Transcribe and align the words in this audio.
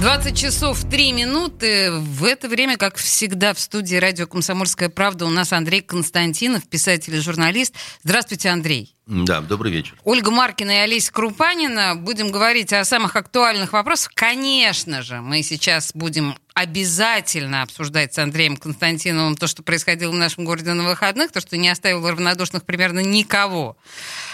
20 0.00 0.34
часов 0.34 0.82
3 0.90 1.12
минуты. 1.12 1.90
В 1.92 2.24
это 2.24 2.48
время, 2.48 2.78
как 2.78 2.96
всегда, 2.96 3.52
в 3.52 3.60
студии 3.60 3.96
радио 3.96 4.26
«Комсомольская 4.26 4.88
правда» 4.88 5.26
у 5.26 5.28
нас 5.28 5.52
Андрей 5.52 5.82
Константинов, 5.82 6.66
писатель 6.66 7.14
и 7.16 7.20
журналист. 7.20 7.74
Здравствуйте, 8.02 8.48
Андрей. 8.48 8.96
Да, 9.06 9.42
добрый 9.42 9.70
вечер. 9.70 9.96
Ольга 10.04 10.30
Маркина 10.30 10.70
и 10.70 10.76
Олеся 10.76 11.12
Крупанина. 11.12 11.96
Будем 11.96 12.32
говорить 12.32 12.72
о 12.72 12.82
самых 12.86 13.14
актуальных 13.14 13.74
вопросах. 13.74 14.12
Конечно 14.14 15.02
же, 15.02 15.20
мы 15.20 15.42
сейчас 15.42 15.90
будем 15.92 16.34
обязательно 16.54 17.60
обсуждать 17.60 18.14
с 18.14 18.18
Андреем 18.18 18.56
Константиновым 18.56 19.36
то, 19.36 19.48
что 19.48 19.62
происходило 19.62 20.12
в 20.12 20.14
нашем 20.14 20.46
городе 20.46 20.72
на 20.72 20.84
выходных, 20.84 21.30
то, 21.30 21.40
что 21.40 21.58
не 21.58 21.68
оставило 21.68 22.10
равнодушных 22.10 22.64
примерно 22.64 23.00
никого 23.00 23.76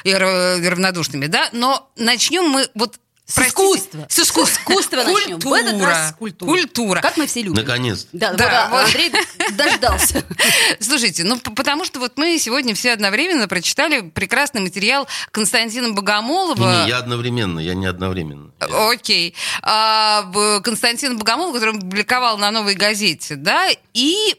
и 0.05 0.15
равнодушными, 0.15 1.27
да? 1.27 1.49
Но 1.53 1.91
начнем 1.97 2.45
мы 2.45 2.69
вот 2.75 3.01
с 3.27 3.35
Простите, 3.35 3.63
искусства. 3.63 4.07
С 4.09 4.19
искусства. 4.21 4.55
С 4.55 4.59
искусства 4.61 4.97
начнем. 5.03 5.39
В 5.41 5.53
этот 5.53 5.83
раз 5.83 6.11
с 6.11 6.13
культуры. 6.15 6.53
Культура. 6.53 7.01
Как 7.01 7.17
мы 7.17 7.27
все 7.27 7.43
любим. 7.43 7.57
Наконец. 7.57 8.07
Да, 8.13 8.35
Да, 8.35 8.49
да, 8.49 8.69
вот. 8.71 8.85
Андрей 8.85 9.13
дождался. 9.53 10.25
Слушайте, 10.81 11.25
ну 11.25 11.37
потому 11.39 11.85
что 11.85 11.99
вот 11.99 12.13
мы 12.17 12.39
сегодня 12.39 12.73
все 12.77 12.93
одновременно 12.93 13.49
прочитали 13.49 14.11
прекрасный 14.11 14.61
материал 14.61 15.09
Константина 15.33 15.91
Богомолова. 15.91 16.85
Не, 16.85 16.89
я 16.89 16.99
одновременно, 16.99 17.59
я 17.59 17.75
не 17.75 17.87
одновременно. 17.87 18.53
Окей. 18.61 19.35
А, 19.63 20.31
Константин 20.63 21.19
Богомолов, 21.19 21.55
который 21.55 21.75
он 21.75 21.81
публиковал 21.81 22.39
на 22.39 22.53
«Новой 22.53 22.75
газете», 22.75 23.35
да, 23.35 23.69
и 23.93 24.37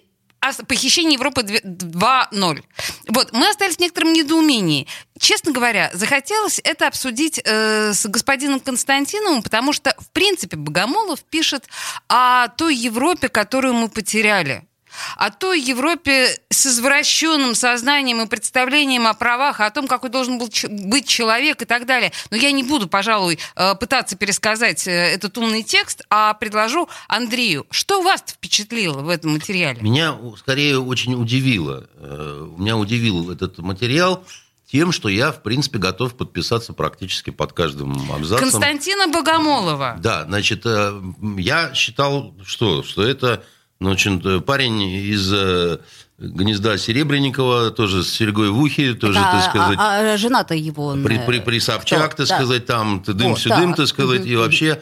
похищении 0.68 1.14
Европы 1.14 1.44
две- 1.44 1.62
2.0. 1.62 2.64
Вот, 3.10 3.34
мы 3.34 3.50
остались 3.50 3.78
в 3.78 3.80
некотором 3.80 4.14
недоумении. 4.14 4.88
Честно 5.20 5.52
говоря, 5.52 5.90
захотелось 5.94 6.62
это 6.64 6.88
обсудить 6.88 7.42
э, 7.44 7.94
с 7.94 8.06
господином 8.08 8.60
Константиновым, 8.60 9.42
потому 9.42 9.74
что, 9.74 9.96
в 10.00 10.10
принципе, 10.12 10.58
Богомолов 10.58 11.24
пишет 11.24 11.66
о 12.08 12.48
той 12.50 12.76
Европе, 12.76 13.30
которую 13.30 13.74
мы 13.74 13.90
потеряли 13.90 14.67
о 15.16 15.30
той 15.31 15.62
Европе 15.62 16.38
с 16.50 16.66
извращенным 16.66 17.56
сознанием 17.56 18.22
и 18.22 18.28
представлением 18.28 19.08
о 19.08 19.14
правах, 19.14 19.59
о 19.59 19.70
том, 19.70 19.88
какой 19.88 20.09
должен 20.09 20.38
был 20.38 20.50
быть 20.70 21.08
человек 21.08 21.62
и 21.62 21.66
так 21.66 21.86
далее. 21.86 22.12
Но 22.31 22.38
я 22.38 22.52
не 22.52 22.64
буду, 22.64 22.88
пожалуй, 22.88 23.39
э, 23.56 23.76
пытаться 23.76 24.16
пересказать 24.16 24.88
э, 24.88 24.92
этот 24.92 25.38
умный 25.38 25.64
текст, 25.64 26.04
а 26.09 26.34
предложу 26.34 26.89
Андрею. 27.08 27.66
Что 27.72 28.02
вас 28.02 28.23
впечатлило 28.28 29.02
в 29.02 29.09
этом 29.09 29.34
материале? 29.34 29.81
Меня 29.81 30.16
скорее 30.38 30.80
очень 30.80 31.14
удивило. 31.16 31.88
э, 31.95 32.48
Меня 32.58 32.78
удивил 32.78 33.32
этот 33.32 33.58
материал 33.59 34.23
тем, 34.72 34.92
что 34.92 35.08
я, 35.08 35.32
в 35.32 35.44
принципе, 35.44 35.80
готов 35.80 36.16
подписаться 36.16 36.73
практически 36.73 37.30
под 37.30 37.54
каждым 37.54 38.11
абзацем. 38.11 38.50
Константина 38.50 39.08
Богомолова. 39.08 39.95
Да, 40.00 40.26
значит, 40.26 40.66
я 41.38 41.73
считал, 41.73 42.34
что, 42.45 42.84
что 42.84 43.04
это 43.04 43.44
ну, 43.80 43.92
очень, 43.92 44.22
э, 44.23 44.39
парень 44.42 44.81
из 44.81 45.31
э, 45.31 45.78
гнезда 46.17 46.78
Серебренникова, 46.78 47.72
тоже 47.72 48.03
с 48.03 48.09
серьгой 48.09 48.50
в 48.50 48.59
ухе, 48.59 48.94
тоже, 48.94 49.20
Да, 49.20 49.31
так 49.33 49.50
сказать, 49.50 49.78
а, 49.80 50.14
а 50.14 50.17
жена-то 50.17 50.56
его... 50.56 50.94
при, 51.03 51.17
э, 51.17 51.25
при, 51.25 51.39
при 51.39 51.59
Собчак, 51.59 52.14
кто? 52.14 52.25
так 52.25 52.28
Да. 52.28 52.36
сказать, 52.38 52.66
там 52.66 53.03
ты 53.03 53.14
дым 53.14 53.30
Вот, 53.31 53.39
сюдым, 53.39 53.72
да. 53.72 53.78
так 53.78 53.88
сказать, 53.88 54.25
и 54.25 54.36
вообще 54.36 54.81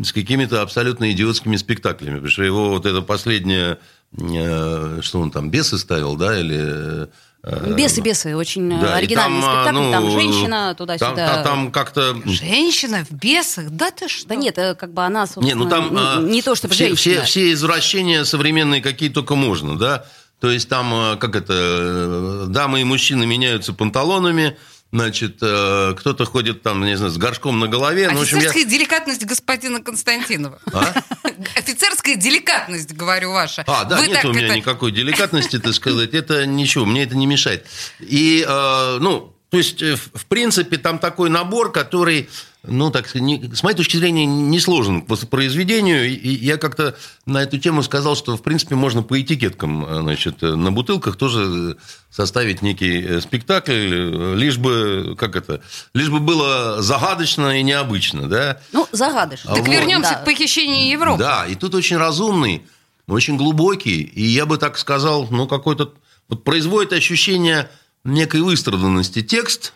с 0.00 0.12
какими-то 0.12 0.62
абсолютно 0.62 1.10
идиотскими 1.10 1.56
спектаклями. 1.56 2.14
Потому 2.16 2.30
что 2.30 2.42
его 2.42 2.68
вот 2.68 2.86
это 2.86 3.02
последнее, 3.02 3.78
э, 4.16 5.00
что 5.02 5.20
он 5.20 5.30
там, 5.30 5.50
бесы 5.50 5.78
ставил, 5.78 6.16
да, 6.16 6.38
или... 6.38 7.08
э, 7.46 7.74
Бесы, 7.74 8.00
бесы, 8.00 8.36
очень 8.36 8.72
э, 8.72 8.80
да, 8.80 8.96
оригинальный 8.96 9.40
там, 9.40 9.48
а, 9.50 9.54
спектакль, 9.64 9.76
ну, 9.84 9.90
там 9.92 10.10
женщина 10.10 10.66
Там, 10.66 10.76
туда-сюда. 10.76 11.14
там- 11.34 11.44
там 11.44 11.72
как-то... 11.72 12.16
Женщина 12.26 13.04
в 13.08 13.12
бесах? 13.14 13.70
Да 13.70 13.90
ты 13.90 14.08
что? 14.08 14.28
Да 14.28 14.34
нет, 14.34 14.58
э, 14.58 14.74
как 14.74 14.92
бы 14.92 15.02
она, 15.04 15.26
Не, 15.36 15.54
ну 15.54 15.68
там 15.68 15.94
не, 15.94 16.00
а, 16.00 16.20
не 16.20 16.42
то 16.42 16.54
чтобы 16.54 16.74
все, 16.74 16.88
женщина. 16.88 17.14
все, 17.22 17.24
все 17.24 17.52
извращения 17.52 18.24
современные 18.24 18.82
какие 18.82 19.08
только 19.08 19.34
можно, 19.36 19.78
да. 19.78 20.04
То 20.40 20.50
есть 20.50 20.68
там, 20.68 21.16
как 21.18 21.34
это, 21.34 22.44
дамы 22.48 22.82
и 22.82 22.84
мужчины 22.84 23.24
меняются 23.26 23.72
панталонами, 23.72 24.56
значит, 25.00 25.38
э, 25.42 25.94
кто-то 25.98 26.24
ходит 26.24 26.62
там, 26.62 26.84
не 26.84 26.96
знаю, 26.96 27.12
с 27.12 27.18
горшком 27.18 27.58
на 27.58 27.68
голове. 27.68 28.08
Ну, 28.10 28.18
в 28.18 28.22
общем, 28.22 28.38
я... 28.38 28.50
Офицерская 28.50 28.64
деликатность 28.64 29.24
господина 29.24 29.82
Константинова. 29.82 30.58
А? 30.72 30.92
Офицерская 31.56 32.16
деликатность, 32.16 32.92
говорю, 32.92 33.32
ваша. 33.32 33.64
А, 33.66 33.84
да, 33.84 33.96
Вы 33.98 34.08
нет 34.08 34.24
у 34.24 34.32
меня 34.32 34.46
это- 34.46 34.56
никакой 34.56 34.92
деликатности, 34.92 35.58
так 35.58 35.74
сказать. 35.74 36.14
Это 36.14 36.46
ничего, 36.46 36.84
мне 36.84 37.02
это 37.04 37.16
не 37.16 37.26
мешает. 37.26 37.66
И, 38.00 38.44
э, 38.46 38.98
ну, 39.00 39.35
то 39.50 39.58
есть, 39.58 39.80
э, 39.82 39.94
в 39.96 40.10
в 40.14 40.26
принципе, 40.26 40.76
там 40.76 40.98
такой 40.98 41.30
набор, 41.30 41.70
который, 41.70 42.28
ну, 42.64 42.90
так 42.90 43.06
сказать, 43.08 43.22
не- 43.22 43.54
с 43.54 43.62
моей 43.62 43.76
точки 43.76 43.96
зрения, 43.96 44.26
не 44.26 44.58
сложен 44.58 45.02
к 45.02 45.08
воспроизведению. 45.08 46.08
И 46.08 46.28
я 46.44 46.56
как-то 46.56 46.96
на 47.26 47.42
эту 47.42 47.58
тему 47.58 47.82
сказал, 47.84 48.16
что, 48.16 48.36
в 48.36 48.42
принципе, 48.42 48.74
можно 48.74 49.02
по 49.04 49.20
этикеткам, 49.20 49.84
э, 49.84 50.00
значит, 50.02 50.42
э, 50.42 50.54
на 50.56 50.72
бутылках 50.72 51.16
тоже 51.16 51.76
составить 52.10 52.60
некий 52.62 53.20
спектакль, 53.20 54.34
лишь 54.36 54.58
бы, 54.58 55.14
как 55.18 55.36
это, 55.36 55.60
лишь 55.94 56.08
бы 56.08 56.18
было 56.18 56.82
загадочно 56.82 57.58
и 57.58 57.62
необычно, 57.62 58.28
да? 58.28 58.60
Ну, 58.72 58.88
загадочно. 58.90 59.54
Так 59.54 59.60
Вот. 59.64 59.68
вернемся 59.72 60.10
Да. 60.10 60.16
к 60.18 60.24
похищению 60.24 60.90
Европы. 60.90 61.18
Да, 61.20 61.46
и 61.46 61.54
тут 61.54 61.74
очень 61.76 61.98
разумный, 61.98 62.62
очень 63.06 63.36
глубокий, 63.36 64.00
и 64.02 64.22
я 64.24 64.44
бы 64.44 64.58
так 64.58 64.76
сказал, 64.76 65.28
ну, 65.30 65.46
какой-то... 65.46 65.92
Вот 66.28 66.42
производит 66.42 66.92
ощущение 66.92 67.70
некой 68.06 68.40
выстраданности 68.42 69.22
текст, 69.22 69.72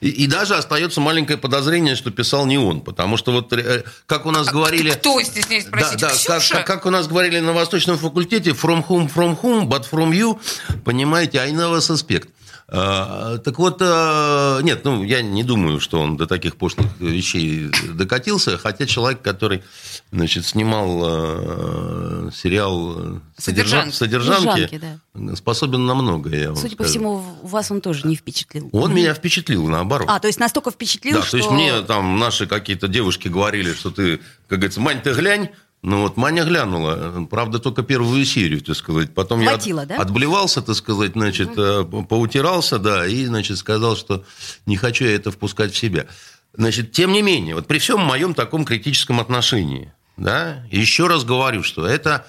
и, 0.00 0.08
и 0.08 0.26
даже 0.26 0.54
остается 0.56 1.00
маленькое 1.00 1.38
подозрение, 1.38 1.94
что 1.94 2.10
писал 2.10 2.46
не 2.46 2.56
он, 2.58 2.80
потому 2.80 3.16
что 3.18 3.32
вот, 3.32 3.52
э, 3.52 3.84
как 4.06 4.24
у 4.24 4.30
нас 4.30 4.46
говорили... 4.48 4.90
Кто, 4.92 5.20
стесняюсь 5.22 5.66
спросить? 5.66 6.00
Да, 6.00 6.08
да, 6.08 6.14
как, 6.38 6.48
как- 6.48 6.66
как 6.66 6.86
у 6.86 6.90
нас 6.90 7.06
говорили 7.06 7.38
на 7.40 7.52
восточном 7.52 7.98
факультете, 7.98 8.50
from 8.52 8.82
whom, 8.86 9.12
from 9.12 9.38
whom, 9.42 9.66
but 9.68 9.84
from 9.90 10.10
you, 10.12 10.38
понимаете, 10.84 11.38
I 11.40 11.50
never 11.52 11.80
suspect. 11.80 12.28
А, 12.72 13.38
Так 13.38 13.58
вот, 13.58 13.78
э, 13.80 14.60
нет, 14.62 14.84
ну, 14.84 15.02
я 15.02 15.22
не 15.22 15.42
думаю, 15.42 15.80
что 15.80 16.00
он 16.00 16.16
до 16.16 16.26
таких 16.26 16.56
пошлых 16.56 16.86
вещей 17.00 17.68
докатился, 17.94 18.58
хотя 18.58 18.86
человек, 18.86 19.22
который, 19.22 19.64
значит, 20.12 20.46
снимал 20.46 21.00
э, 21.02 22.30
сериал 22.32 22.94
э, 22.96 23.18
«Содержанки». 23.36 23.92
«Содержанки», 23.92 24.68
«Содержанки», 24.68 25.36
способен 25.36 25.84
на 25.84 25.94
многое, 25.96 26.40
я 26.40 26.46
вам 26.48 26.56
Судя 26.56 26.76
по 26.76 26.84
скажу. 26.84 26.90
всему, 26.90 27.24
вас 27.42 27.72
он 27.72 27.80
тоже 27.80 28.06
не 28.06 28.14
впечатлил. 28.14 28.68
Он 28.72 28.94
меня 28.94 29.14
впечатлил, 29.14 29.66
наоборот. 29.66 30.08
А, 30.08 30.20
то 30.20 30.28
есть 30.28 30.38
настолько 30.38 30.70
впечатлил, 30.70 31.16
Да, 31.16 31.22
что... 31.22 31.32
то 31.32 31.36
есть 31.38 31.50
мне 31.50 31.80
там 31.82 32.20
наши 32.20 32.46
какие-то 32.46 32.86
девушки 32.86 33.26
говорили, 33.26 33.72
что 33.74 33.90
ты, 33.90 34.18
как 34.48 34.58
говорится, 34.60 34.80
Мань, 34.80 35.02
ты 35.02 35.12
глянь. 35.12 35.50
Ну 35.82 36.02
вот 36.02 36.18
Маня 36.18 36.44
глянула, 36.44 37.26
правда, 37.30 37.58
только 37.58 37.82
первую 37.82 38.24
серию, 38.26 38.60
так 38.60 38.76
сказать. 38.76 39.14
Потом 39.14 39.42
Хватило, 39.42 39.80
я 39.80 39.86
да? 39.86 39.94
от- 39.96 40.02
отблевался, 40.02 40.60
так 40.60 40.76
сказать, 40.76 41.12
значит, 41.12 41.50
э, 41.56 41.84
поутирался, 41.84 42.78
да, 42.78 43.06
и, 43.06 43.24
значит, 43.24 43.56
сказал, 43.56 43.96
что 43.96 44.24
не 44.66 44.76
хочу 44.76 45.04
я 45.06 45.14
это 45.14 45.30
впускать 45.30 45.72
в 45.72 45.78
себя. 45.78 46.06
Значит, 46.52 46.92
тем 46.92 47.12
не 47.12 47.22
менее, 47.22 47.54
вот 47.54 47.66
при 47.66 47.78
всем 47.78 48.00
моем 48.00 48.34
таком 48.34 48.64
критическом 48.66 49.20
отношении, 49.20 49.92
да, 50.18 50.64
еще 50.70 51.06
раз 51.06 51.24
говорю, 51.24 51.62
что 51.62 51.86
это 51.86 52.26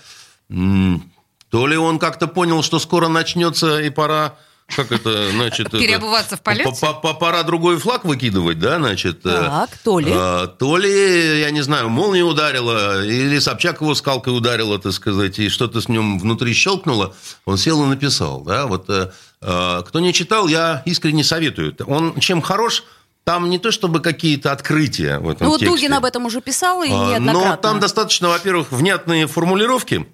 то 0.47 1.67
ли 1.67 1.75
он 1.75 1.99
как-то 1.99 2.27
понял, 2.27 2.63
что 2.63 2.79
скоро 2.79 3.09
начнется 3.09 3.81
и 3.81 3.89
пора 3.89 4.35
как 4.75 4.91
это, 4.91 5.31
значит... 5.31 5.67
это, 5.67 5.79
Переобуваться 5.79 6.37
в 6.37 6.41
полете? 6.41 6.71
по- 6.81 6.93
по- 6.93 7.13
Пора 7.13 7.43
другой 7.43 7.77
флаг 7.77 8.05
выкидывать, 8.05 8.59
да, 8.59 8.77
значит... 8.77 9.25
э, 9.25 9.29
Так, 9.31 9.69
то 9.83 9.99
ли? 9.99 10.11
а, 10.13 10.47
То 10.47 10.77
ли, 10.77 11.39
я 11.41 11.51
не 11.51 11.61
знаю, 11.61 11.89
молния 11.89 12.23
ударила, 12.23 13.05
или 13.05 13.39
Собчак 13.39 13.81
его 13.81 13.93
скалкой 13.95 14.35
ударила, 14.35 14.79
так 14.79 14.93
сказать, 14.93 15.39
и 15.39 15.49
что-то 15.49 15.81
с 15.81 15.87
ним 15.89 16.19
внутри 16.19 16.53
щелкнуло, 16.53 17.15
он 17.45 17.57
сел 17.57 17.83
и 17.83 17.87
написал, 17.87 18.41
да, 18.41 18.65
вот... 18.67 18.89
э, 18.89 19.11
э, 19.41 19.81
Кто 19.87 19.99
не 19.99 20.13
читал, 20.13 20.47
я 20.47 20.81
искренне 20.85 21.23
советую. 21.23 21.75
Он 21.87 22.19
чем 22.19 22.41
хорош, 22.41 22.83
там 23.23 23.49
не 23.49 23.59
то 23.59 23.71
чтобы 23.71 23.99
какие-то 23.99 24.51
открытия 24.51 25.19
в 25.19 25.29
этом 25.29 25.47
Ну, 25.47 25.57
тексте. 25.57 25.67
Дугин 25.67 25.93
об 25.93 26.05
этом 26.05 26.25
уже 26.25 26.41
писал 26.41 26.81
и 26.83 26.89
А, 26.89 27.11
неоднократно. 27.11 27.49
Но 27.51 27.55
там 27.57 27.79
достаточно, 27.79 28.29
во-первых, 28.29 28.71
внятные 28.71 29.27
формулировки. 29.27 30.07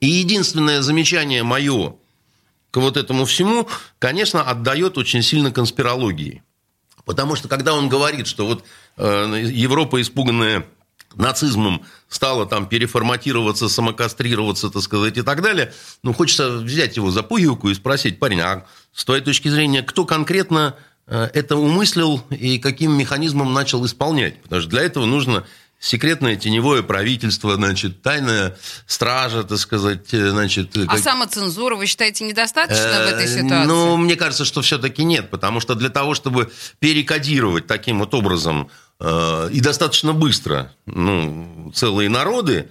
И 0.00 0.06
единственное 0.06 0.82
замечание 0.82 1.42
мое 1.42 1.94
к 2.74 2.76
вот 2.78 2.96
этому 2.96 3.24
всему, 3.24 3.68
конечно, 4.00 4.42
отдает 4.42 4.98
очень 4.98 5.22
сильно 5.22 5.52
конспирологии. 5.52 6.42
Потому 7.04 7.36
что 7.36 7.46
когда 7.46 7.72
он 7.72 7.88
говорит, 7.88 8.26
что 8.26 8.46
вот 8.46 8.64
э, 8.96 9.44
Европа, 9.52 10.02
испуганная 10.02 10.66
нацизмом, 11.14 11.84
стала 12.08 12.46
там 12.46 12.66
переформатироваться, 12.66 13.68
самокастрироваться, 13.68 14.70
так 14.70 14.82
сказать, 14.82 15.16
и 15.16 15.22
так 15.22 15.40
далее, 15.40 15.72
ну, 16.02 16.12
хочется 16.12 16.50
взять 16.58 16.96
его 16.96 17.12
за 17.12 17.22
пуговку 17.22 17.70
и 17.70 17.74
спросить, 17.74 18.18
парень, 18.18 18.40
а 18.40 18.66
с 18.92 19.04
твоей 19.04 19.22
точки 19.22 19.46
зрения, 19.46 19.84
кто 19.84 20.04
конкретно 20.04 20.74
э, 21.06 21.30
это 21.32 21.54
умыслил 21.54 22.22
и 22.30 22.58
каким 22.58 22.98
механизмом 22.98 23.52
начал 23.52 23.86
исполнять. 23.86 24.42
Потому 24.42 24.62
что 24.62 24.70
для 24.70 24.82
этого 24.82 25.06
нужно 25.06 25.46
секретное 25.78 26.36
теневое 26.36 26.82
правительство, 26.82 27.54
значит, 27.56 28.02
тайная 28.02 28.56
стража, 28.86 29.42
так 29.42 29.58
сказать, 29.58 30.12
э, 30.12 30.30
значит... 30.30 30.76
А 30.76 30.86
как- 30.86 30.98
самоцензура, 30.98 31.76
вы 31.76 31.86
считаете, 31.86 32.24
недостаточно 32.24 33.04
в 33.04 33.12
этой 33.12 33.24
Э, 33.24 33.28
ситуации? 33.28 33.66
Ну, 33.66 33.96
мне 33.96 34.16
кажется, 34.16 34.44
что 34.44 34.62
все-таки 34.62 35.04
нет, 35.04 35.30
потому 35.30 35.60
что 35.60 35.74
для 35.74 35.90
того, 35.90 36.14
чтобы 36.14 36.50
перекодировать 36.78 37.66
таким 37.66 37.98
вот 37.98 38.14
образом 38.14 38.70
э, 39.00 39.48
и 39.52 39.60
достаточно 39.60 40.12
быстро 40.12 40.72
ну, 40.86 41.72
целые 41.74 42.08
народы, 42.08 42.68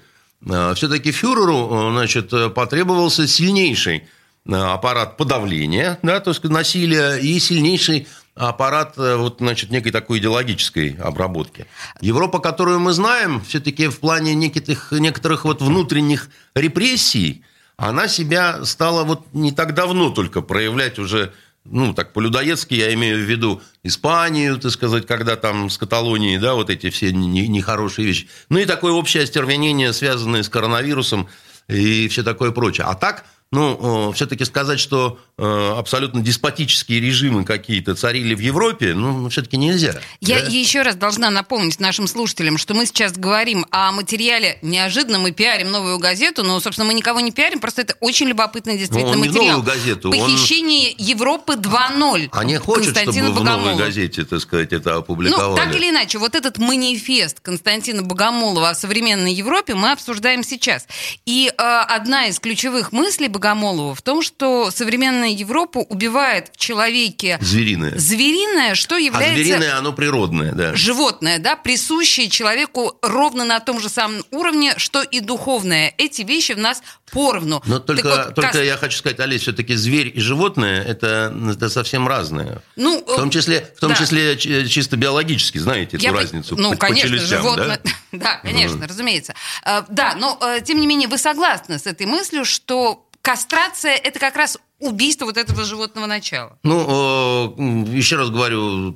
все-таки 0.75 1.11
фюреру 1.11 1.69
э, 1.71 1.91
значит, 1.91 2.33
э, 2.33 2.49
потребовался 2.49 3.27
сильнейший 3.27 4.03
э, 4.45 4.53
аппарат 4.53 5.15
подавления, 5.17 5.99
да, 6.01 6.19
то 6.19 6.31
есть 6.31 6.43
насилия, 6.43 7.15
и 7.15 7.39
сильнейший 7.39 8.07
аппарат 8.35 8.97
э, 8.97 9.15
вот, 9.15 9.37
значит, 9.39 9.69
некой 9.69 9.91
такой 9.91 10.19
идеологической 10.19 10.97
обработки. 11.01 11.67
Европа, 12.01 12.39
которую 12.39 12.79
мы 12.79 12.93
знаем, 12.93 13.41
все-таки 13.41 13.87
в 13.87 13.99
плане 13.99 14.33
неких, 14.33 14.91
некоторых 14.91 15.45
вот 15.45 15.61
внутренних 15.61 16.29
репрессий, 16.55 17.43
она 17.77 18.07
себя 18.07 18.65
стала 18.65 19.03
вот 19.03 19.25
не 19.33 19.51
так 19.51 19.73
давно 19.73 20.09
только 20.09 20.41
проявлять 20.41 20.99
уже, 20.99 21.33
ну, 21.65 21.93
так 21.93 22.13
по-людоедски 22.13 22.73
я 22.73 22.93
имею 22.93 23.17
в 23.17 23.29
виду 23.29 23.61
Испанию, 23.83 24.57
так 24.57 24.71
сказать, 24.71 25.05
когда 25.05 25.35
там 25.35 25.69
с 25.69 25.77
Каталонией, 25.77 26.39
да, 26.39 26.55
вот 26.55 26.69
эти 26.69 26.89
все 26.89 27.11
не- 27.11 27.47
нехорошие 27.47 28.07
вещи. 28.07 28.27
Ну, 28.49 28.57
и 28.59 28.65
такое 28.65 28.93
общее 28.93 29.23
остервенение, 29.23 29.93
связанное 29.93 30.43
с 30.43 30.49
коронавирусом 30.49 31.27
и 31.67 32.07
все 32.07 32.23
такое 32.23 32.51
прочее. 32.51 32.85
А 32.87 32.95
так, 32.95 33.25
ну, 33.53 34.11
все-таки 34.13 34.43
сказать, 34.45 34.79
что 34.79 35.19
э, 35.37 35.73
абсолютно 35.77 36.21
деспотические 36.21 36.99
режимы 36.99 37.45
какие-то 37.45 37.95
царили 37.95 38.33
в 38.35 38.39
Европе, 38.39 38.93
ну, 38.93 39.29
все-таки 39.29 39.57
нельзя. 39.57 39.95
Я 40.21 40.41
да? 40.41 40.47
еще 40.47 40.81
раз 40.81 40.95
должна 40.95 41.29
напомнить 41.29 41.79
нашим 41.79 42.07
слушателям, 42.07 42.57
что 42.57 42.73
мы 42.73 42.85
сейчас 42.85 43.13
говорим 43.13 43.65
о 43.71 43.91
материале. 43.91 44.57
Неожиданно 44.61 45.19
мы 45.19 45.31
пиарим 45.31 45.71
новую 45.71 45.97
газету, 45.99 46.43
но, 46.43 46.59
собственно, 46.59 46.87
мы 46.87 46.93
никого 46.93 47.19
не 47.19 47.31
пиарим, 47.31 47.59
просто 47.59 47.81
это 47.83 47.95
очень 47.99 48.27
любопытный 48.27 48.77
действительно 48.77 49.13
Ну, 49.15 49.19
он 49.19 49.21
не 49.21 49.27
материал. 49.29 49.57
новую 49.57 49.63
газету, 49.65 50.09
он- 50.11 50.19
Похищение 50.19 50.93
Европы 50.97 51.53
2.0. 51.53 52.29
Они 52.31 52.55
хотят, 52.57 52.75
Константина 52.75 53.27
чтобы 53.27 53.39
в 53.41 53.43
новой 53.43 53.57
Богомолова. 53.57 53.77
газете, 53.79 54.25
так 54.25 54.39
сказать, 54.41 54.73
это 54.73 54.91
Ну, 54.93 54.99
опубликовали. 54.99 55.55
так 55.55 55.75
или 55.75 55.89
иначе, 55.89 56.17
вот 56.17 56.35
этот 56.35 56.57
манифест 56.57 57.39
Константина 57.39 58.01
Богомолова 58.03 58.69
о 58.69 58.75
современной 58.75 59.33
Европе 59.33 59.75
мы 59.75 59.91
обсуждаем 59.91 60.43
сейчас. 60.43 60.87
И 61.25 61.51
э, 61.55 61.61
одна 61.61 62.27
из 62.27 62.39
ключевых 62.39 62.91
мыслей 62.91 63.27
Богомолова 63.47 63.93
в 63.93 64.01
том, 64.01 64.21
что 64.21 64.71
современная 64.71 65.29
Европа 65.29 65.79
убивает 65.79 66.47
в 66.53 66.57
человеке 66.57 67.37
Звериное. 67.41 67.91
звериное, 67.97 68.73
что 68.73 68.95
А 68.95 68.99
является 68.99 69.43
звериное, 69.43 69.77
оно 69.77 69.91
природное, 69.91 70.53
да. 70.53 70.73
животное, 70.75 71.39
да, 71.39 71.57
присущее 71.57 72.29
человеку 72.29 72.97
ровно 73.01 73.43
на 73.43 73.59
том 73.59 73.81
же 73.81 73.89
самом 73.89 74.23
уровне, 74.31 74.73
что 74.77 75.01
и 75.01 75.19
духовное. 75.19 75.93
Эти 75.97 76.21
вещи 76.21 76.53
в 76.53 76.57
нас 76.57 76.81
поровну. 77.11 77.61
Но 77.65 77.79
Так 77.79 77.85
только, 77.85 78.07
вот, 78.07 78.35
только 78.35 78.51
Кас- 78.53 78.61
я 78.61 78.77
хочу 78.77 78.97
сказать, 78.97 79.19
Олесь, 79.19 79.41
все-таки 79.41 79.75
зверь 79.75 80.09
и 80.15 80.21
животное 80.21 80.81
это, 80.81 81.35
это 81.51 81.69
совсем 81.69 82.07
разное. 82.07 82.61
Ну, 82.77 83.03
В 83.05 83.15
том 83.17 83.29
числе, 83.29 83.69
в 83.75 83.79
том 83.81 83.89
да. 83.89 83.95
числе 83.97 84.37
чисто 84.37 84.95
биологически, 84.95 85.57
знаете 85.57 85.97
эту 85.97 86.05
Я 86.05 86.11
по- 86.13 86.19
разницу. 86.19 86.55
Ну, 86.57 86.71
по- 86.71 86.77
по 86.77 86.87
конечно, 86.87 87.09
челюстям, 87.09 87.41
животное. 87.41 87.81
да? 87.83 87.91
Да, 88.13 88.35
конечно, 88.37 88.87
разумеется. 88.87 89.33
Э, 89.65 89.81
Да, 89.89 90.15
но 90.15 90.39
э, 90.41 90.61
тем 90.63 90.79
не 90.79 90.87
менее 90.87 91.09
вы 91.09 91.17
согласны 91.17 91.77
с 91.77 91.85
этой 91.87 92.05
мыслью, 92.05 92.45
что 92.45 93.05
кастрация 93.23 93.93
это 93.95 94.19
как 94.19 94.35
раз 94.35 94.57
убийство 94.79 95.25
вот 95.25 95.37
этого 95.37 95.63
животного 95.63 96.05
начала. 96.05 96.57
Ну, 96.63 97.55
э, 97.57 97.95
еще 97.97 98.17
раз 98.17 98.29
говорю, 98.29 98.95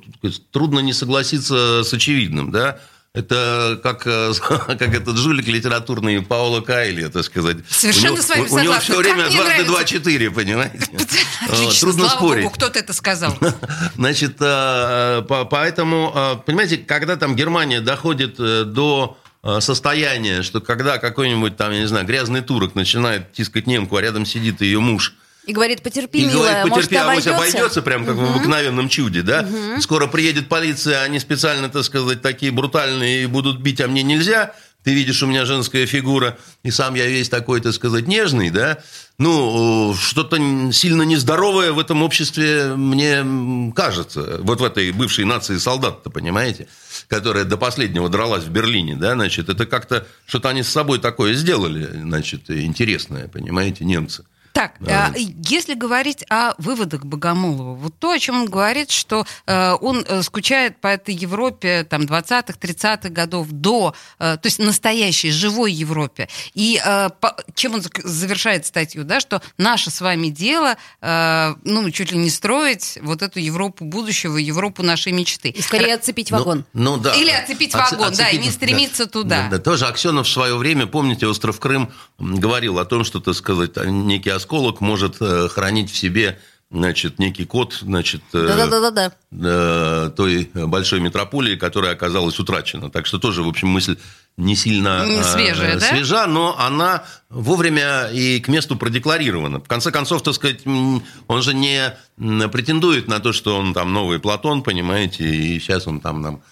трудно 0.52 0.80
не 0.80 0.92
согласиться 0.92 1.82
с 1.82 1.92
очевидным, 1.92 2.52
да. 2.52 2.78
Это 3.14 3.80
как, 3.82 4.06
э, 4.06 4.32
как 4.38 4.82
этот 4.82 5.16
жулик 5.16 5.48
литературный 5.48 6.20
Пауло 6.20 6.60
Кайли, 6.60 7.08
так 7.08 7.24
сказать. 7.24 7.56
Совершенно 7.68 8.12
у 8.12 8.14
него, 8.16 8.22
с 8.22 8.28
вами 8.28 8.40
у- 8.40 8.44
У 8.44 8.46
него 8.46 8.58
согласна. 8.74 8.80
все 8.80 8.98
время 8.98 9.30
дважды 9.30 9.64
два 9.64 9.84
четыре, 9.84 10.30
понимаете? 10.30 10.78
Отлично, 11.48 11.80
Трудно 11.80 12.04
слава 12.04 12.16
спорить. 12.18 12.44
богу, 12.44 12.54
кто-то 12.54 12.78
это 12.78 12.92
сказал. 12.92 13.36
Значит, 13.96 14.36
э, 14.40 15.22
по- 15.26 15.46
поэтому, 15.46 16.12
э, 16.14 16.36
понимаете, 16.44 16.76
когда 16.76 17.16
там 17.16 17.34
Германия 17.34 17.80
доходит 17.80 18.36
э, 18.38 18.64
до 18.64 19.16
э, 19.42 19.60
состояния, 19.60 20.42
что 20.42 20.60
когда 20.60 20.98
какой-нибудь 20.98 21.56
там, 21.56 21.72
я 21.72 21.80
не 21.80 21.86
знаю, 21.88 22.06
грязный 22.06 22.40
турок 22.40 22.74
начинает 22.74 23.32
тискать 23.32 23.66
немку, 23.66 23.96
а 23.96 24.02
рядом 24.02 24.26
сидит 24.26 24.60
ее 24.60 24.80
муж, 24.80 25.14
И 25.46 25.52
говорит, 25.52 25.82
потерпи, 25.82 26.18
и 26.18 26.26
милая, 26.26 26.64
говорит, 26.64 26.70
может, 26.70 26.90
потерпи, 26.90 26.96
авось 26.96 27.26
обойдется? 27.26 27.56
обойдется, 27.56 27.82
прям 27.82 28.04
как 28.04 28.16
в 28.16 28.24
обыкновенном 28.24 28.88
чуде, 28.88 29.22
да? 29.22 29.48
Скоро 29.80 30.06
приедет 30.06 30.48
полиция, 30.48 31.02
они 31.02 31.18
специально, 31.18 31.68
так 31.68 31.84
сказать, 31.84 32.20
такие 32.20 32.52
брутальные 32.52 33.22
и 33.22 33.26
будут 33.26 33.60
бить, 33.60 33.80
а 33.80 33.88
мне 33.88 34.02
нельзя. 34.02 34.54
Ты 34.88 34.94
видишь, 34.94 35.22
у 35.22 35.26
меня 35.26 35.44
женская 35.44 35.84
фигура, 35.84 36.38
и 36.62 36.70
сам 36.70 36.94
я 36.94 37.04
весь 37.04 37.28
такой, 37.28 37.60
так 37.60 37.74
сказать, 37.74 38.06
нежный, 38.06 38.48
да? 38.48 38.78
Ну, 39.18 39.94
что-то 39.94 40.38
сильно 40.72 41.02
нездоровое 41.02 41.72
в 41.72 41.78
этом 41.78 42.02
обществе, 42.02 42.74
мне 42.74 43.72
кажется. 43.76 44.38
Вот 44.40 44.62
в 44.62 44.64
этой 44.64 44.90
бывшей 44.92 45.26
нации 45.26 45.58
солдат-то, 45.58 46.08
понимаете? 46.08 46.68
Которая 47.06 47.44
до 47.44 47.58
последнего 47.58 48.08
дралась 48.08 48.44
в 48.44 48.50
Берлине, 48.50 48.96
да? 48.96 49.12
Значит, 49.12 49.50
это 49.50 49.66
как-то 49.66 50.06
что-то 50.24 50.48
они 50.48 50.62
с 50.62 50.70
собой 50.70 51.00
такое 51.00 51.34
сделали, 51.34 51.84
значит, 51.84 52.50
интересное, 52.50 53.28
понимаете, 53.28 53.84
немцы. 53.84 54.24
Так, 54.58 54.72
Да. 54.80 55.12
а, 55.14 55.18
если 55.48 55.74
говорить 55.74 56.24
о 56.28 56.52
выводах 56.58 57.04
Богомолова, 57.04 57.76
вот 57.76 57.94
то, 58.00 58.10
о 58.10 58.18
чем 58.18 58.40
он 58.42 58.46
говорит, 58.50 58.90
что 58.90 59.24
э, 59.46 59.74
он 59.80 60.04
э, 60.04 60.22
скучает 60.24 60.80
по 60.80 60.88
этой 60.88 61.14
Европе 61.14 61.84
там 61.88 62.02
20-х, 62.02 62.54
30-х 62.60 63.08
годов 63.10 63.46
до, 63.52 63.94
э, 64.18 64.36
то 64.36 64.46
есть 64.46 64.58
настоящей, 64.58 65.30
живой 65.30 65.70
Европе. 65.70 66.28
И 66.54 66.80
э, 66.84 67.10
по- 67.20 67.36
чем 67.54 67.74
он 67.74 67.82
завершает 68.02 68.66
статью, 68.66 69.04
да, 69.04 69.20
что 69.20 69.40
наше 69.58 69.92
с 69.92 70.00
вами 70.00 70.26
дело, 70.26 70.76
э, 71.02 71.54
ну, 71.62 71.88
чуть 71.92 72.10
ли 72.10 72.18
не 72.18 72.28
строить 72.30 72.98
вот 73.00 73.22
эту 73.22 73.38
Европу 73.38 73.84
будущего, 73.84 74.38
Европу 74.38 74.82
нашей 74.82 75.12
мечты. 75.12 75.50
И 75.50 75.62
скорее 75.62 75.94
отцепить 75.94 76.32
Ну, 76.32 76.38
вагон. 76.38 76.64
Ну, 76.72 76.96
да. 76.96 77.14
Или 77.14 77.30
оцепить 77.30 77.76
Оце- 77.76 77.96
вагон, 77.96 78.12
да, 78.16 78.28
и 78.30 78.38
не 78.38 78.50
стремиться 78.50 79.06
туда. 79.06 79.42
Да, 79.50 79.58
да. 79.58 79.62
Тоже 79.62 79.86
Аксенов 79.86 80.26
в 80.26 80.30
свое 80.32 80.56
время, 80.56 80.88
помните, 80.88 81.28
остров 81.28 81.60
Крым 81.60 81.92
говорил 82.18 82.80
о 82.80 82.84
том, 82.84 83.04
что, 83.04 83.20
так 83.20 83.36
сказать, 83.36 83.76
некий 83.86 84.30
осколок 84.30 84.47
может 84.80 85.16
э, 85.20 85.48
хранить 85.48 85.90
в 85.90 85.96
себе 85.96 86.38
значит, 86.70 87.18
некий 87.18 87.44
код, 87.44 87.78
значит, 87.80 88.22
э, 88.32 88.46
Да-да-да-да. 88.46 89.12
э, 89.32 90.10
той 90.14 90.50
большой 90.54 91.00
метрополии, 91.00 91.56
которая 91.56 91.92
оказалась 91.92 92.38
утрачена. 92.38 92.90
Так 92.90 93.06
что 93.06 93.18
тоже, 93.18 93.42
в 93.42 93.48
общем, 93.48 93.68
мысль 93.68 93.96
не 94.36 94.54
сильно 94.54 95.04
Не 95.06 95.20
э, 95.20 95.24
свежая, 95.24 95.78
да? 95.78 95.88
свежа, 95.88 96.26
но 96.26 96.58
она 96.58 97.04
вовремя 97.30 98.08
и 98.12 98.38
к 98.40 98.48
месту 98.48 98.76
продекларирована. 98.76 99.60
В 99.60 99.68
конце 99.68 99.90
концов, 99.90 100.22
так 100.22 100.34
сказать, 100.34 100.60
он 100.66 101.42
же 101.42 101.54
не 101.54 101.96
претендует 102.16 103.08
на 103.08 103.20
то, 103.20 103.32
что 103.32 103.58
он 103.58 103.72
там 103.72 103.92
новый 103.92 104.20
Платон, 104.20 104.62
понимаете, 104.62 105.24
и 105.24 105.58
сейчас 105.58 105.86
он 105.86 106.00
там 106.00 106.20
нам, 106.20 106.42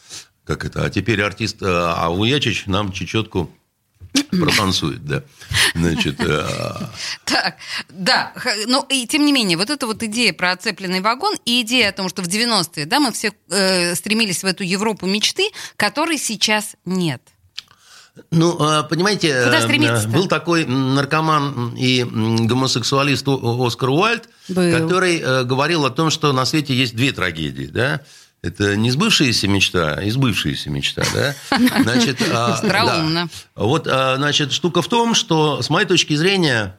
как 0.44 0.64
это, 0.64 0.84
а 0.84 0.90
теперь 0.90 1.22
артист 1.22 1.62
э, 1.62 1.66
Ауячич 1.66 2.66
нам 2.66 2.90
чечетку 2.92 3.50
протанцует, 4.30 5.04
да. 5.04 5.22
Значит, 5.74 6.20
э, 6.20 6.46
Так, 7.24 7.56
да, 7.88 8.32
но 8.66 8.86
и 8.88 9.06
тем 9.06 9.24
не 9.24 9.32
менее, 9.32 9.56
вот 9.56 9.70
эта 9.70 9.86
вот 9.86 10.02
идея 10.02 10.32
про 10.32 10.52
оцепленный 10.52 11.00
вагон 11.00 11.34
и 11.44 11.62
идея 11.62 11.90
о 11.90 11.92
том, 11.92 12.08
что 12.08 12.22
в 12.22 12.26
90-е, 12.26 12.86
да, 12.86 13.00
мы 13.00 13.12
все 13.12 13.32
э, 13.50 13.94
стремились 13.94 14.42
в 14.42 14.46
эту 14.46 14.64
Европу 14.64 15.06
мечты, 15.06 15.50
которой 15.76 16.18
сейчас 16.18 16.76
нет. 16.84 17.22
Ну, 18.30 18.56
э, 18.58 18.84
понимаете, 18.88 19.28
э, 19.28 20.06
был 20.08 20.26
такой 20.26 20.64
наркоман 20.64 21.74
и 21.76 22.02
гомосексуалист 22.02 23.26
Оскар 23.28 23.90
Уальд, 23.90 24.28
Был. 24.48 24.72
который 24.72 25.20
э, 25.20 25.44
говорил 25.44 25.84
о 25.84 25.90
том, 25.90 26.10
что 26.10 26.32
на 26.32 26.44
свете 26.46 26.74
есть 26.74 26.96
две 26.96 27.12
трагедии, 27.12 27.66
да? 27.66 28.00
Это 28.46 28.76
не 28.76 28.90
сбывшаяся 28.92 29.48
мечта, 29.48 29.94
а 29.94 30.08
избывшаяся 30.08 30.70
мечта, 30.70 31.02
да? 31.12 31.34
Значит, 31.82 32.22
а, 32.32 32.54
Остроумно. 32.54 33.28
да. 33.54 33.62
Вот, 33.64 33.88
а, 33.88 34.16
значит, 34.16 34.52
штука 34.52 34.82
в 34.82 34.88
том, 34.88 35.14
что, 35.14 35.62
с 35.62 35.68
моей 35.68 35.86
точки 35.86 36.14
зрения, 36.14 36.78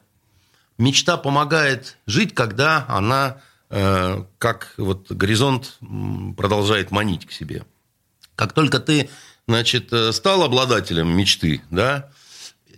мечта 0.78 1.18
помогает 1.18 1.98
жить, 2.06 2.34
когда 2.34 2.86
она, 2.88 3.42
э, 3.70 4.24
как 4.38 4.76
вот 4.78 5.12
горизонт, 5.12 5.78
продолжает 6.38 6.92
манить 6.92 7.26
к 7.26 7.34
себе. 7.34 7.66
Как 8.36 8.54
только 8.54 8.80
ты, 8.80 9.10
значит, 9.46 9.92
э, 9.92 10.14
стал 10.14 10.44
обладателем 10.44 11.10
мечты, 11.10 11.62
да, 11.70 12.10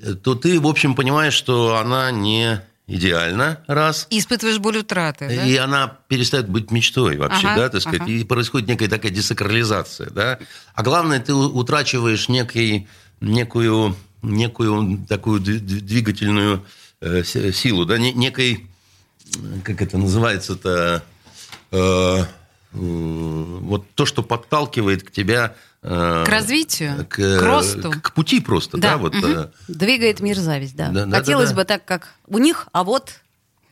э, 0.01 0.13
то 0.13 0.33
ты, 0.33 0.59
в 0.59 0.65
общем, 0.65 0.95
понимаешь, 0.95 1.33
что 1.33 1.77
она 1.77 2.09
не 2.09 2.61
идеальна, 2.89 3.59
раз, 3.67 4.07
И 4.09 4.19
испытываешь 4.19 4.57
боль 4.57 4.79
утраты, 4.79 5.27
да? 5.27 5.45
и 5.45 5.55
она 5.55 5.99
перестает 6.07 6.49
быть 6.49 6.71
мечтой 6.71 7.17
вообще, 7.17 7.47
Ага, 7.47 7.61
да, 7.61 7.69
так 7.69 7.81
сказать, 7.81 8.01
ага. 8.01 8.11
и 8.11 8.23
происходит 8.23 8.67
некая 8.67 8.87
такая 8.87 9.11
десакрализация, 9.11 10.09
да. 10.09 10.39
А 10.73 10.83
главное, 10.83 11.19
ты 11.19 11.33
утрачиваешь 11.33 12.29
некий, 12.29 12.87
некую, 13.21 13.95
некую 14.23 15.05
такую 15.07 15.39
двигательную 15.39 16.65
э, 17.01 17.23
силу, 17.23 17.85
да, 17.85 17.97
не- 17.97 18.13
некой, 18.13 18.67
как 19.63 19.81
это 19.81 19.97
называется-то, 19.97 21.03
э, 21.71 21.77
э, 21.77 22.25
вот 22.73 23.85
то, 23.95 24.05
что 24.05 24.23
подталкивает 24.23 25.03
к 25.03 25.11
тебя... 25.11 25.55
э, 25.81 26.23
К 26.25 26.29
развитию, 26.29 27.05
к, 27.07 27.15
к 27.15 27.41
росту. 27.41 27.91
К, 28.01 28.13
пути 28.13 28.39
просто, 28.39 28.77
да, 28.77 28.91
Да, 28.91 28.97
вот. 28.97 29.15
э, 29.15 29.49
Двигает 29.67 30.19
мир 30.19 30.37
зависть, 30.37 30.75
да. 30.75 30.89
Да, 30.89 31.09
Хотелось 31.09 31.49
да, 31.49 31.55
да. 31.55 31.61
бы 31.61 31.65
так, 31.65 31.85
как 31.85 32.09
у 32.27 32.37
них, 32.37 32.67
а 32.71 32.83
вот 32.83 33.13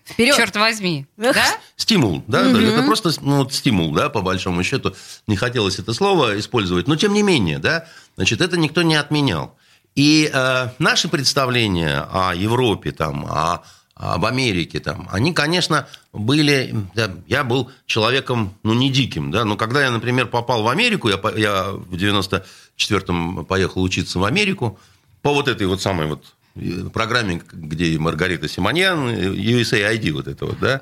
вперед. 0.06 0.36
Черт 0.36 0.56
возьми. 0.56 1.06
Да? 1.18 1.34
Стимул, 1.76 2.24
да, 2.28 2.44
да, 2.52 2.62
это 2.62 2.84
просто 2.84 3.12
ну, 3.22 3.38
вот 3.38 3.54
стимул, 3.54 3.94
да, 3.94 4.10
по 4.10 4.22
большому 4.22 4.64
счету. 4.64 4.96
Не 5.28 5.36
хотелось 5.36 5.80
это 5.80 5.94
слово 5.94 6.40
использовать, 6.40 6.88
но 6.88 6.96
тем 6.96 7.14
не 7.14 7.24
менее, 7.24 7.60
да, 7.60 7.86
значит, 8.16 8.42
это 8.42 8.58
никто 8.58 8.82
не 8.82 8.96
отменял. 8.96 9.56
И 9.96 10.30
э, 10.32 10.70
наши 10.78 11.10
представления 11.10 12.08
о 12.12 12.34
Европе, 12.36 12.92
там, 12.92 13.26
о, 13.26 13.64
об 14.00 14.26
Америке, 14.26 14.80
там, 14.80 15.08
они, 15.12 15.34
конечно, 15.34 15.88
были... 16.14 16.76
да, 16.94 17.12
я 17.28 17.44
был 17.44 17.72
человеком, 17.88 18.54
ну, 18.64 18.74
не 18.74 18.92
диким, 18.92 19.32
да, 19.32 19.44
но 19.44 19.58
когда 19.58 19.84
я, 19.84 19.92
например, 19.92 20.28
попал 20.28 20.62
в 20.64 20.68
Америку, 20.68 21.10
я, 21.10 21.20
я 21.36 21.72
в 21.72 21.96
94-м 21.96 23.46
поехал 23.46 23.82
учиться 23.82 24.20
в 24.20 24.24
Америку 24.24 24.80
по 25.22 25.34
вот 25.34 25.48
этой 25.48 25.66
вот 25.66 25.82
самой 25.82 26.08
вот 26.08 26.24
программе, 26.94 27.42
где 27.52 27.98
Маргарита 28.00 28.48
Симоньян, 28.48 29.10
USAID 29.10 30.12
вот 30.12 30.28
это 30.28 30.46
вот, 30.46 30.60
да, 30.60 30.82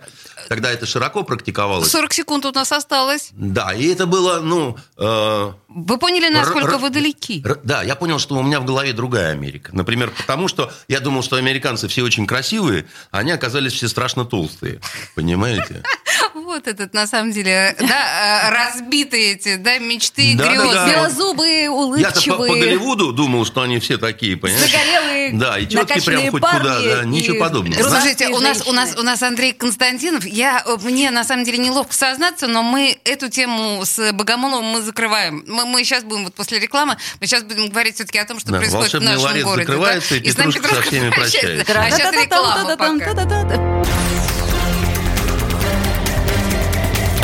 тогда 0.49 0.71
это 0.71 0.85
широко 0.85 1.23
практиковалось. 1.23 1.89
40 1.89 2.13
секунд 2.13 2.45
у 2.45 2.51
нас 2.51 2.71
осталось. 2.71 3.29
Да, 3.33 3.73
и 3.73 3.87
это 3.87 4.05
было, 4.05 4.39
ну... 4.39 4.77
э, 4.97 5.51
Вы 5.69 5.97
поняли, 5.97 6.33
насколько 6.33 6.77
вы 6.77 6.89
далеки? 6.89 7.43
Да, 7.63 7.83
я 7.83 7.95
понял, 7.95 8.19
что 8.19 8.35
у 8.35 8.43
меня 8.43 8.59
в 8.59 8.65
голове 8.65 8.93
другая 8.93 9.31
Америка. 9.31 9.71
Например, 9.75 10.11
потому 10.17 10.47
что 10.47 10.71
я 10.87 10.99
думал, 10.99 11.23
что 11.23 11.35
американцы 11.35 11.87
все 11.87 12.03
очень 12.03 12.27
красивые, 12.27 12.85
а 13.11 13.19
они 13.19 13.31
оказались 13.31 13.73
все 13.73 13.87
страшно 13.87 14.25
толстые. 14.25 14.79
Понимаете? 15.15 15.83
Вот 16.55 16.67
этот, 16.67 16.93
на 16.93 17.05
самом 17.05 17.31
деле, 17.33 17.75
да, 17.79 18.47
э, 18.47 18.49
разбитые 18.49 19.33
эти, 19.33 19.57
да, 19.57 19.77
мечты 19.77 20.31
и 20.31 20.35
Да, 20.35 20.45
да, 20.45 20.51
грезы. 20.51 20.73
да. 20.73 20.89
Белозубые, 20.89 21.63
Я-то 21.63 21.71
по, 21.71 21.75
по 21.75 21.81
улыбчивые, 21.81 22.61
Голливуду 22.63 23.11
думал, 23.11 23.45
что 23.45 23.61
они 23.61 23.79
все 23.79 23.97
такие, 23.97 24.37
понимаешь? 24.37 24.71
загорелые, 24.71 25.31
Да, 25.33 25.59
и 25.59 25.65
тетки 25.65 25.99
прям 26.05 26.31
хоть 26.31 26.41
парни 26.41 26.57
куда, 26.59 26.79
да, 26.81 27.03
и 27.03 27.07
ничего 27.07 27.39
подобного. 27.39 27.83
Слушайте, 27.83 28.29
у 28.29 28.39
нас, 28.39 28.65
у, 28.65 28.71
нас, 28.71 28.95
у 28.97 29.01
нас 29.03 29.21
Андрей 29.21 29.51
Константинов. 29.51 30.25
Я, 30.25 30.63
э, 30.65 30.77
мне 30.83 31.11
на 31.11 31.25
самом 31.25 31.43
деле 31.43 31.57
неловко 31.57 31.93
сознаться, 31.93 32.47
но 32.47 32.63
мы 32.63 32.97
эту 33.03 33.29
тему 33.29 33.81
с 33.83 34.11
Богомоловым 34.13 34.65
мы 34.65 34.81
закрываем. 34.81 35.43
Мы, 35.47 35.65
мы 35.65 35.83
сейчас 35.83 36.03
будем, 36.05 36.23
вот 36.23 36.35
после 36.35 36.59
рекламы, 36.59 36.95
мы 37.19 37.27
сейчас 37.27 37.43
будем 37.43 37.67
говорить 37.69 37.95
все-таки 37.95 38.17
о 38.19 38.25
том, 38.25 38.39
что 38.39 38.51
Да, 38.51 38.59
происходит 38.59 38.91
в 38.91 38.93
волшебный 38.93 39.09
нашем 39.11 39.23
ларец 39.25 39.43
городе. 39.43 39.65
закрывается, 39.65 40.09
да? 40.11 40.21
и 40.21 40.31
с 40.31 40.37
нами 40.37 40.51
Петрушка 40.53 40.75
со 40.75 40.81
всеми 40.83 41.09
прощается. 41.15 41.79
А 41.81 41.91
сейчас 41.91 42.13
реклама 42.13 42.77
пока. 42.77 44.34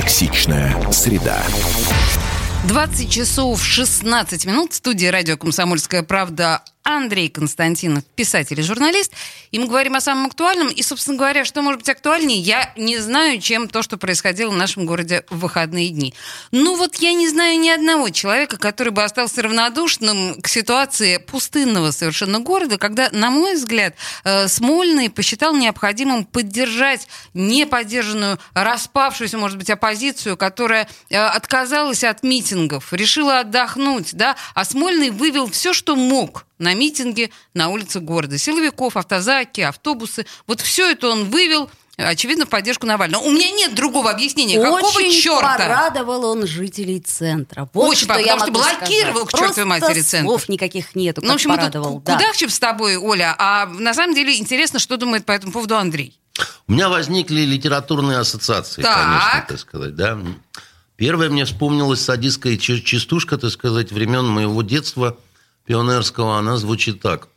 Токсичная 0.00 0.76
среда. 0.92 1.42
20 2.68 3.10
часов 3.10 3.64
16 3.64 4.44
минут. 4.44 4.72
В 4.72 4.76
студии 4.76 5.06
радио 5.06 5.38
«Комсомольская 5.38 6.02
правда» 6.02 6.62
Андрей 6.88 7.28
Константинов, 7.28 8.02
писатель 8.16 8.58
и 8.58 8.62
журналист. 8.62 9.12
И 9.50 9.58
мы 9.58 9.66
говорим 9.66 9.94
о 9.94 10.00
самом 10.00 10.26
актуальном. 10.26 10.68
И, 10.68 10.82
собственно 10.82 11.18
говоря, 11.18 11.44
что 11.44 11.60
может 11.60 11.80
быть 11.80 11.88
актуальнее, 11.90 12.40
я 12.40 12.72
не 12.78 12.96
знаю, 12.98 13.40
чем 13.40 13.68
то, 13.68 13.82
что 13.82 13.98
происходило 13.98 14.50
в 14.50 14.56
нашем 14.56 14.86
городе 14.86 15.24
в 15.28 15.40
выходные 15.40 15.90
дни. 15.90 16.14
Ну 16.50 16.76
вот 16.76 16.96
я 16.96 17.12
не 17.12 17.28
знаю 17.28 17.58
ни 17.58 17.68
одного 17.68 18.08
человека, 18.08 18.56
который 18.56 18.90
бы 18.90 19.04
остался 19.04 19.42
равнодушным 19.42 20.40
к 20.40 20.48
ситуации 20.48 21.18
пустынного 21.18 21.90
совершенно 21.90 22.40
города, 22.40 22.78
когда, 22.78 23.10
на 23.12 23.30
мой 23.30 23.54
взгляд, 23.54 23.94
э, 24.24 24.48
Смольный 24.48 25.10
посчитал 25.10 25.54
необходимым 25.54 26.24
поддержать 26.24 27.06
неподдержанную, 27.34 28.38
распавшуюся, 28.54 29.36
может 29.36 29.58
быть, 29.58 29.68
оппозицию, 29.68 30.38
которая 30.38 30.88
э, 31.10 31.18
отказалась 31.18 32.02
от 32.02 32.22
митингов, 32.58 32.92
решила 32.92 33.40
отдохнуть, 33.40 34.14
да, 34.14 34.36
а 34.54 34.64
Смольный 34.64 35.10
вывел 35.10 35.50
все, 35.50 35.72
что 35.72 35.96
мог 35.96 36.44
на 36.58 36.74
митинге 36.74 37.30
на 37.54 37.68
улице 37.68 38.00
города. 38.00 38.36
Силовиков, 38.38 38.96
автозаки, 38.96 39.60
автобусы. 39.60 40.26
Вот 40.46 40.60
все 40.60 40.90
это 40.90 41.08
он 41.08 41.26
вывел, 41.26 41.70
очевидно, 41.96 42.46
в 42.46 42.48
поддержку 42.48 42.86
Навального. 42.86 43.22
У 43.22 43.30
меня 43.30 43.50
нет 43.52 43.74
другого 43.74 44.10
объяснения. 44.10 44.60
Какого 44.60 44.80
Очень 44.80 45.12
черта? 45.12 45.56
порадовал 45.56 46.24
он 46.24 46.46
жителей 46.46 47.00
центра. 47.00 47.68
Вот 47.72 47.88
Очень, 47.90 48.04
что 48.04 48.18
я 48.18 48.36
потому 48.36 48.62
что 48.64 48.78
блокировал 48.78 49.26
сказать. 49.28 49.34
к 49.34 49.38
чертовой 49.48 49.64
матери 49.66 50.00
центр. 50.02 50.26
слов 50.28 50.48
никаких 50.48 50.94
нету, 50.94 51.20
Ну, 51.22 51.30
в 51.32 51.34
общем, 51.34 51.50
мы 51.50 51.56
тут 51.56 51.72
порадовал. 51.72 52.00
да. 52.00 52.14
кудахчем 52.14 52.50
с 52.50 52.58
тобой, 52.58 52.96
Оля, 52.96 53.34
а 53.38 53.66
на 53.66 53.94
самом 53.94 54.14
деле 54.14 54.36
интересно, 54.36 54.78
что 54.78 54.96
думает 54.96 55.24
по 55.24 55.32
этому 55.32 55.52
поводу 55.52 55.76
Андрей. 55.76 56.18
У 56.68 56.72
меня 56.72 56.88
возникли 56.88 57.40
литературные 57.40 58.18
ассоциации, 58.18 58.82
Так. 58.82 58.94
конечно, 58.96 59.44
так 59.48 59.58
сказать, 59.58 59.96
да. 59.96 60.18
Первое 60.98 61.30
мне 61.30 61.44
вспомнилась 61.44 62.00
садистская 62.00 62.56
ча- 62.56 62.80
частушка, 62.80 63.38
так 63.38 63.52
сказать, 63.52 63.92
времен 63.92 64.26
моего 64.26 64.62
детства 64.62 65.16
пионерского. 65.64 66.38
Она 66.38 66.56
звучит 66.56 67.00
так. 67.00 67.28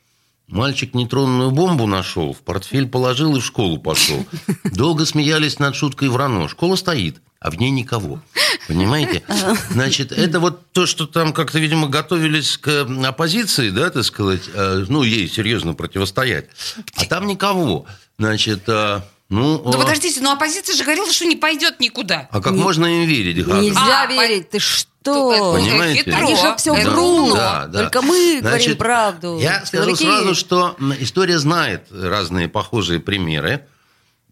Мальчик 0.48 0.96
нейтронную 0.96 1.52
бомбу 1.52 1.86
нашел, 1.86 2.34
в 2.34 2.40
портфель 2.40 2.88
положил 2.90 3.36
и 3.36 3.40
в 3.40 3.46
школу 3.46 3.78
пошел. 3.78 4.26
Долго 4.64 5.06
смеялись 5.06 5.60
над 5.60 5.76
шуткой 5.76 6.10
врано. 6.10 6.50
Школа 6.50 6.76
стоит, 6.76 7.22
а 7.40 7.52
в 7.52 7.60
ней 7.60 7.70
никого. 7.70 8.20
Понимаете? 8.68 9.22
Значит, 9.70 10.12
это 10.12 10.40
вот 10.40 10.72
то, 10.72 10.88
что 10.88 11.06
там 11.06 11.32
как-то, 11.32 11.60
видимо, 11.60 11.88
готовились 11.88 12.58
к 12.58 12.88
оппозиции, 13.06 13.70
да, 13.70 13.92
так 13.92 14.04
сказать, 14.04 14.50
э, 14.52 14.86
ну, 14.90 15.04
ей 15.04 15.30
серьезно 15.30 15.76
противостоять. 15.76 16.50
А 16.96 17.06
там 17.06 17.28
никого. 17.28 17.86
Значит, 18.18 18.64
э, 18.68 19.02
ну... 19.32 19.60
Да 19.64 19.78
э, 19.78 19.82
подождите, 19.82 20.22
но 20.22 20.34
оппозиция 20.34 20.76
же 20.76 20.84
говорила, 20.84 21.12
что 21.12 21.26
не 21.26 21.36
пойдет 21.38 21.80
никуда. 21.80 22.28
а 22.32 22.42
как 22.42 22.54
Не- 22.54 22.62
можно 22.62 22.86
им 22.86 23.08
верить? 23.08 23.44
Галя? 23.46 23.62
Нельзя 23.62 24.02
А, 24.04 24.06
верить, 24.08 24.50
ты 24.50 24.60
что? 24.60 25.54
Понимаете? 25.54 26.04
хитро. 26.04 26.18
Они 26.18 26.36
же 26.36 26.56
все 26.58 26.74
врут. 26.74 27.34
Да, 27.36 27.66
да. 27.68 27.80
Только 27.84 28.02
мы 28.02 28.40
говорим 28.42 28.42
Значит, 28.42 28.78
правду. 28.78 29.40
Я 29.42 29.66
скажу 29.66 29.96
Силовики- 29.96 30.04
сразу, 30.06 30.36
что 30.36 30.76
история 31.00 31.40
знает 31.40 31.88
разные 31.92 32.48
похожие 32.50 33.00
примеры. 33.00 33.66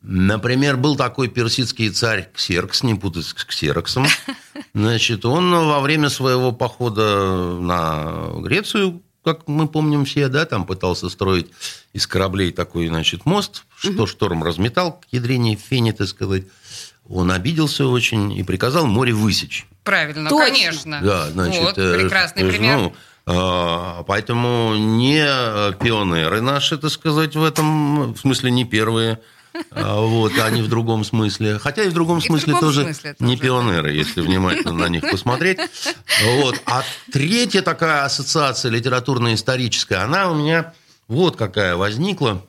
Например, 0.02 0.78
был 0.78 0.96
такой 0.96 1.28
персидский 1.28 1.90
царь 1.90 2.30
Ксеркс, 2.34 2.84
не 2.84 2.96
путать 2.96 3.26
с 3.26 3.34
Ксероксом. 3.34 4.06
Значит, 4.74 5.26
он 5.26 5.52
во 5.52 5.80
время 5.82 6.10
своего 6.10 6.52
похода 6.52 7.58
на 7.60 8.30
Грецию, 8.42 9.02
как 9.34 9.48
мы 9.48 9.68
помним 9.68 10.06
все, 10.06 10.28
да, 10.28 10.46
там 10.46 10.66
пытался 10.66 11.10
строить 11.10 11.48
из 11.94 12.08
кораблей 12.08 12.52
такой, 12.52 12.88
значит, 12.88 13.26
мост, 13.26 13.64
что 13.78 14.08
шторм 14.08 14.44
разметал 14.44 14.94
к 14.94 15.06
ядрене 15.12 15.56
фени, 15.56 15.92
так 15.92 16.08
сказать. 16.08 16.44
Он 17.08 17.32
обиделся 17.32 17.88
очень 17.88 18.32
и 18.34 18.44
приказал 18.44 18.86
море 18.86 19.14
высечь. 19.14 19.66
Правильно, 19.84 20.30
Точно. 20.30 20.46
конечно. 20.46 21.00
Да, 21.02 21.32
значит, 21.32 21.64
вот, 21.64 21.78
э, 21.78 21.98
прекрасный 21.98 22.44
э, 22.44 22.50
пример. 22.52 22.92
ну, 23.26 24.04
поэтому 24.06 24.76
не 24.76 25.24
пионеры 25.80 26.42
наши, 26.42 26.78
так 26.78 26.92
сказать, 26.92 27.36
в 27.36 27.44
этом, 27.44 28.14
в 28.14 28.20
смысле, 28.20 28.52
не 28.52 28.66
первые, 28.66 29.20
а, 29.72 30.02
вот, 30.02 30.38
они 30.40 30.62
в 30.62 30.68
другом 30.68 31.04
смысле. 31.04 31.60
Хотя 31.60 31.84
и 31.84 31.90
в 31.90 31.94
другом 31.94 32.20
И 32.20 32.22
в 32.22 32.26
смысле 32.26 32.54
другом 32.54 32.62
тоже 32.62 32.84
смысле 32.86 33.16
не 33.20 33.36
тоже, 33.36 33.42
пионеры, 33.42 33.92
если 33.92 34.22
внимательно 34.22 34.74
на 34.74 34.90
них 34.90 35.10
посмотреть. 35.10 35.60
Вот. 36.24 36.62
А 36.66 36.84
третья 37.12 37.62
такая 37.62 38.04
ассоциация 38.04 38.72
литературно-историческая, 38.72 39.98
она 39.98 40.32
у 40.32 40.36
меня 40.36 40.74
вот 41.08 41.36
какая 41.36 41.76
возникла. 41.76 42.46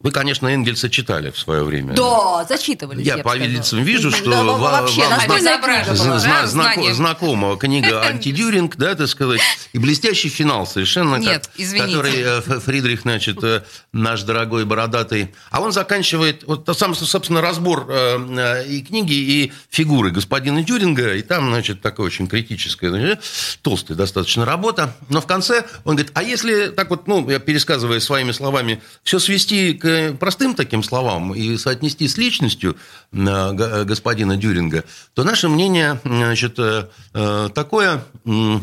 Вы, 0.00 0.12
конечно, 0.12 0.46
Энгельса 0.46 0.88
читали 0.88 1.32
в 1.32 1.38
свое 1.40 1.64
время. 1.64 1.92
Да, 1.94 2.44
зачитывали. 2.48 3.02
Я 3.02 3.18
по 3.18 3.34
лицам 3.36 3.82
вижу, 3.82 4.12
что 4.12 4.30
Да, 4.30 4.44
ва- 4.44 4.56
вообще, 4.56 5.00
вам 5.00 5.20
зна- 5.20 5.58
книга 5.58 5.84
Зна-. 5.96 6.18
Зна- 6.20 6.40
да, 6.42 6.46
знако- 6.46 6.46
знание. 6.74 6.94
знакомого 6.94 7.58
книга 7.58 8.02
«Антидюринг», 8.06 8.76
да, 8.76 8.94
так 8.94 9.08
сказать, 9.08 9.40
и 9.72 9.78
блестящий 9.78 10.28
финал 10.28 10.68
совершенно, 10.68 11.16
как- 11.16 11.24
Нет, 11.24 11.50
извините. 11.56 11.86
который 11.96 12.12
э, 12.16 12.60
Фридрих, 12.60 13.00
значит, 13.02 13.42
э, 13.42 13.64
наш 13.92 14.22
дорогой 14.22 14.64
бородатый. 14.66 15.34
А 15.50 15.60
он 15.60 15.72
заканчивает, 15.72 16.44
вот 16.46 16.68
сам, 16.78 16.94
собственно, 16.94 17.40
разбор 17.40 17.86
э, 17.90 18.66
и 18.68 18.82
книги, 18.82 19.14
и 19.14 19.52
фигуры 19.68 20.12
господина 20.12 20.62
Дюринга, 20.62 21.14
и 21.14 21.22
там, 21.22 21.48
значит, 21.50 21.80
такая 21.82 22.06
очень 22.06 22.28
критическая, 22.28 22.90
значит, 22.90 23.20
толстая 23.62 23.96
достаточно 23.98 24.44
работа. 24.44 24.94
Но 25.08 25.20
в 25.20 25.26
конце 25.26 25.64
он 25.84 25.96
говорит, 25.96 26.12
а 26.14 26.22
если 26.22 26.68
так 26.68 26.88
вот, 26.90 27.08
ну, 27.08 27.28
я 27.28 27.40
пересказывая 27.40 27.98
своими 27.98 28.30
словами, 28.30 28.80
все 29.02 29.18
свести 29.18 29.72
к 29.74 29.87
к 29.88 30.18
простым 30.18 30.54
таким 30.54 30.82
словам 30.82 31.34
и 31.34 31.56
соотнести 31.56 32.06
с 32.08 32.16
личностью 32.18 32.76
э, 33.12 33.16
г- 33.52 33.84
господина 33.84 34.36
Дюринга, 34.36 34.84
то 35.14 35.24
наше 35.24 35.48
мнение 35.48 36.00
значит, 36.04 36.54
э, 36.58 36.88
э, 37.14 37.48
такое... 37.54 38.04
э, 38.24 38.58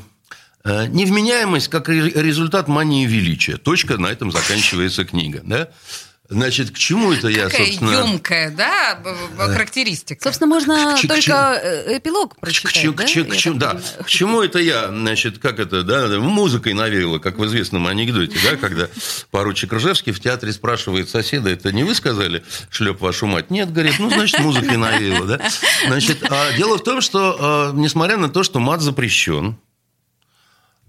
Невменяемость 0.88 1.67
как 1.67 1.89
ре- 1.89 2.10
результат 2.10 2.67
мании 2.67 3.05
величия. 3.05 3.58
Точка, 3.58 3.98
на 4.00 4.08
этом 4.08 4.32
заканчивается 4.32 5.05
книга. 5.05 5.41
Да? 5.44 5.67
Значит, 6.27 6.72
к 6.72 6.77
чему 6.79 7.12
это 7.13 7.27
я, 7.27 7.44
Какая 7.50 7.67
собственно... 7.67 7.91
емкая, 7.91 8.50
да, 8.50 8.96
б- 8.96 9.15
характеристика. 9.53 10.24
Собственно, 10.24 10.48
можно 10.48 10.96
К 10.98 11.01
к 11.03 11.08
только 11.08 11.22
чему? 11.22 11.38
э, 11.38 11.98
эпилог 12.00 12.34
К, 12.36 12.39
прочитать, 12.39 12.74
к 12.84 12.96
да? 12.96 13.05
чему- 13.05 13.25
к 13.29 13.34
Я 13.34 13.39
чему- 13.39 13.58
да. 13.60 13.77
К 14.03 14.08
чему 14.08 14.41
это 14.41 14.58
я, 14.58 14.88
значит, 14.88 15.38
как 15.38 15.60
это, 15.60 15.84
да, 15.84 16.08
музыкой 16.20 16.74
навеяло, 16.74 17.20
как 17.20 17.38
в 17.38 17.46
известном 17.46 17.86
анекдоте, 17.86 18.39
да, 18.44 18.55
когда 18.58 18.88
поручик 19.29 19.72
Ржевский 19.72 20.13
в 20.13 20.20
театре 20.20 20.51
спрашивает 20.51 21.10
соседа, 21.10 21.51
это 21.51 21.72
не 21.72 21.84
вы 21.84 21.94
сказали, 21.94 22.44
шлеп 22.72 23.01
вашу 23.01 23.27
мать? 23.27 23.51
Нет, 23.51 23.72
говорит, 23.72 24.00
ну, 24.00 24.10
значит, 24.10 24.39
музыкой 24.39 24.77
навеяло, 24.77 25.27
да. 25.27 25.48
Значит, 25.86 26.24
а 26.27 26.53
дело 26.53 26.79
в 26.79 26.84
том, 26.84 27.01
что, 27.01 27.38
а, 27.39 27.72
несмотря 27.74 28.17
на 28.17 28.29
то, 28.29 28.41
что 28.41 28.60
мат 28.60 28.82
запрещен, 28.82 29.58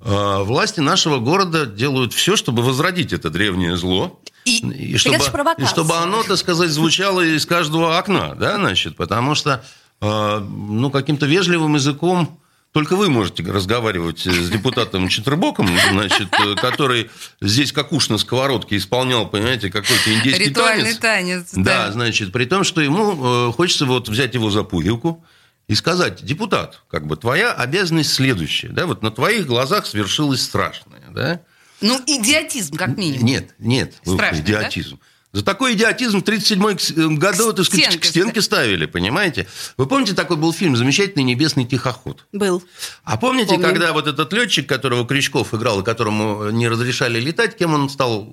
а, 0.01 0.45
власти 0.45 0.81
нашего 0.81 1.19
города 1.19 1.67
делают 1.67 2.15
все, 2.15 2.37
чтобы 2.37 2.63
возродить 2.63 3.13
это 3.13 3.29
древнее 3.29 3.77
зло. 3.77 4.19
И- 4.47 4.97
чтобы, 4.97 5.19
ж 5.19 5.31
провокация. 5.31 5.67
и 5.67 5.69
чтобы 5.69 5.97
оно, 5.97 6.23
так 6.23 6.37
сказать, 6.39 6.71
звучало 6.71 7.21
из 7.21 7.45
каждого 7.47 7.99
окна, 7.99 8.35
да, 8.37 8.57
значит, 8.57 8.97
потому 8.97 9.35
что, 9.35 9.65
э, 10.01 10.39
ну, 10.41 10.91
каким-то 10.91 11.27
вежливым 11.27 11.75
языком 11.75 12.41
только 12.73 12.95
вы 12.95 13.09
можете 13.09 13.43
разговаривать 13.43 14.21
с 14.21 14.51
депутатом 14.51 15.09
Четербоком, 15.09 15.67
значит, 15.93 16.29
который 16.61 17.11
здесь 17.41 17.73
как 17.73 17.91
уж 17.93 18.11
на 18.11 18.19
сковородке 18.19 18.77
исполнял, 18.77 19.27
понимаете, 19.27 19.71
какой-то 19.71 20.15
индейский 20.15 20.51
Ритуальный 20.51 20.95
танец. 20.95 21.51
танец. 21.51 21.67
Да, 21.67 21.91
значит, 21.91 22.33
при 22.33 22.45
том, 22.45 22.65
что 22.65 22.81
ему 22.83 23.49
э, 23.49 23.53
хочется 23.53 23.87
вот 23.87 24.09
взять 24.09 24.35
его 24.35 24.51
за 24.51 24.63
пуговку 24.63 25.25
и 25.69 25.75
сказать, 25.75 26.23
депутат, 26.23 26.83
как 26.89 27.07
бы 27.07 27.17
твоя 27.17 27.53
обязанность 27.53 28.13
следующая, 28.13 28.69
да, 28.69 28.87
вот 28.87 29.03
на 29.03 29.11
твоих 29.11 29.47
глазах 29.47 29.87
свершилось 29.87 30.43
страшное, 30.43 31.03
да, 31.11 31.41
Ну, 31.87 32.01
идиотизм, 32.07 32.77
как 32.77 32.97
минимум. 32.97 33.27
нет, 33.27 33.55
нет, 33.59 33.95
Страшно, 34.05 34.41
идиотизм. 34.41 34.99
За 35.33 35.45
такой 35.45 35.75
идиотизм 35.75 36.21
в 36.21 36.23
1937 36.23 37.19
году 37.19 37.53
так 37.53 37.67
сказать, 37.67 37.87
Стенки 37.87 37.99
к 37.99 38.05
стенке 38.07 38.41
ставили, 38.41 38.87
понимаете? 38.87 39.47
Вы 39.77 39.87
помните, 39.87 40.15
такой 40.15 40.39
был 40.39 40.51
фильм 40.53 40.77
«Замечательный 40.77 41.25
небесный 41.25 41.67
тихоход»? 41.67 42.25
Был. 42.33 42.63
А 43.05 43.19
помните, 43.19 43.51
Помним. 43.51 43.69
когда 43.69 43.93
вот 43.93 44.07
этот 44.07 44.33
летчик, 44.33 44.67
которого 44.67 45.07
Крючков 45.07 45.53
играл, 45.53 45.83
и 45.83 45.85
которому 45.85 46.49
не 46.51 46.69
разрешали 46.69 47.21
летать, 47.21 47.55
кем 47.55 47.75
он 47.75 47.91
стал 47.91 48.33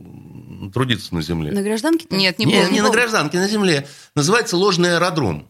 трудиться 0.74 1.14
на 1.14 1.22
земле? 1.22 1.52
На 1.52 1.62
гражданке? 1.62 2.06
Нет, 2.10 2.40
не 2.40 2.46
не, 2.46 2.54
помню. 2.54 2.72
не 2.72 2.82
на 2.82 2.90
гражданке, 2.90 3.38
на 3.38 3.50
земле. 3.50 3.86
Называется 4.16 4.56
ложный 4.56 4.96
аэродром. 4.96 5.50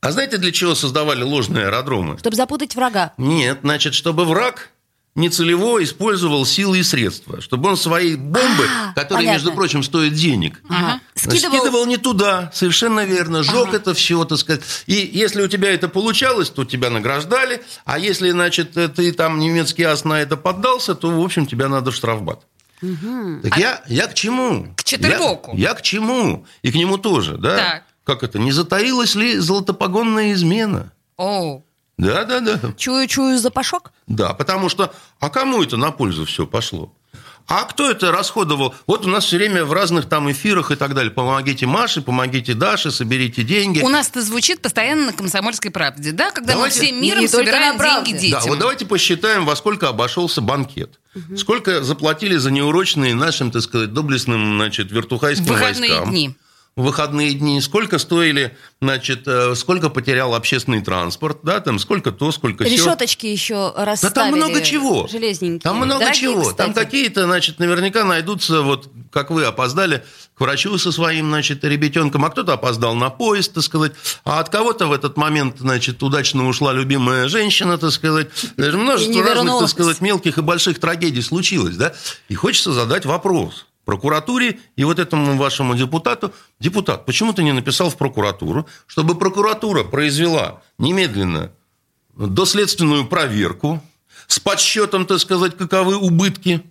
А 0.00 0.12
знаете, 0.12 0.36
для 0.38 0.52
чего 0.52 0.76
создавали 0.76 1.24
ложные 1.24 1.66
аэродромы? 1.66 2.18
Чтобы 2.18 2.36
запутать 2.36 2.76
врага. 2.76 3.14
Нет, 3.18 3.60
значит, 3.62 3.94
чтобы 3.94 4.24
враг 4.24 4.70
нецелево 5.16 5.82
использовал 5.82 6.46
силы 6.46 6.78
и 6.78 6.82
средства, 6.82 7.40
чтобы 7.40 7.70
он 7.70 7.76
свои 7.76 8.14
бомбы, 8.14 8.66
А, 8.68 8.92
которые, 8.94 9.08
понятно. 9.26 9.32
между 9.32 9.52
прочим, 9.52 9.82
стоят 9.82 10.14
денег, 10.14 10.60
Ага. 10.68 11.00
скидывал... 11.14 11.58
Скидывал... 11.58 11.86
не 11.86 11.96
туда, 11.96 12.50
совершенно 12.54 13.04
верно, 13.04 13.42
жег 13.42 13.74
это 13.74 13.94
все, 13.94 14.24
так 14.24 14.38
сказать. 14.38 14.62
И 14.86 14.94
если 15.12 15.42
у 15.42 15.48
тебя 15.48 15.72
это 15.72 15.88
получалось, 15.88 16.50
то 16.50 16.64
тебя 16.64 16.90
награждали, 16.90 17.62
а 17.84 17.98
если, 17.98 18.30
значит, 18.30 18.72
ты 18.94 19.12
там 19.12 19.40
немецкий 19.40 19.82
ас 19.82 20.04
на 20.04 20.20
это 20.20 20.36
поддался, 20.36 20.94
то, 20.94 21.08
в 21.10 21.20
общем, 21.24 21.46
тебя 21.46 21.68
надо 21.68 21.90
штрафбат. 21.90 22.46
Так 22.80 23.56
я, 23.56 23.82
я 23.88 24.06
к 24.06 24.14
чему? 24.14 24.74
К 24.76 24.84
Четырбоку. 24.84 25.56
Я, 25.56 25.70
я 25.70 25.74
к 25.74 25.82
чему? 25.82 26.46
И 26.62 26.70
к 26.70 26.74
нему 26.74 26.98
тоже, 26.98 27.38
да? 27.38 27.56
Так. 27.56 27.82
Как 28.04 28.22
это? 28.22 28.38
Не 28.38 28.52
затаилась 28.52 29.14
ли 29.14 29.38
золотопогонная 29.38 30.32
измена? 30.34 30.92
О, 31.16 31.62
Да, 31.98 32.24
да, 32.24 32.40
да. 32.40 32.58
Чую-чую 32.76 33.38
запашок. 33.38 33.92
Да, 34.06 34.34
потому 34.34 34.68
что, 34.68 34.92
а 35.18 35.30
кому 35.30 35.62
это 35.62 35.76
на 35.76 35.90
пользу 35.92 36.24
все 36.26 36.46
пошло? 36.46 36.92
А 37.48 37.62
кто 37.62 37.88
это 37.88 38.10
расходовал? 38.10 38.74
Вот 38.88 39.06
у 39.06 39.08
нас 39.08 39.24
все 39.24 39.36
время 39.36 39.64
в 39.64 39.72
разных 39.72 40.08
там 40.08 40.30
эфирах 40.30 40.72
и 40.72 40.74
так 40.74 40.94
далее. 40.94 41.12
Помогите 41.12 41.64
Маше, 41.64 42.02
помогите 42.02 42.54
Даше, 42.54 42.90
соберите 42.90 43.44
деньги. 43.44 43.80
у 43.82 43.88
нас 43.88 44.08
это 44.08 44.20
звучит 44.20 44.60
постоянно 44.60 45.06
на 45.06 45.12
«Комсомольской 45.12 45.70
правде», 45.70 46.10
да? 46.10 46.32
Когда 46.32 46.54
Давайте- 46.54 46.80
мы 46.80 46.86
всем 46.86 47.00
миром 47.00 47.20
Не 47.20 47.28
собираем 47.28 47.78
деньги 47.78 48.12
Да, 48.14 48.18
детям. 48.18 48.42
вот 48.50 48.58
давайте 48.58 48.84
посчитаем, 48.84 49.44
во 49.46 49.54
сколько 49.54 49.88
обошелся 49.88 50.40
банкет. 50.40 50.98
Сколько 51.38 51.82
заплатили 51.84 52.36
за 52.36 52.50
неурочные 52.50 53.14
нашим, 53.14 53.50
так 53.52 53.62
сказать, 53.62 53.92
доблестным, 53.94 54.56
значит, 54.56 54.90
вертухайским 54.90 55.46
Выходные 55.46 55.90
войскам. 55.92 56.10
дни. 56.10 56.36
В 56.76 56.82
выходные 56.82 57.32
дни. 57.32 57.58
Сколько 57.62 57.98
стоили, 57.98 58.54
значит, 58.82 59.26
э, 59.26 59.54
сколько 59.54 59.88
потерял 59.88 60.34
общественный 60.34 60.82
транспорт, 60.82 61.38
да, 61.42 61.60
там, 61.60 61.78
сколько 61.78 62.12
то, 62.12 62.30
сколько 62.32 62.66
сё. 62.66 62.70
Решеточки 62.70 63.24
еще 63.24 63.72
Да 63.74 63.86
расставили. 63.86 64.14
там 64.32 64.38
много 64.38 64.60
чего. 64.60 65.08
Железненькие. 65.10 65.60
Там 65.60 65.76
много 65.76 66.00
Дорогие, 66.00 66.20
чего. 66.20 66.52
Там 66.52 66.68
кстати. 66.68 66.84
какие-то, 66.84 67.24
значит, 67.24 67.58
наверняка 67.60 68.04
найдутся, 68.04 68.60
вот 68.60 68.90
как 69.10 69.30
вы 69.30 69.46
опоздали 69.46 70.04
к 70.34 70.40
врачу 70.42 70.76
со 70.76 70.92
своим, 70.92 71.28
значит, 71.28 71.64
ребятенком, 71.64 72.26
а 72.26 72.30
кто-то 72.30 72.52
опоздал 72.52 72.94
на 72.94 73.08
поезд, 73.08 73.54
так 73.54 73.64
сказать, 73.64 73.92
а 74.26 74.40
от 74.40 74.50
кого-то 74.50 74.86
в 74.86 74.92
этот 74.92 75.16
момент, 75.16 75.56
значит, 75.60 76.02
удачно 76.02 76.46
ушла 76.46 76.74
любимая 76.74 77.26
женщина, 77.28 77.78
так 77.78 77.90
сказать. 77.90 78.28
Даже 78.58 78.76
множество 78.76 79.22
разных, 79.22 79.60
так 79.60 79.68
сказать, 79.70 80.02
мелких 80.02 80.36
и 80.36 80.42
больших 80.42 80.78
трагедий 80.78 81.22
случилось, 81.22 81.76
да? 81.76 81.94
И 82.28 82.34
хочется 82.34 82.74
задать 82.74 83.06
вопрос 83.06 83.64
прокуратуре 83.86 84.58
и 84.76 84.84
вот 84.84 84.98
этому 84.98 85.36
вашему 85.38 85.74
депутату. 85.74 86.34
Депутат, 86.60 87.06
почему 87.06 87.32
ты 87.32 87.42
не 87.42 87.52
написал 87.52 87.88
в 87.88 87.96
прокуратуру, 87.96 88.66
чтобы 88.86 89.14
прокуратура 89.14 89.84
произвела 89.84 90.62
немедленно 90.76 91.52
доследственную 92.14 93.06
проверку 93.06 93.82
с 94.26 94.38
подсчетом, 94.38 95.06
так 95.06 95.20
сказать, 95.20 95.56
каковы 95.56 95.96
убытки, 95.96 96.62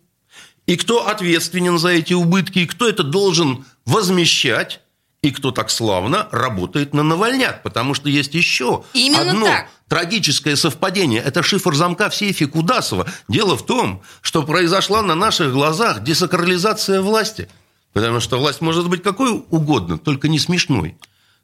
и 0.68 0.76
кто 0.76 1.08
ответственен 1.08 1.78
за 1.80 1.90
эти 1.90 2.14
убытки, 2.14 2.60
и 2.60 2.66
кто 2.66 2.88
это 2.88 3.04
должен 3.04 3.66
возмещать, 3.86 4.82
и 5.26 5.32
кто 5.32 5.52
так 5.52 5.72
славно 5.72 6.28
работает 6.32 6.94
на 6.94 7.02
Навальняк, 7.02 7.64
потому 7.64 7.96
что 7.96 8.10
есть 8.10 8.36
еще 8.36 8.84
Именно 8.94 9.32
одно 9.32 9.46
так. 9.48 9.70
трагическое 9.88 10.56
совпадение. 10.56 11.20
Это 11.20 11.42
шифр 11.42 11.74
замка 11.74 12.12
в 12.12 12.16
сейфе 12.16 12.46
Кудасова. 12.46 13.08
Дело 13.28 13.58
в 13.58 13.66
том, 13.66 14.04
что 14.22 14.44
произошла 14.44 15.02
на 15.02 15.16
наших 15.16 15.52
глазах 15.52 16.04
десакрализация 16.04 17.02
власти. 17.02 17.50
Потому 17.92 18.20
что 18.20 18.38
власть 18.38 18.62
может 18.62 18.88
быть 18.88 19.02
какой 19.02 19.32
угодно, 19.50 19.98
только 19.98 20.28
не 20.28 20.38
смешной. 20.38 20.96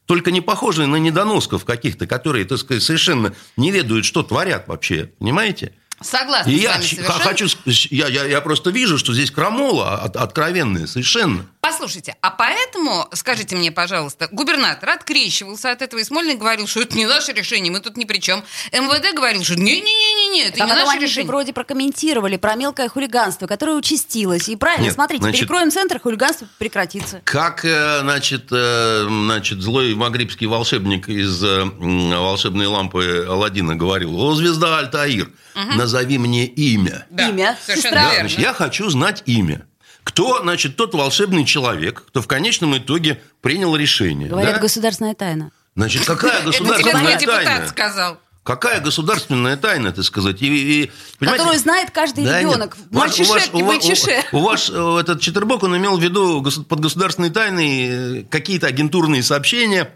Только 0.05 0.29
не 0.29 0.41
похожей 0.41 0.85
на 0.85 0.97
недоносков 0.97 1.65
каких-то, 1.65 2.05
которые, 2.05 2.45
так 2.45 2.59
сказать, 2.59 2.83
совершенно 2.83 3.33
не 3.57 3.71
ведают, 3.71 4.05
что 4.05 4.21
творят 4.21 4.67
вообще. 4.67 5.11
Понимаете? 5.17 5.73
Согласна 6.03 6.49
И 6.49 6.57
с 6.59 6.61
я 6.61 6.73
хочу, 6.73 7.47
я, 7.89 8.07
я, 8.07 8.25
я 8.25 8.41
просто 8.41 8.69
вижу, 8.71 8.97
что 8.97 9.13
здесь 9.13 9.31
крамола 9.31 9.95
от- 10.01 10.15
откровенная 10.15 10.87
совершенно. 10.87 11.45
Послушайте, 11.61 12.15
а 12.21 12.31
поэтому, 12.31 13.07
скажите 13.13 13.55
мне, 13.55 13.71
пожалуйста, 13.71 14.27
губернатор 14.31 14.89
открещивался 14.89 15.71
от 15.71 15.81
этого 15.81 15.99
и 15.99 16.03
Смольный 16.03 16.35
говорил, 16.35 16.67
что 16.67 16.81
это 16.81 16.97
не 16.97 17.05
наше 17.05 17.33
решение, 17.33 17.71
мы 17.71 17.79
тут 17.79 17.97
ни 17.97 18.05
при 18.05 18.17
чем. 18.19 18.43
МВД 18.71 19.15
говорил, 19.15 19.43
что 19.43 19.55
не-не-не-не, 19.55 20.47
это 20.47 20.57
Так 20.57 20.67
не 20.67 20.73
наше 20.73 20.97
решение. 20.97 21.27
вроде 21.27 21.53
прокомментировали 21.53 22.37
про 22.37 22.55
мелкое 22.55 22.89
хулиганство, 22.89 23.47
которое 23.47 23.77
участилось. 23.77 24.49
И 24.49 24.55
правильно, 24.55 24.85
Нет, 24.85 24.93
смотрите, 24.95 25.23
значит- 25.23 25.39
перекроем 25.41 25.71
центр, 25.71 25.99
хулиганство 25.99 26.47
прекратится. 26.57 27.21
Как, 27.23 27.63
э, 27.63 27.99
значит, 28.01 28.47
э, 28.51 29.05
значит, 29.07 29.61
злой 29.61 29.93
магрибский 29.95 30.47
волшебник 30.47 31.09
из 31.09 31.43
э, 31.43 31.63
волшебной 31.63 32.65
лампы 32.65 33.25
Аладдина 33.29 33.75
говорил, 33.75 34.19
о, 34.19 34.33
звезда 34.35 34.79
Альтаир, 34.79 35.29
назови 35.75 36.17
мне 36.17 36.45
имя. 36.45 37.05
Да, 37.09 37.29
Имя. 37.29 37.57
совершенно. 37.65 37.95
Да, 37.95 38.03
верно. 38.11 38.19
значит, 38.29 38.39
я 38.39 38.53
хочу 38.53 38.89
знать 38.89 39.23
имя. 39.25 39.65
Кто, 40.03 40.41
значит, 40.41 40.75
тот 40.77 40.93
волшебный 40.95 41.45
человек, 41.45 42.03
кто 42.07 42.21
в 42.21 42.27
конечном 42.27 42.77
итоге 42.77 43.21
принял 43.41 43.75
решение. 43.75 44.29
Говорят, 44.29 44.55
да? 44.55 44.61
государственная 44.61 45.13
тайна. 45.13 45.51
Значит, 45.75 46.05
какая 46.05 46.39
Это 46.39 46.51
тебе 46.51 46.51
государственная 46.51 47.01
твой 47.03 47.17
депутат 47.19 47.43
тайна? 47.45 47.67
сказал. 47.67 48.19
Какая 48.43 48.81
государственная 48.81 49.55
тайна, 49.55 49.91
так 49.91 50.03
сказать? 50.03 50.41
И, 50.41 50.83
и-? 50.85 50.91
Которую 51.23 51.59
знает 51.59 51.91
каждый 51.91 52.25
Да 52.25 52.39
ребенок. 52.39 52.75
нет. 52.75 52.87
Ваш- 52.89 53.19
у 53.19 53.23
вас- 53.25 53.49
у 53.53 53.59
вас- 53.59 53.67
мальчише. 53.67 54.23
У 54.31 54.39
вас 54.39 54.67
этот 54.69 55.21
Четербок, 55.21 55.61
он 55.61 55.77
имел 55.77 55.97
в 55.99 56.01
виду 56.01 56.41
под 56.67 56.79
государственной 56.79 57.29
тайной 57.29 58.21
э, 58.21 58.23
какие-то 58.23 58.65
агентурные 58.65 59.21
сообщения, 59.21 59.91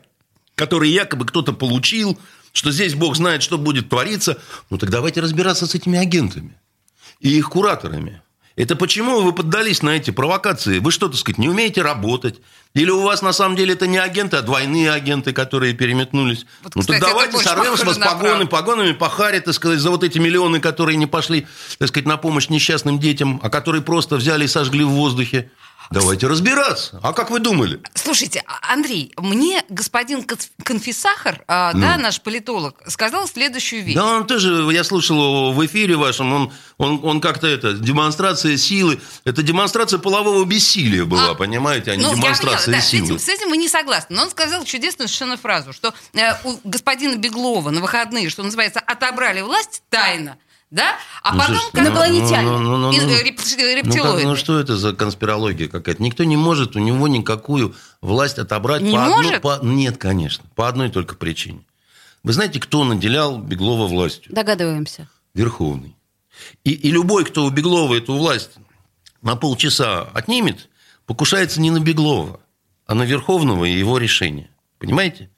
которые 0.54 0.93
якобы 0.93 1.25
кто-то 1.25 1.54
получил, 1.54 2.19
что 2.56 2.72
здесь 2.72 2.96
Бог 2.96 3.15
знает, 3.18 3.44
что 3.44 3.58
будет 3.58 3.89
твориться. 3.89 4.38
Ну 4.70 4.78
так 4.78 4.89
давайте 4.89 5.20
разбираться 5.20 5.68
с 5.68 5.76
этими 5.76 6.00
агентами 6.00 6.58
и 7.20 7.30
их 7.38 7.50
кураторами. 7.50 8.22
Это 8.56 8.78
почему 8.78 9.20
вы 9.20 9.34
поддались 9.34 9.82
на 9.82 9.89
эти 9.89 10.12
провокации? 10.12 10.80
Вы 10.80 10.91
что, 10.91 11.10
так 11.10 11.18
сказать, 11.18 11.38
не 11.38 11.50
умеете 11.50 11.82
работать? 11.82 12.39
Или 12.74 12.89
у 12.89 13.02
вас 13.02 13.22
на 13.22 13.34
самом 13.34 13.58
деле 13.58 13.74
это 13.74 13.88
не 13.88 13.98
агенты, 13.98 14.38
а 14.38 14.41
двойные 14.41 14.91
агенты, 14.91 15.34
которые 15.34 15.74
переметнулись? 15.74 16.46
Вот, 16.63 16.76
ну 16.76 16.82
кстати, 16.82 17.02
так 17.02 17.10
давайте 17.10 17.38
сорвем 17.39 17.76
с 17.76 17.84
вас 17.84 17.98
погоны, 17.98 18.48
погонами 18.48 18.94
похарить, 18.94 19.44
так 19.44 19.54
сказать, 19.54 19.80
за 19.80 19.89
вот 19.89 20.06
эти 20.06 20.20
миллионы, 20.20 20.62
которые 20.62 20.96
не 20.96 21.08
пошли, 21.08 21.46
так 21.78 21.89
сказать, 21.89 22.08
на 22.08 22.15
помощь 22.15 22.48
несчастным 22.48 22.98
детям, 22.98 23.41
а 23.44 23.50
которые 23.50 23.82
просто 23.82 24.15
взяли 24.15 24.46
и 24.46 24.48
сожгли 24.48 24.86
в 24.86 24.91
воздухе. 24.91 25.52
Давайте 25.91 26.28
разбираться. 26.28 27.00
А 27.04 27.13
как 27.13 27.30
вы 27.30 27.39
думали? 27.39 27.80
Слушайте, 27.93 28.43
а- 28.48 28.74
Андрей, 28.74 29.13
мне 29.17 29.63
господин 29.69 30.19
Конф- 30.21 30.50
Конфисахар, 30.63 31.43
а, 31.48 31.71
Ну. 31.74 31.82
да, 31.82 31.98
наш 31.98 32.21
политолог, 32.21 32.82
сказал 32.88 33.28
следующую 33.28 33.84
вещь. 33.84 33.95
Да, 33.95 34.06
он 34.17 34.28
тоже, 34.28 34.67
я 34.71 34.84
слушал 34.84 35.15
его 35.17 35.52
в 35.54 35.65
эфире 35.65 35.95
вашем, 35.95 36.34
он, 36.34 36.54
он, 36.78 37.00
он 37.04 37.21
как-то 37.21 37.48
это, 37.48 37.74
демонстрация 37.74 38.58
силы, 38.58 39.00
это 39.24 39.41
демонстрация 39.43 40.00
полового 40.00 40.43
бессилия 40.45 41.06
была, 41.06 41.32
А, 41.32 41.36
понимаете, 41.36 41.91
а 41.91 41.95
не 41.95 42.04
Ну, 42.04 42.10
я 42.10 42.15
демонстрация 42.15 42.65
поняла, 42.65 42.78
да, 42.78 42.82
с, 42.82 42.89
силы. 42.89 43.06
этим, 43.06 43.19
с 43.19 43.30
этим 43.30 43.50
мы 43.50 43.58
не 43.58 43.67
согласны. 43.69 44.15
Но 44.15 44.24
он 44.24 44.30
сказал 44.30 44.63
чудесную 44.65 45.08
совершенно 45.08 45.38
фразу, 45.38 45.74
что 45.74 45.93
э, 46.13 46.34
у 46.43 46.60
господина 46.63 47.15
Беглова 47.15 47.69
на 47.69 47.82
выходные, 47.82 48.30
что 48.30 48.43
называется, 48.43 48.80
отобрали 48.80 49.41
власть 49.41 49.84
тайно, 49.89 50.32
да, 50.32 50.38
а 51.23 51.33
Ну, 51.33 51.39
потом... 51.39 51.55
слушайте, 51.55 51.77
как- 51.77 51.88
Инопланетяне. 51.88 52.49
ну, 52.49 52.57
ну, 52.59 52.77
ну, 52.77 52.91
И- 52.91 52.99
ну, 52.99 53.07
э, 53.09 53.23
реп- 53.23 53.39
ну, 53.39 53.55
как- 53.57 53.85
рептилоиды. 53.85 54.27
ну, 54.27 54.35
что 54.35 54.59
это 54.59 54.77
за 54.77 54.93
конспирология 54.93 55.67
какая-то? 55.67 56.01
Никто 56.03 56.23
не 56.23 56.38
может 56.38 56.75
у 56.75 56.79
него 56.79 57.07
никакую 57.07 57.75
власть 58.01 58.38
отобрать. 58.39 58.81
Не 58.81 58.91
по 58.93 58.99
может? 59.05 59.41
по- 59.41 59.59
нет, 59.63 59.97
конечно. 59.97 60.45
По 60.55 60.67
одной 60.67 60.89
только 60.89 61.15
причине. 61.15 61.61
Вы 62.23 62.33
знаете, 62.33 62.59
кто 62.59 62.83
наделял 62.83 63.38
Беглова 63.38 63.88
властью? 63.88 64.33
Догадываемся. 64.33 65.07
Верховный. 65.33 65.95
И, 66.63 66.71
и 66.71 66.91
любой, 66.91 67.23
кто 67.25 67.45
у 67.45 67.49
Беглова 67.49 67.95
эту 67.95 68.13
власть 68.13 68.51
на 69.21 69.35
полчаса 69.35 70.01
отнимет, 70.13 70.69
покушается 71.05 71.61
не 71.61 71.71
на 71.71 71.79
Беглова, 71.79 72.39
а 72.88 72.95
на 72.95 73.03
Верховного 73.03 73.65
и 73.65 73.71
его 73.77 73.97
решение. 73.97 74.49
Понимаете? 74.79 75.29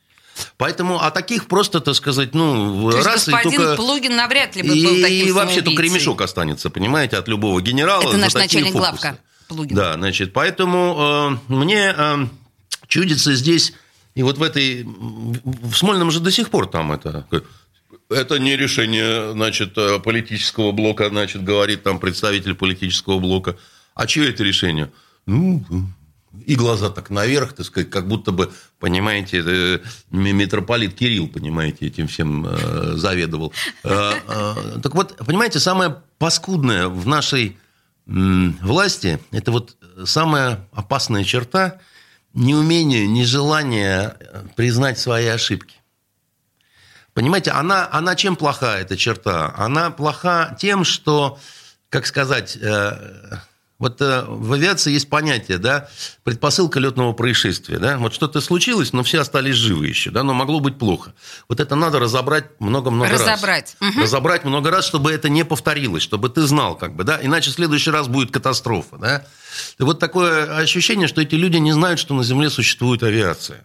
Поэтому, 0.58 1.02
а 1.02 1.12
таких 1.12 1.47
просто, 1.47 1.80
так 1.80 1.95
сказать, 1.95 2.34
ну, 2.34 2.91
То 2.91 3.04
раз 3.04 3.28
и 3.28 3.32
господин 3.32 3.62
только... 3.62 3.76
Плугин 3.76 4.15
навряд 4.15 4.56
ли 4.56 4.63
бы 4.63 4.76
и, 4.76 4.86
был 4.86 5.02
таким 5.02 5.28
и 5.28 5.32
вообще 5.32 5.62
только 5.62 5.82
ремешок 5.82 6.21
останется, 6.21 6.69
понимаете, 6.69 7.17
от 7.17 7.28
любого 7.28 7.62
генерала. 7.62 8.02
Это 8.02 8.17
наш 8.17 8.34
начальник 8.34 8.73
фокусы. 8.73 8.89
главка 8.89 9.19
Плугин. 9.47 9.76
Да, 9.76 9.93
значит, 9.93 10.34
поэтому 10.34 11.39
э, 11.50 11.54
мне 11.54 11.93
э, 11.95 12.28
чудится 12.88 13.34
здесь, 13.34 13.73
и 14.15 14.23
вот 14.23 14.38
в 14.38 14.43
этой, 14.43 14.84
в 14.84 15.73
Смольном 15.73 16.12
же 16.12 16.19
до 16.19 16.32
сих 16.32 16.50
пор 16.50 16.67
там 16.67 16.91
это, 16.91 17.26
это 18.10 18.39
не 18.39 18.56
решение, 18.58 19.32
значит, 19.34 19.78
э, 19.78 20.00
политического 20.00 20.71
блока, 20.71 21.10
значит, 21.10 21.43
говорит 21.43 21.84
там 21.84 22.00
представитель 22.00 22.56
политического 22.56 23.19
блока. 23.19 23.58
А 23.95 24.06
чье 24.06 24.30
это 24.30 24.43
решение? 24.43 24.91
Ну, 25.26 25.63
и 26.45 26.56
глаза 26.56 26.89
так 26.89 27.10
наверх, 27.10 27.54
так 27.54 27.65
сказать, 27.65 27.89
как 27.89 28.08
будто 28.08 28.32
бы, 28.32 28.52
понимаете, 28.80 29.43
э, 29.45 29.80
митрополит 30.12 30.93
Кирилл, 30.93 31.28
понимаете, 31.28 31.88
этим 31.88 32.08
всем 32.08 32.45
э, 32.47 32.93
заведовал. 32.95 33.54
Э, 33.84 34.13
Так 34.82 34.95
вот, 34.95 35.17
понимаете, 35.17 35.60
самое 35.60 36.02
паскудное 36.17 36.88
в 36.88 37.08
нашей 37.08 37.58
власти, 38.06 39.19
это 39.32 39.52
вот 39.52 39.76
самая 40.06 40.65
опасная 40.71 41.26
черта 41.26 41.82
неумение, 42.34 43.06
нежелание 43.06 44.15
признать 44.56 44.97
свои 44.97 45.28
ошибки. 45.28 45.76
Понимаете, 47.13 47.52
она, 47.52 47.89
она 47.91 48.15
чем 48.15 48.36
плоха, 48.36 48.78
эта 48.78 48.95
черта? 48.95 49.54
Она 49.58 49.89
плоха 49.89 50.56
тем, 50.60 50.86
что, 50.86 51.38
как 51.89 52.06
сказать, 52.06 52.58
вот 53.80 54.02
э, 54.02 54.24
в 54.28 54.54
авиации 54.54 54.92
есть 54.92 55.10
понятие, 55.10 55.60
да, 55.60 55.90
предпосылка 56.24 56.80
летного 56.80 57.13
происшествия, 57.13 57.78
да, 57.78 57.98
вот 57.98 58.13
что-то 58.13 58.42
случилось, 58.42 58.92
но 58.94 59.04
все 59.04 59.22
остались 59.22 59.56
живы 59.56 59.88
еще, 59.88 60.10
да, 60.10 60.24
но 60.24 60.34
могло 60.34 60.60
быть 60.60 60.78
плохо. 60.78 61.13
Вот 61.48 61.60
это 61.60 61.76
надо 61.76 62.00
разобрать 62.00 62.46
много-много 62.60 63.12
раз. 63.12 63.22
Разобрать. 63.22 63.76
Мгм. 63.80 64.02
Разобрать 64.02 64.44
много 64.46 64.72
раз, 64.72 64.86
чтобы 64.86 65.12
это 65.12 65.30
не 65.30 65.46
повторилось, 65.46 66.04
чтобы 66.04 66.30
ты 66.30 66.42
знал, 66.42 66.76
как 66.76 66.96
бы, 66.96 67.04
да, 67.04 67.20
иначе 67.22 67.52
в 67.52 67.54
следующий 67.54 67.92
раз 67.92 68.08
будет 68.08 68.32
катастрофа, 68.32 68.98
да. 68.98 69.26
И 69.80 69.84
вот 69.84 70.00
такое 70.00 70.58
ощущение, 70.58 71.08
что 71.08 71.22
эти 71.22 71.36
люди 71.36 71.58
не 71.58 71.72
знают, 71.72 72.00
что 72.00 72.13
на 72.13 72.24
Земле 72.24 72.50
существует 72.50 73.04
авиация 73.04 73.63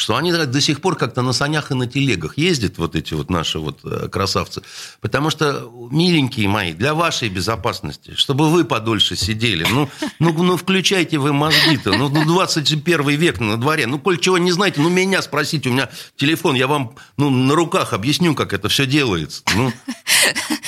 что 0.00 0.16
они 0.16 0.32
до 0.32 0.60
сих 0.62 0.80
пор 0.80 0.96
как-то 0.96 1.20
на 1.20 1.34
санях 1.34 1.70
и 1.70 1.74
на 1.74 1.86
телегах 1.86 2.38
ездят, 2.38 2.78
вот 2.78 2.96
эти 2.96 3.12
вот 3.12 3.28
наши 3.28 3.58
вот 3.58 3.80
э, 3.84 4.08
красавцы. 4.08 4.62
Потому 5.02 5.28
что, 5.28 5.70
миленькие 5.90 6.48
мои, 6.48 6.72
для 6.72 6.94
вашей 6.94 7.28
безопасности, 7.28 8.14
чтобы 8.16 8.48
вы 8.48 8.64
подольше 8.64 9.14
сидели, 9.14 9.66
ну, 9.70 9.90
ну, 10.18 10.32
ну 10.32 10.56
включайте 10.56 11.18
вы 11.18 11.34
мозги-то, 11.34 11.92
ну, 11.92 12.08
ну, 12.08 12.24
21 12.24 13.08
век 13.10 13.40
на 13.40 13.58
дворе, 13.58 13.86
ну, 13.86 13.98
коль 13.98 14.18
чего 14.18 14.38
не 14.38 14.52
знаете, 14.52 14.80
ну, 14.80 14.88
меня 14.88 15.20
спросите, 15.20 15.68
у 15.68 15.72
меня 15.72 15.90
телефон, 16.16 16.54
я 16.54 16.66
вам, 16.66 16.94
ну, 17.18 17.28
на 17.28 17.54
руках 17.54 17.92
объясню, 17.92 18.34
как 18.34 18.54
это 18.54 18.70
все 18.70 18.86
делается. 18.86 19.42
Ну, 19.54 19.70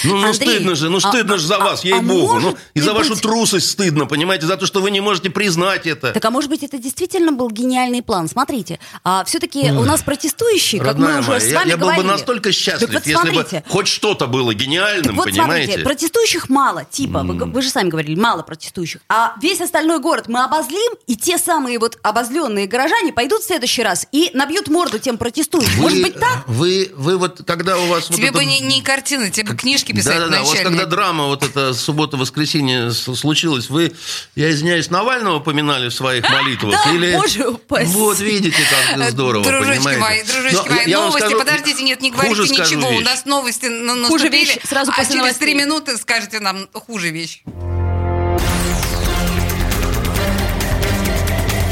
ну, 0.05 0.17
ну, 0.17 0.29
Андрей, 0.29 0.35
стыдно 0.35 0.75
же, 0.75 0.91
ну, 0.91 0.99
а- 0.99 1.01
стыдно 1.01 1.39
же 1.39 1.47
за 1.47 1.57
а- 1.57 1.65
вас, 1.65 1.85
а 1.85 1.87
ей-богу. 1.89 2.35
может 2.35 2.43
Ну, 2.43 2.59
и 2.75 2.81
за 2.81 2.93
вашу 2.93 3.11
быть- 3.11 3.23
трусость 3.23 3.71
стыдно, 3.71 4.07
понимаете, 4.07 4.47
за 4.47 4.57
то, 4.57 4.67
что 4.67 4.83
вы 4.83 4.91
не 4.91 5.01
можете 5.01 5.31
признать 5.31 5.87
это. 5.87 6.13
Так 6.13 6.25
а 6.25 6.31
может 6.31 6.51
быть, 6.51 6.63
это 6.63 6.79
действительно 6.79 7.33
был 7.33 7.51
гениальный 7.51 8.03
план? 8.03 8.29
Смотрите, 8.29 8.79
а, 9.05 9.22
все-таки 9.27 9.71
у 9.71 9.85
нас 9.85 10.03
протестующие, 10.03 10.81
как 10.81 10.89
Родная 10.89 11.15
мы 11.15 11.21
уже 11.21 11.29
моя, 11.31 11.41
с 11.41 11.47
я, 11.47 11.59
вами 11.59 11.69
я 11.71 11.77
был 11.77 11.87
говорили. 11.87 12.03
бы 12.07 12.13
настолько 12.13 12.53
счастлив, 12.53 12.81
Так 12.91 12.95
вот 12.95 13.07
если 13.07 13.13
смотрите. 13.31 13.63
бы 13.67 13.71
хоть 13.71 13.89
что-то 13.89 14.27
было 14.27 14.55
гениальным, 14.55 15.03
Так 15.05 15.15
вот 15.15 15.25
понимаете? 15.27 15.67
смотрите, 15.67 15.85
протестующих 15.85 16.49
мало, 16.49 16.85
типа, 16.85 17.21
вы, 17.23 17.35
г- 17.35 17.45
вы 17.47 17.63
же 17.63 17.69
сами 17.71 17.89
говорили, 17.89 18.19
мало 18.19 18.43
протестующих. 18.43 19.01
А 19.09 19.35
весь 19.41 19.61
остальной 19.61 19.99
город 20.01 20.29
мы 20.29 20.43
обозлим, 20.45 20.93
и 21.07 21.17
те 21.17 21.39
самые 21.39 21.79
вот 21.79 21.99
обозленные 22.03 22.67
горожане 22.67 23.13
пойдут 23.13 23.43
в 23.43 23.47
следующий 23.47 23.83
раз 23.83 24.07
и 24.13 24.31
набьют 24.35 24.69
морду 24.69 24.99
тем 24.99 25.19
протестующим. 25.19 25.73
Вы- 25.77 25.83
Может 25.83 26.03
быть 26.03 26.15
так? 26.19 26.45
Вы, 26.47 26.91
вы 26.97 27.17
вот, 27.17 27.43
когда 27.47 27.79
у 27.79 27.87
вас... 27.87 28.09
вот 28.11 28.17
Тебе 28.17 28.29
это- 28.29 28.39
бы 28.39 28.45
не, 28.45 28.61
не 28.61 28.83
картины, 28.83 29.31
тебе 29.31 29.51
бы 29.51 29.57
книжки 29.57 29.93
писать 29.93 30.19
Да-да-да, 30.19 30.43
у 30.43 30.47
вас 30.47 30.61
когда 30.61 30.87
драма 30.87 31.27
вот 31.27 31.43
эта 31.43 31.73
суббота-воскресенье 31.75 32.91
случилась, 32.93 33.71
вы, 33.71 33.93
я 34.35 34.51
извиняюсь, 34.51 34.91
Навального 34.91 35.41
поминали 35.41 35.89
в 35.89 35.95
своих 35.95 36.29
молитвах? 36.29 36.73
Да, 36.85 36.91
или... 36.93 37.17
боже 37.17 37.49
упаси. 37.49 37.87
Вот 37.93 38.19
видите, 38.21 38.57
как 38.89 38.97
здорово, 39.13 39.45
Дружочки 39.45 39.77
понимаете? 39.77 40.01
мои, 40.01 40.23
дружочки 40.25 40.69
Но 40.69 40.75
мои, 40.75 40.87
я 40.91 40.99
новости, 40.99 41.19
скажу- 41.21 41.39
подождите, 41.39 41.83
нет, 41.85 42.01
не 42.03 42.11
говорите 42.11 42.43
ничего, 42.43 42.89
у 42.89 42.93
вещь. 42.93 43.05
нас 43.07 43.25
новости 43.25 43.67
на- 43.67 43.93
Хуже 44.09 44.25
наступили, 44.25 44.31
вещь 44.45 44.59
сразу 44.69 44.91
а 44.91 44.95
после 44.97 45.21
через 45.21 45.37
три 45.37 45.55
минуты 45.55 45.97
скажете 45.97 46.41
нам 46.41 46.69
хуже 46.75 47.11
вещь. 47.11 47.43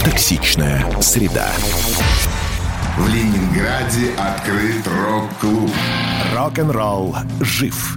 Токсичная 0.05 0.85
среда. 1.01 1.51
В 2.97 3.09
Ленинграде 3.09 4.13
открыт 4.19 4.87
рок-клуб. 4.87 5.71
Рок-н-ролл 6.35 7.17
жив. 7.41 7.97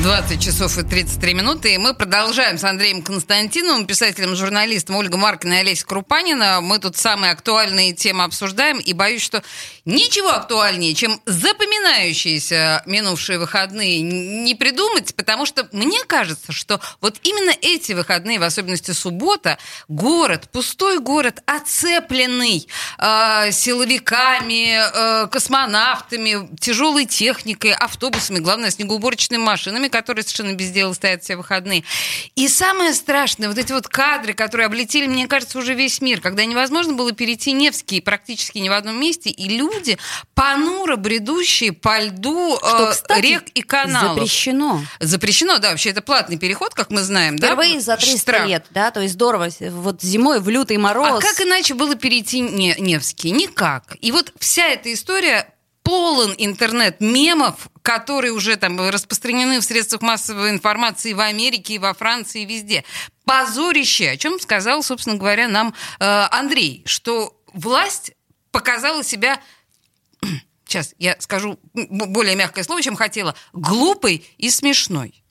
20 0.00 0.42
часов 0.42 0.78
и 0.78 0.82
33 0.82 1.34
минуты, 1.34 1.74
и 1.74 1.78
мы 1.78 1.92
продолжаем 1.92 2.56
с 2.56 2.64
Андреем 2.64 3.02
Константиновым, 3.02 3.86
писателем, 3.86 4.34
журналистом 4.34 4.96
Ольга 4.96 5.18
Маркина 5.18 5.52
и 5.52 5.56
Олеся 5.58 5.84
Крупанина. 5.84 6.62
Мы 6.62 6.78
тут 6.78 6.96
самые 6.96 7.32
актуальные 7.32 7.92
темы 7.92 8.24
обсуждаем, 8.24 8.78
и 8.78 8.94
боюсь, 8.94 9.20
что 9.20 9.42
ничего 9.84 10.30
актуальнее, 10.30 10.94
чем 10.94 11.20
запоминающиеся 11.26 12.82
минувшие 12.86 13.38
выходные, 13.38 14.00
не 14.00 14.54
придумать, 14.54 15.14
потому 15.14 15.44
что 15.44 15.68
мне 15.72 16.02
кажется, 16.06 16.52
что 16.52 16.80
вот 17.02 17.16
именно 17.22 17.52
эти 17.60 17.92
выходные, 17.92 18.38
в 18.38 18.44
особенности 18.44 18.92
суббота, 18.92 19.58
город, 19.88 20.48
пустой 20.50 21.00
город, 21.00 21.42
оцепленный 21.44 22.66
э, 22.98 23.52
силовиками, 23.52 24.78
э, 24.78 25.26
космонавтами, 25.26 26.48
тяжелой 26.58 27.04
техникой, 27.04 27.74
автобусами, 27.74 28.38
главное, 28.38 28.70
снегоуборочными 28.70 29.42
машинами, 29.42 29.81
которые 29.88 30.22
совершенно 30.24 30.54
без 30.54 30.70
дела 30.70 30.92
стоят 30.92 31.22
все 31.22 31.36
выходные. 31.36 31.84
И 32.36 32.48
самое 32.48 32.92
страшное, 32.94 33.48
вот 33.48 33.58
эти 33.58 33.72
вот 33.72 33.88
кадры, 33.88 34.32
которые 34.34 34.66
облетели, 34.66 35.06
мне 35.06 35.26
кажется, 35.26 35.58
уже 35.58 35.74
весь 35.74 36.00
мир, 36.00 36.20
когда 36.20 36.44
невозможно 36.44 36.92
было 36.94 37.12
перейти 37.12 37.52
Невский 37.52 38.00
практически 38.00 38.58
ни 38.58 38.68
в 38.68 38.72
одном 38.72 39.00
месте, 39.00 39.30
и 39.30 39.48
люди, 39.48 39.98
понуро 40.34 40.96
бредущие 40.96 41.72
по 41.72 42.00
льду 42.00 42.56
Что, 42.58 42.88
э, 42.88 42.92
кстати, 42.92 43.20
рек 43.20 43.44
и 43.54 43.62
каналов. 43.62 44.14
запрещено. 44.16 44.82
Запрещено, 45.00 45.58
да, 45.58 45.70
вообще 45.70 45.90
это 45.90 46.02
платный 46.02 46.38
переход, 46.38 46.74
как 46.74 46.90
мы 46.90 47.02
знаем, 47.02 47.36
да? 47.38 47.48
Впервые 47.48 47.80
за 47.80 47.96
300 47.96 48.18
Штраф. 48.18 48.48
лет, 48.48 48.66
да, 48.70 48.90
то 48.90 49.00
есть 49.00 49.14
здорово. 49.14 49.48
Вот 49.60 50.02
зимой 50.02 50.40
в 50.40 50.48
лютый 50.48 50.76
А 50.76 50.80
мороз. 50.80 51.22
как 51.22 51.40
иначе 51.40 51.74
было 51.74 51.94
перейти 51.94 52.40
Не- 52.40 52.76
Невский? 52.78 53.30
Никак. 53.30 53.96
И 54.00 54.12
вот 54.12 54.32
вся 54.38 54.68
эта 54.68 54.92
история 54.92 55.51
полон 55.82 56.34
интернет 56.38 57.00
мемов, 57.00 57.68
которые 57.82 58.32
уже 58.32 58.56
там 58.56 58.80
распространены 58.80 59.60
в 59.60 59.64
средствах 59.64 60.02
массовой 60.02 60.50
информации 60.50 61.12
в 61.12 61.20
Америке, 61.20 61.74
и 61.74 61.78
во 61.78 61.94
Франции, 61.94 62.42
и 62.42 62.46
везде. 62.46 62.84
Позорище, 63.24 64.10
о 64.10 64.16
чем 64.16 64.40
сказал, 64.40 64.82
собственно 64.82 65.16
говоря, 65.16 65.48
нам 65.48 65.74
э, 65.98 66.04
Андрей, 66.30 66.82
что 66.86 67.36
власть 67.52 68.12
показала 68.50 69.02
себя 69.02 69.40
сейчас 70.72 70.94
я 70.98 71.16
скажу 71.20 71.58
более 71.74 72.34
мягкое 72.36 72.64
слово, 72.64 72.82
чем 72.82 72.96
хотела, 72.96 73.34
глупой 73.52 74.24
и 74.38 74.50
смешной. 74.50 75.22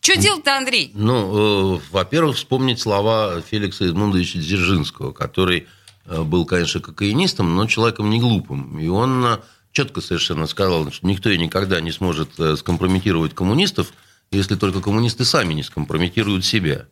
Что 0.00 0.16
делать-то, 0.16 0.56
Андрей? 0.56 0.90
Ну, 0.94 1.76
э, 1.76 1.80
во-первых, 1.90 2.36
вспомнить 2.36 2.80
слова 2.80 3.40
Феликса 3.40 3.86
Эдмундовича 3.86 4.38
Дзержинского, 4.38 5.12
который 5.12 5.66
э, 6.04 6.22
был, 6.22 6.46
конечно, 6.46 6.80
кокаинистом, 6.80 7.56
но 7.56 7.66
человеком 7.66 8.10
не 8.10 8.20
глупым. 8.20 8.78
И 8.78 8.88
он 8.88 9.24
э, 9.24 9.38
четко 9.76 10.00
совершенно 10.00 10.46
сказал, 10.46 10.90
что 10.90 11.06
никто 11.06 11.28
и 11.28 11.36
никогда 11.36 11.82
не 11.82 11.92
сможет 11.92 12.30
э, 12.38 12.56
скомпрометировать 12.56 13.34
коммунистов, 13.34 13.92
если 14.30 14.54
только 14.56 14.80
коммунисты 14.80 15.26
сами 15.26 15.52
не 15.52 15.62
скомпрометируют 15.62 16.46
себя. 16.46 16.86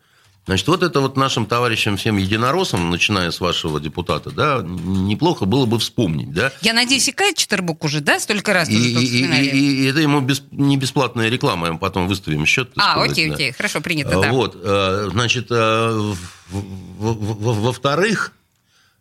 Значит, 0.46 0.68
вот 0.68 0.82
это 0.82 1.00
вот 1.00 1.16
нашим 1.16 1.46
товарищам 1.46 1.96
всем 1.96 2.18
единороссам, 2.18 2.90
начиная 2.90 3.30
с 3.30 3.40
вашего 3.40 3.80
депутата, 3.80 4.30
да, 4.30 4.60
неплохо 4.62 5.46
было 5.46 5.64
бы 5.64 5.78
вспомнить, 5.78 6.30
да, 6.34 6.52
Я 6.60 6.74
надеюсь, 6.74 7.08
и 7.08 7.12
Кайт 7.12 7.38
Четербук 7.38 7.82
уже, 7.84 8.00
да, 8.02 8.20
столько 8.20 8.52
раз 8.52 8.68
и, 8.68 8.74
и- 8.74 9.22
и- 9.22 9.48
и- 9.48 9.84
и 9.84 9.86
это 9.86 10.00
ему 10.00 10.20
без- 10.20 10.42
не 10.50 10.76
бесплатная 10.76 11.30
реклама, 11.30 11.72
мы 11.72 11.78
потом 11.78 12.06
выставим 12.06 12.44
счет. 12.44 12.70
А, 12.76 12.92
сказать, 12.92 13.12
окей, 13.12 13.28
да. 13.30 13.34
окей, 13.36 13.52
хорошо, 13.52 13.80
принято, 13.80 14.20
да. 14.20 14.30
Вот, 14.32 14.60
э, 14.62 15.08
значит, 15.10 15.46
э, 15.48 16.14
во-вторых, 16.50 18.32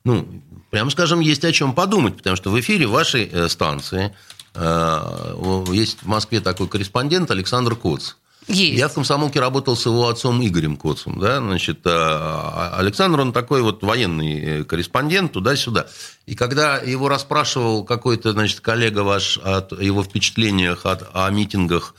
ну, 0.05 0.25
прямо 0.73 0.89
скажем, 0.89 1.19
есть 1.19 1.45
о 1.45 1.51
чем 1.51 1.73
подумать, 1.73 2.17
потому 2.17 2.35
что 2.35 2.49
в 2.49 2.59
эфире 2.59 2.87
вашей 2.87 3.29
э, 3.31 3.47
станции 3.47 4.11
э, 4.55 5.65
есть 5.71 5.99
в 6.01 6.07
Москве 6.07 6.39
такой 6.39 6.67
корреспондент 6.67 7.29
Александр 7.29 7.75
Коц. 7.75 8.13
Есть. 8.47 8.79
Я 8.79 8.87
в 8.87 8.93
комсомолке 8.93 9.39
работал 9.39 9.77
с 9.77 9.85
его 9.85 10.07
отцом 10.07 10.43
Игорем 10.43 10.75
Коцем. 10.75 11.19
Да? 11.19 11.37
Значит, 11.37 11.81
э, 11.85 12.69
Александр, 12.73 13.19
он 13.19 13.33
такой 13.33 13.61
вот 13.61 13.83
военный 13.83 14.65
корреспондент 14.65 15.33
туда-сюда. 15.33 15.85
И 16.25 16.33
когда 16.33 16.77
его 16.77 17.07
расспрашивал 17.07 17.83
какой-то 17.83 18.31
значит, 18.31 18.59
коллега 18.59 19.01
ваш 19.01 19.37
о 19.43 19.67
его 19.79 20.03
впечатлениях 20.03 20.87
от, 20.87 21.07
о 21.13 21.29
митингах, 21.29 21.93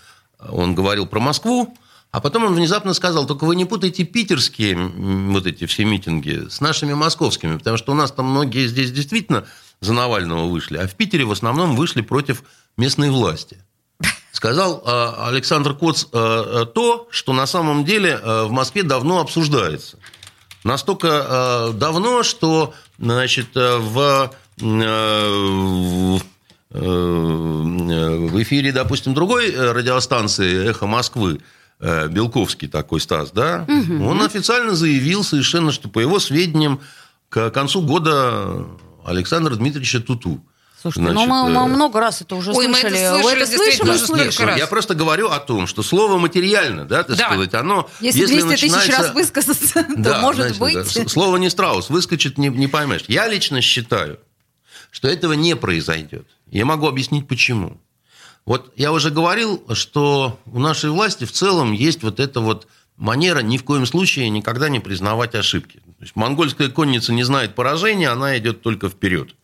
он 0.48 0.74
говорил 0.74 1.06
про 1.06 1.20
Москву, 1.20 1.78
а 2.14 2.20
потом 2.20 2.44
он 2.44 2.54
внезапно 2.54 2.94
сказал, 2.94 3.26
только 3.26 3.44
вы 3.44 3.56
не 3.56 3.64
путайте 3.64 4.04
питерские 4.04 4.76
вот 4.76 5.48
эти 5.48 5.66
все 5.66 5.84
митинги 5.84 6.48
с 6.48 6.60
нашими 6.60 6.92
московскими, 6.92 7.56
потому 7.56 7.76
что 7.76 7.90
у 7.90 7.96
нас 7.96 8.12
там 8.12 8.26
многие 8.26 8.68
здесь 8.68 8.92
действительно 8.92 9.46
за 9.80 9.94
Навального 9.94 10.46
вышли, 10.46 10.76
а 10.76 10.86
в 10.86 10.94
Питере 10.94 11.24
в 11.24 11.32
основном 11.32 11.74
вышли 11.74 12.02
против 12.02 12.44
местной 12.76 13.10
власти 13.10 13.58
сказал 14.30 14.80
э, 14.86 15.12
Александр 15.26 15.74
Коц 15.74 16.04
э, 16.04 16.06
э, 16.12 16.66
то, 16.72 17.08
что 17.10 17.32
на 17.32 17.46
самом 17.46 17.84
деле 17.84 18.10
э, 18.22 18.44
в 18.44 18.52
Москве 18.52 18.84
давно 18.84 19.20
обсуждается. 19.20 19.98
Настолько 20.62 21.08
э, 21.08 21.72
давно, 21.72 22.22
что 22.22 22.74
значит, 22.96 23.56
э, 23.56 23.78
в, 23.78 24.30
в, 24.58 26.20
эфире, 28.42 28.70
допустим, 28.70 29.14
другой 29.14 29.50
радиостанции 29.50 30.68
«Эхо 30.68 30.86
Москвы», 30.86 31.40
Белковский 31.80 32.68
такой 32.68 33.00
Стас, 33.00 33.30
да, 33.32 33.66
он 33.68 34.22
официально 34.22 34.74
заявил 34.74 35.22
совершенно, 35.24 35.72
что 35.72 35.88
по 35.88 35.98
его 36.00 36.18
сведениям 36.18 36.80
к 37.28 37.50
концу 37.50 37.82
года 37.82 38.66
Александра 39.04 39.54
Дмитриевича 39.56 40.00
Туту. 40.00 40.42
Слушайте, 40.80 41.12
ну 41.12 41.12
Значит, 41.24 41.28
мы, 41.30 41.48
мы 41.48 41.60
э, 41.72 41.74
много 41.76 41.98
раз 41.98 42.20
это 42.20 42.36
уже 42.36 42.52
Ой, 42.52 42.68
мы 42.68 42.76
это 42.78 42.90
слышали. 42.90 43.08
слышали, 43.08 43.22
Вы 43.24 43.30
это 43.30 43.46
слышим 43.46 43.64
действительно, 43.64 43.90
и 43.94 43.98
да, 43.98 44.06
слышим. 44.06 44.32
сколько 44.32 44.50
раз. 44.50 44.58
Я 44.58 44.66
просто 44.66 44.94
говорю 44.94 45.28
о 45.30 45.40
том, 45.40 45.66
что 45.66 45.82
слово 45.82 46.18
материально, 46.18 46.84
да, 46.84 47.02
так 47.04 47.16
Да. 47.16 47.24
сказать, 47.28 47.54
оно... 47.54 47.88
Если 48.00 48.26
200 48.26 48.48
тысяч 48.48 48.62
начинается- 48.70 49.02
раз 49.02 49.14
высказаться, 49.14 49.82
то 49.84 49.94
Да, 49.96 50.20
может 50.20 50.42
значит, 50.42 50.58
быть. 50.58 50.74
да, 50.94 51.08
Слово 51.08 51.38
не 51.38 51.48
страус, 51.48 51.88
выскочит, 51.88 52.36
не, 52.36 52.48
не 52.48 52.66
поймешь. 52.68 53.04
Я 53.08 53.26
лично 53.28 53.62
считаю, 53.62 54.18
что 54.90 55.08
этого 55.08 55.32
не 55.32 55.56
произойдет. 55.56 56.26
Я 56.50 56.66
могу 56.66 56.86
объяснить, 56.86 57.26
почему. 57.28 57.80
Вот 58.46 58.72
я 58.76 58.92
уже 58.92 59.10
говорил, 59.10 59.64
что 59.72 60.38
у 60.46 60.58
нашей 60.58 60.90
власти 60.90 61.24
в 61.24 61.32
целом 61.32 61.72
есть 61.72 62.02
вот 62.02 62.20
эта 62.20 62.40
вот 62.40 62.66
манера 62.96 63.40
ни 63.40 63.56
в 63.56 63.64
коем 63.64 63.86
случае 63.86 64.28
никогда 64.28 64.68
не 64.68 64.80
признавать 64.80 65.34
ошибки. 65.34 65.78
То 65.78 66.02
есть 66.02 66.16
монгольская 66.16 66.68
конница 66.68 67.12
не 67.12 67.24
знает 67.24 67.54
поражения, 67.54 68.10
она 68.10 68.36
идет 68.36 68.60
только 68.60 68.88
вперед. 68.88 69.34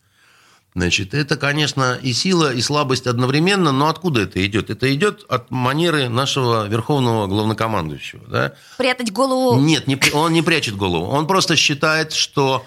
Значит, 0.73 1.13
это, 1.13 1.35
конечно, 1.35 1.99
и 2.01 2.13
сила, 2.13 2.53
и 2.53 2.61
слабость 2.61 3.05
одновременно, 3.05 3.73
но 3.73 3.89
откуда 3.89 4.21
это 4.21 4.45
идет? 4.45 4.69
Это 4.69 4.93
идет 4.93 5.25
от 5.27 5.51
манеры 5.51 6.07
нашего 6.07 6.65
верховного 6.65 7.27
главнокомандующего. 7.27 8.25
Да? 8.27 8.53
Прятать 8.77 9.11
голову. 9.11 9.59
Нет, 9.59 9.87
не, 9.87 9.99
он 10.13 10.31
не 10.31 10.41
прячет 10.41 10.77
голову. 10.77 11.07
Он 11.07 11.27
просто 11.27 11.57
считает, 11.57 12.13
что 12.13 12.65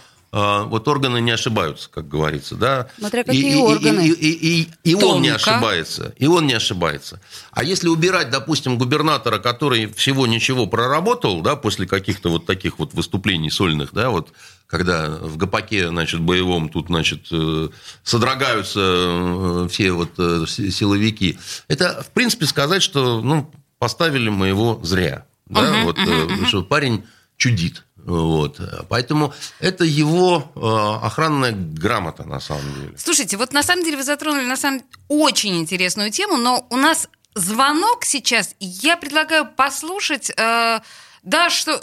вот 0.64 0.88
органы 0.88 1.20
не 1.20 1.30
ошибаются, 1.30 1.88
как 1.90 2.08
говорится. 2.08 2.56
Да? 2.56 2.88
Смотря 2.98 3.20
И- 3.20 3.24
какие 3.24 3.52
и, 3.52 3.58
и- 3.58 3.62
органы. 3.62 4.06
И, 4.08 4.10
и- 4.12 4.62
и- 4.84 4.90
и 4.90 4.94
он 4.94 5.22
не 5.22 5.28
ошибается. 5.28 6.12
И 6.18 6.26
он 6.26 6.46
не 6.46 6.54
ошибается. 6.54 7.20
А 7.52 7.62
если 7.62 7.88
убирать, 7.88 8.30
допустим, 8.30 8.76
губернатора, 8.78 9.38
который 9.38 9.86
всего 9.92 10.26
ничего 10.26 10.66
проработал, 10.66 11.40
да, 11.40 11.54
после 11.56 11.86
каких-то 11.86 12.30
вот 12.30 12.46
таких 12.46 12.78
вот 12.78 12.94
выступлений 12.94 13.50
сольных, 13.50 13.90
да, 13.92 14.10
вот 14.10 14.32
когда 14.66 15.08
в 15.10 15.36
ГАПАКе, 15.36 15.88
значит, 15.88 16.20
боевом 16.20 16.68
тут, 16.68 16.86
значит, 16.86 17.26
э, 17.30 17.68
содрогаются 18.02 18.80
э, 18.80 19.68
все 19.70 19.92
вот 19.92 20.10
э, 20.18 20.46
си- 20.48 20.70
силовики, 20.70 21.38
это, 21.68 22.02
в 22.02 22.10
принципе, 22.10 22.46
сказать, 22.46 22.82
что, 22.82 23.20
ну, 23.20 23.50
поставили 23.78 24.30
мы 24.30 24.48
его 24.48 24.80
зря. 24.82 25.26
Да, 25.48 25.84
вот, 25.84 25.98
э, 25.98 26.46
что 26.46 26.62
парень 26.64 27.04
чудит. 27.36 27.84
Вот. 28.04 28.60
Поэтому 28.88 29.32
это 29.60 29.84
его 29.84 30.44
э, 30.54 31.06
охранная 31.06 31.52
грамота, 31.52 32.24
на 32.24 32.40
самом 32.40 32.72
деле. 32.74 32.92
Слушайте, 32.96 33.36
вот 33.36 33.52
на 33.52 33.62
самом 33.62 33.84
деле 33.84 33.96
вы 33.96 34.02
затронули 34.02 34.44
на 34.44 34.56
самом 34.56 34.82
очень 35.08 35.56
интересную 35.58 36.10
тему, 36.10 36.36
но 36.36 36.66
у 36.70 36.76
нас 36.76 37.08
звонок 37.34 38.04
сейчас, 38.04 38.54
я 38.60 38.96
предлагаю 38.96 39.46
послушать, 39.46 40.30
э, 40.30 40.80
да, 41.22 41.50
что... 41.50 41.80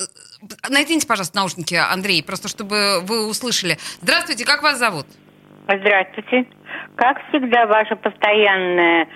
Найдите, 0.69 1.05
пожалуйста, 1.07 1.37
наушники, 1.37 1.75
Андрей, 1.75 2.23
просто 2.23 2.47
чтобы 2.47 3.01
вы 3.01 3.27
услышали. 3.27 3.77
Здравствуйте, 4.01 4.45
как 4.45 4.63
вас 4.63 4.77
зовут? 4.77 5.05
Здравствуйте. 5.65 6.47
Как 6.95 7.17
всегда, 7.29 7.65
ваша 7.65 7.95
постоянная 7.95 9.07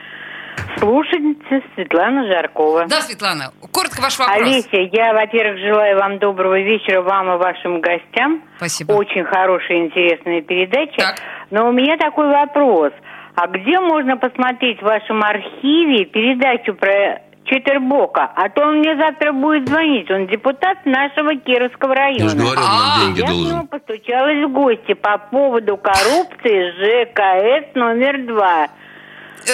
слушательница 0.79 1.61
Светлана 1.75 2.25
Жаркова. 2.31 2.85
Да, 2.87 3.01
Светлана, 3.01 3.51
коротко 3.71 4.01
ваш 4.01 4.17
вопрос. 4.19 4.37
Олеся, 4.41 4.77
я, 4.91 5.13
во-первых, 5.13 5.59
желаю 5.59 5.97
вам 5.99 6.19
доброго 6.19 6.59
вечера, 6.59 7.01
вам 7.01 7.33
и 7.33 7.37
вашим 7.37 7.81
гостям. 7.81 8.41
Спасибо. 8.57 8.93
Очень 8.93 9.23
хорошая, 9.25 9.77
интересная 9.85 10.41
передача. 10.41 10.97
Так. 10.97 11.15
Но 11.51 11.69
у 11.69 11.71
меня 11.71 11.97
такой 11.97 12.27
вопрос. 12.29 12.91
А 13.35 13.47
где 13.47 13.79
можно 13.79 14.17
посмотреть 14.17 14.79
в 14.79 14.83
вашем 14.85 15.21
архиве 15.23 16.05
передачу 16.05 16.73
про 16.73 17.21
Четербока? 17.45 18.31
А 18.35 18.49
то 18.49 18.61
он 18.63 18.79
мне 18.79 18.95
завтра 18.97 19.33
будет 19.33 19.67
звонить. 19.67 20.09
Он 20.09 20.25
депутат 20.27 20.85
нашего 20.85 21.35
Кировского 21.35 21.93
района. 21.95 22.23
Я 22.23 22.29
же 22.29 22.37
говорю, 22.37 22.59
он 22.61 22.65
А, 22.67 22.97
нам 22.99 23.13
деньги 23.13 23.19
Я 23.19 23.25
к 23.25 23.29
должен. 23.29 23.49
нему 23.57 23.67
постучалась 23.67 24.45
в 24.45 24.51
гости 24.53 24.93
по 24.93 25.17
поводу 25.17 25.77
коррупции 25.77 26.71
ЖКС 26.79 27.75
номер 27.75 28.25
два. 28.25 28.67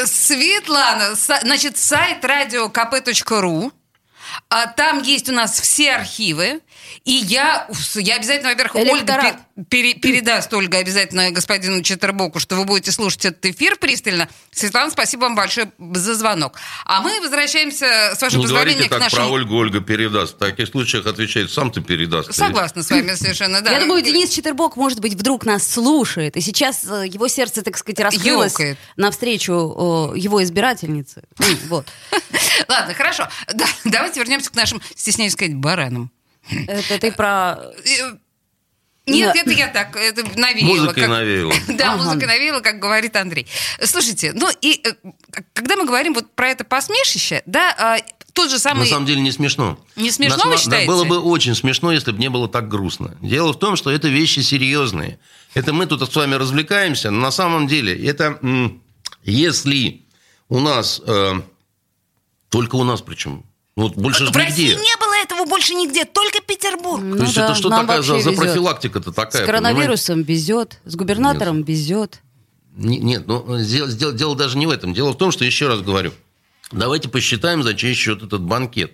Светлана, 0.05 1.15
значит, 1.15 1.77
сайт 1.77 2.23
radiokp.ru. 2.23 3.71
А 4.49 4.67
там 4.67 5.01
есть 5.01 5.29
у 5.29 5.33
нас 5.33 5.59
все 5.59 5.93
архивы. 5.93 6.61
И 7.05 7.11
я, 7.11 7.67
я 7.95 8.15
обязательно, 8.15 8.49
во-первых, 8.49 8.75
Ольга 8.75 9.39
пере- 9.69 9.95
передаст 9.95 10.53
Ольга 10.53 10.77
обязательно 10.79 11.31
господину 11.31 11.81
Четербоку, 11.81 12.39
что 12.39 12.55
вы 12.55 12.65
будете 12.65 12.91
слушать 12.91 13.25
этот 13.25 13.45
эфир 13.45 13.75
пристально. 13.77 14.29
Светлана, 14.51 14.91
спасибо 14.91 15.21
вам 15.21 15.35
большое 15.35 15.71
за 15.79 16.15
звонок. 16.15 16.57
А 16.85 17.01
мы 17.01 17.19
возвращаемся, 17.21 18.13
с 18.15 18.21
вашего 18.21 18.41
Не 18.41 18.47
говорите 18.47 18.77
позволения, 18.77 18.87
к 18.87 18.89
так 18.89 18.99
про 18.99 19.17
нашему... 19.19 19.33
Ольгу, 19.33 19.55
Ольга 19.55 19.81
передаст. 19.81 20.35
В 20.35 20.37
таких 20.37 20.67
случаях 20.67 21.05
отвечает, 21.07 21.51
сам 21.51 21.71
ты 21.71 21.81
передаст. 21.81 22.33
Согласна 22.33 22.83
с 22.83 22.89
вами 22.89 23.15
совершенно, 23.15 23.61
да. 23.61 23.71
Я 23.71 23.79
думаю, 23.79 24.01
Денис 24.01 24.29
Четербок, 24.29 24.75
может 24.77 24.99
быть, 24.99 25.13
вдруг 25.13 25.45
нас 25.45 25.67
слушает, 25.67 26.37
и 26.37 26.41
сейчас 26.41 26.85
э, 26.85 27.05
его 27.07 27.27
сердце, 27.27 27.61
так 27.61 27.77
сказать, 27.77 27.99
раскрылось 27.99 28.53
Ёкает. 28.53 28.77
навстречу 28.95 29.53
его 30.15 30.43
избирательнице. 30.43 31.23
Ну, 31.39 31.45
Вот. 31.69 31.87
Ладно, 32.67 32.93
хорошо. 32.93 33.27
Да, 33.53 33.65
давайте 33.85 34.19
вернемся 34.19 34.49
к 34.51 34.55
нашим, 34.55 34.81
стесняюсь 34.95 35.33
сказать, 35.33 35.55
баранам. 35.55 36.11
Это 36.49 36.99
ты 36.99 37.11
про... 37.11 37.59
Э, 37.85 38.15
Нет, 39.07 39.33
Да. 39.33 39.41
это 39.41 39.51
я 39.51 39.67
так, 39.67 39.95
это 39.95 40.23
навеяло. 40.39 40.69
Музыкой 40.75 41.03
как- 41.03 41.09
навеяло. 41.09 41.53
Да, 41.69 41.93
Ага. 41.93 42.03
музыка 42.03 42.27
навеяла, 42.27 42.59
как 42.61 42.79
говорит 42.79 43.15
Андрей. 43.15 43.47
Слушайте, 43.83 44.31
ну 44.33 44.49
и 44.61 44.81
э, 44.83 44.93
когда 45.53 45.75
мы 45.75 45.85
говорим 45.85 46.13
вот 46.13 46.31
про 46.35 46.49
это 46.49 46.63
посмешище, 46.63 47.41
да, 47.45 47.75
а, 47.77 47.97
тот 48.33 48.49
же 48.49 48.55
На 48.55 48.59
самый... 48.59 48.87
самом 48.87 49.05
деле 49.05 49.21
не 49.21 49.31
смешно. 49.31 49.77
Не 49.95 50.11
смешно, 50.11 50.43
На 50.45 50.51
вы 50.51 50.57
считаете? 50.57 50.87
Было 50.87 51.03
бы 51.03 51.19
очень 51.19 51.55
смешно, 51.55 51.91
если 51.91 52.11
бы 52.11 52.19
не 52.19 52.29
было 52.29 52.47
так 52.47 52.67
грустно. 52.69 53.17
Дело 53.21 53.53
в 53.53 53.59
том, 53.59 53.75
что 53.75 53.91
это 53.91 54.07
вещи 54.07 54.39
серьезные. 54.39 55.19
Это 55.53 55.73
мы 55.73 55.85
тут 55.85 56.09
с 56.09 56.15
вами 56.15 56.35
развлекаемся, 56.35 57.11
но 57.11 57.19
на 57.19 57.31
самом 57.31 57.67
деле 57.67 57.93
это 58.07 58.39
если 59.23 60.05
у 60.49 60.59
нас 60.59 61.01
э, 61.05 61.41
только 62.49 62.75
у 62.75 62.83
нас 62.83 63.01
причем. 63.01 63.43
Вот 63.75 63.95
больше 63.95 64.25
же 64.25 64.31
В 64.31 64.35
России 64.35 64.69
нигде. 64.71 64.75
не 64.83 64.95
было 64.97 65.00
этого 65.31 65.45
больше 65.47 65.73
нигде, 65.73 66.05
только 66.05 66.41
Петербург. 66.41 67.01
Ну 67.03 67.17
То 67.17 67.23
есть 67.23 67.35
да, 67.35 67.45
это 67.45 67.55
что 67.55 67.69
такая 67.69 68.01
за, 68.01 68.19
за 68.19 68.29
везет. 68.31 68.35
профилактика-то 68.37 69.11
такая? 69.11 69.43
С 69.43 69.45
коронавирусом 69.45 70.23
везет, 70.23 70.79
с 70.85 70.95
губернатором 70.95 71.63
везет. 71.63 72.21
Не- 72.75 72.99
Нет, 72.99 73.27
ну, 73.27 73.43
дело, 73.63 73.91
дело- 73.91 74.13
дело 74.13 74.35
даже 74.35 74.57
не 74.57 74.65
в 74.67 74.69
этом. 74.69 74.93
Дело 74.93 75.11
в 75.11 75.17
том, 75.17 75.31
что, 75.31 75.43
еще 75.45 75.67
раз 75.67 75.81
говорю, 75.81 76.13
давайте 76.71 77.09
посчитаем, 77.09 77.63
за 77.63 77.73
чей 77.73 77.93
счет 77.93 78.23
этот 78.23 78.41
банкет. 78.41 78.93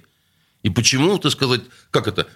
И 0.64 0.70
почему, 0.70 1.18
так 1.20 1.32
сказать, 1.32 1.62
как 1.92 2.08
это, 2.08 2.28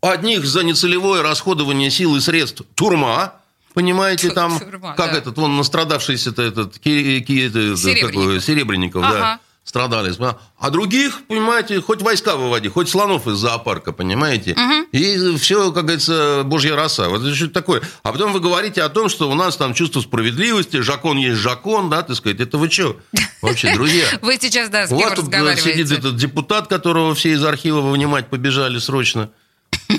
одних 0.00 0.44
за 0.44 0.64
нецелевое 0.64 1.22
расходование 1.22 1.90
сил 1.90 2.16
и 2.16 2.20
средств 2.20 2.62
турма, 2.74 3.34
понимаете, 3.72 4.30
там, 4.30 4.58
Тюрьма, 4.58 4.94
как 4.94 5.12
да. 5.12 5.18
этот, 5.18 5.36
вон 5.38 5.56
настрадавшийся-то 5.56 6.42
этот, 6.42 6.78
ки- 6.78 7.20
ки- 7.20 7.46
это, 7.46 7.76
Серебренников. 7.76 8.44
Серебренников, 8.44 9.02
да, 9.02 9.08
Ага. 9.08 9.40
Страдали. 9.64 10.14
А 10.58 10.70
других, 10.70 11.22
понимаете, 11.26 11.80
хоть 11.80 12.02
войска 12.02 12.36
выводи, 12.36 12.68
хоть 12.68 12.88
слонов 12.88 13.26
из 13.26 13.38
зоопарка, 13.38 13.92
понимаете? 13.92 14.56
И 14.92 15.36
все, 15.36 15.72
как 15.72 15.84
говорится, 15.84 16.42
божья 16.44 16.76
роса. 16.76 17.08
Вот 17.08 17.22
это 17.22 17.34
что 17.34 17.48
такое? 17.48 17.82
А 18.02 18.12
потом 18.12 18.32
вы 18.32 18.40
говорите 18.40 18.82
о 18.82 18.88
том, 18.88 19.08
что 19.08 19.30
у 19.30 19.34
нас 19.34 19.56
там 19.56 19.74
чувство 19.74 20.00
справедливости, 20.00 20.80
жакон 20.80 21.16
есть 21.16 21.38
жакон, 21.38 21.90
да, 21.90 22.02
так 22.02 22.16
сказать. 22.16 22.40
Это 22.40 22.58
вы 22.58 22.70
что? 22.70 22.96
Вообще, 23.42 23.74
друзья. 23.74 24.04
Вы 24.22 24.38
сейчас, 24.40 24.70
да, 24.70 24.86
с 24.86 24.88
кем 24.88 25.00
э, 25.00 25.14
разговариваете? 25.14 25.72
сидит 25.72 25.92
этот 25.92 26.16
депутат, 26.16 26.66
которого 26.66 27.14
все 27.14 27.32
из 27.32 27.44
архива 27.44 27.80
вынимать 27.80 28.28
побежали 28.28 28.78
срочно. 28.78 29.30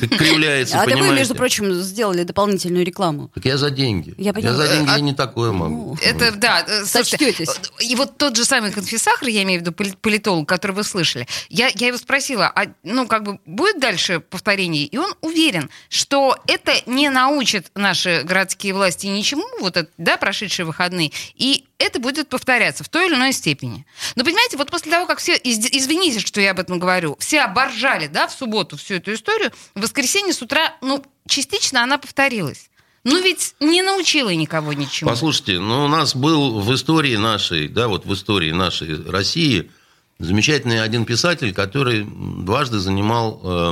Как 0.07 0.17
кривляется, 0.19 0.79
А 0.81 0.85
это 0.85 0.97
вы, 0.97 1.09
между 1.13 1.35
прочим, 1.35 1.71
сделали 1.81 2.23
дополнительную 2.23 2.85
рекламу. 2.85 3.29
Так 3.33 3.45
я 3.45 3.57
за 3.57 3.69
деньги. 3.69 4.13
Я 4.17 4.33
поняла. 4.33 4.55
за 4.55 4.67
деньги 4.67 4.89
А- 4.89 4.95
я 4.95 4.99
не 5.01 5.13
такое 5.13 5.51
могу. 5.51 5.97
Это, 6.01 6.31
да, 6.31 6.63
э, 6.67 6.85
Сочтётесь. 6.85 7.49
э, 7.49 7.83
И 7.83 7.95
вот 7.95 8.17
тот 8.17 8.35
же 8.35 8.45
самый 8.45 8.71
конфисахр, 8.71 9.27
я 9.27 9.43
имею 9.43 9.59
в 9.59 9.63
виду 9.63 9.71
поли- 9.73 9.95
политолог, 10.01 10.47
который 10.47 10.71
вы 10.71 10.83
слышали, 10.83 11.27
я, 11.49 11.69
я 11.75 11.87
его 11.87 11.97
спросила, 11.97 12.51
а, 12.55 12.65
ну, 12.83 13.07
как 13.07 13.23
бы, 13.23 13.39
будет 13.45 13.79
дальше 13.79 14.19
повторение? 14.19 14.85
И 14.85 14.97
он 14.97 15.13
уверен, 15.21 15.69
что 15.89 16.37
это 16.47 16.71
не 16.85 17.09
научит 17.09 17.71
наши 17.75 18.21
городские 18.23 18.73
власти 18.73 19.07
ничему, 19.07 19.43
вот 19.59 19.77
это, 19.77 19.89
да, 19.97 20.17
прошедшие 20.17 20.65
выходные, 20.65 21.11
и 21.35 21.64
это 21.77 21.99
будет 21.99 22.29
повторяться 22.29 22.83
в 22.83 22.89
той 22.89 23.07
или 23.07 23.15
иной 23.15 23.33
степени. 23.33 23.85
Но, 24.15 24.23
понимаете, 24.23 24.57
вот 24.57 24.71
после 24.71 24.91
того, 24.91 25.05
как 25.05 25.19
все, 25.19 25.35
из- 25.35 25.59
извините, 25.71 26.19
что 26.19 26.39
я 26.41 26.51
об 26.51 26.59
этом 26.59 26.79
говорю, 26.79 27.17
все 27.19 27.41
оборжали, 27.41 28.07
да, 28.07 28.27
в 28.27 28.33
субботу 28.33 28.77
всю 28.77 28.95
эту 28.95 29.13
историю, 29.13 29.51
в 29.73 29.81
воскресенье 29.81 30.33
с 30.33 30.41
утра, 30.41 30.75
ну, 30.81 31.03
частично 31.27 31.83
она 31.83 31.97
повторилась. 31.97 32.69
Ну, 33.03 33.21
ведь 33.21 33.53
не 33.59 33.83
научила 33.83 34.33
никого 34.33 34.73
ничему. 34.73 35.09
Послушайте, 35.09 35.59
ну 35.59 35.85
у 35.85 35.88
нас 35.88 36.15
был 36.15 36.59
в 36.59 36.73
истории 36.73 37.15
нашей, 37.17 37.67
да, 37.67 37.88
вот 37.88 38.05
в 38.05 38.13
истории 38.13 38.51
нашей 38.51 39.07
России 39.09 39.69
замечательный 40.17 40.81
один 40.81 41.05
писатель, 41.05 41.53
который 41.53 42.03
дважды 42.07 42.79
занимал 42.79 43.39
э, 43.43 43.71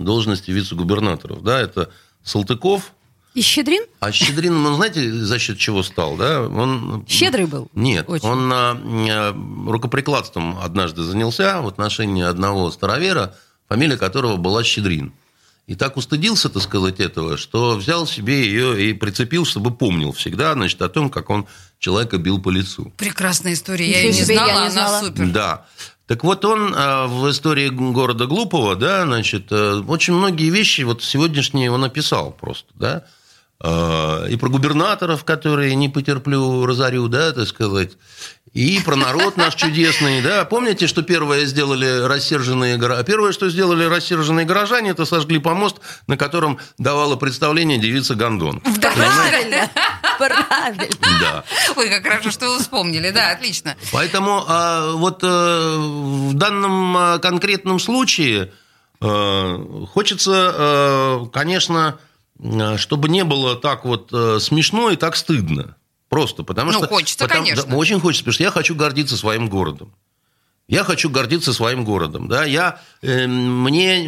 должности 0.00 0.50
вице-губернаторов, 0.52 1.42
да, 1.42 1.60
это 1.60 1.90
Салтыков, 2.22 2.92
И 3.38 3.40
Щедрин? 3.40 3.84
а 4.00 4.10
Щедрин, 4.10 4.62
ну, 4.64 4.74
знаете, 4.74 5.12
за 5.12 5.38
счет 5.38 5.58
чего 5.58 5.84
стал, 5.84 6.16
да? 6.16 6.42
Он... 6.42 7.04
Щедрый 7.06 7.46
был? 7.46 7.68
Нет, 7.72 8.04
Очень. 8.08 8.26
он 8.26 8.52
э, 8.52 9.32
рукоприкладством 9.70 10.58
однажды 10.58 11.04
занялся 11.04 11.60
в 11.62 11.68
отношении 11.68 12.24
одного 12.24 12.68
старовера, 12.72 13.36
фамилия 13.68 13.96
которого 13.96 14.38
была 14.38 14.64
Щедрин. 14.64 15.12
И 15.68 15.76
так 15.76 15.96
устыдился, 15.96 16.48
так 16.48 16.64
сказать, 16.64 16.98
этого, 16.98 17.36
что 17.36 17.76
взял 17.76 18.08
себе 18.08 18.42
ее 18.42 18.88
и 18.88 18.92
прицепил, 18.92 19.44
чтобы 19.44 19.70
помнил 19.70 20.10
всегда, 20.10 20.54
значит, 20.54 20.82
о 20.82 20.88
том, 20.88 21.08
как 21.08 21.30
он 21.30 21.46
человека 21.78 22.18
бил 22.18 22.42
по 22.42 22.50
лицу. 22.50 22.92
Прекрасная 22.96 23.52
история, 23.52 23.88
я 23.88 24.00
ее 24.00 24.12
не 24.14 24.14
себе, 24.14 24.34
я 24.34 24.46
знала, 24.46 24.50
не 24.50 24.66
она 24.66 24.70
знала. 24.70 25.04
супер. 25.04 25.28
Да. 25.28 25.66
Так 26.08 26.24
вот, 26.24 26.44
он 26.44 26.74
э, 26.74 27.06
в 27.06 27.30
истории 27.30 27.68
города 27.68 28.26
Глупого, 28.26 28.74
да, 28.74 29.04
значит, 29.04 29.52
э, 29.52 29.74
очень 29.86 30.14
многие 30.14 30.50
вещи, 30.50 30.80
вот 30.80 31.04
сегодняшние 31.04 31.70
он 31.70 31.84
описал 31.84 32.32
просто, 32.32 32.72
да, 32.74 33.04
и 33.60 34.36
про 34.38 34.48
губернаторов, 34.48 35.24
которые 35.24 35.74
не 35.74 35.88
потерплю, 35.88 36.64
разорю, 36.64 37.08
да, 37.08 37.32
так 37.32 37.48
сказать, 37.48 37.90
и 38.52 38.80
про 38.80 38.96
народ 38.96 39.36
наш 39.36 39.54
чудесный, 39.54 40.22
да. 40.22 40.44
Помните, 40.44 40.86
что 40.86 41.02
первое 41.02 41.44
сделали 41.46 42.06
рассерженные 42.06 42.76
горожане? 42.76 43.06
Первое, 43.06 43.32
что 43.32 43.48
сделали 43.50 43.84
рассерженные 43.84 44.46
горожане, 44.46 44.90
это 44.90 45.04
сожгли 45.04 45.38
помост, 45.38 45.76
на 46.06 46.16
котором 46.16 46.58
давала 46.78 47.16
представление 47.16 47.78
девица 47.78 48.14
Гондон. 48.14 48.60
Правильно. 48.60 49.70
Правильно. 50.18 50.86
Да. 51.20 51.44
Ой, 51.76 51.88
как 51.88 52.02
хорошо, 52.02 52.30
что 52.30 52.48
вы 52.48 52.58
вспомнили, 52.58 53.10
да, 53.10 53.30
отлично. 53.30 53.76
Поэтому 53.92 54.44
а, 54.48 54.92
вот 54.92 55.22
э, 55.22 55.26
в 55.26 56.34
данном 56.34 56.96
а, 56.96 57.18
конкретном 57.18 57.78
случае 57.78 58.52
э, 59.00 59.58
хочется, 59.92 60.54
э, 60.56 61.26
конечно, 61.32 61.98
э, 61.98 62.08
чтобы 62.76 63.08
не 63.08 63.24
было 63.24 63.56
так 63.56 63.84
вот 63.84 64.10
э, 64.12 64.38
смешно 64.40 64.90
и 64.90 64.96
так 64.96 65.16
стыдно. 65.16 65.76
Просто 66.08 66.42
потому 66.42 66.72
Ну, 66.72 66.78
что... 66.78 66.88
хочется, 66.88 67.24
потому- 67.24 67.44
конечно. 67.44 67.64
да, 67.70 67.76
очень 67.76 68.00
хочется, 68.00 68.22
потому 68.24 68.34
что 68.34 68.42
я 68.44 68.50
хочу 68.50 68.74
гордиться 68.74 69.16
своим 69.16 69.48
городом. 69.48 69.92
Я 70.68 70.84
хочу 70.84 71.08
гордиться 71.08 71.54
своим 71.54 71.82
городом, 71.82 72.28
да, 72.28 72.44
я, 72.44 72.80
э, 73.00 73.26
мне, 73.26 74.04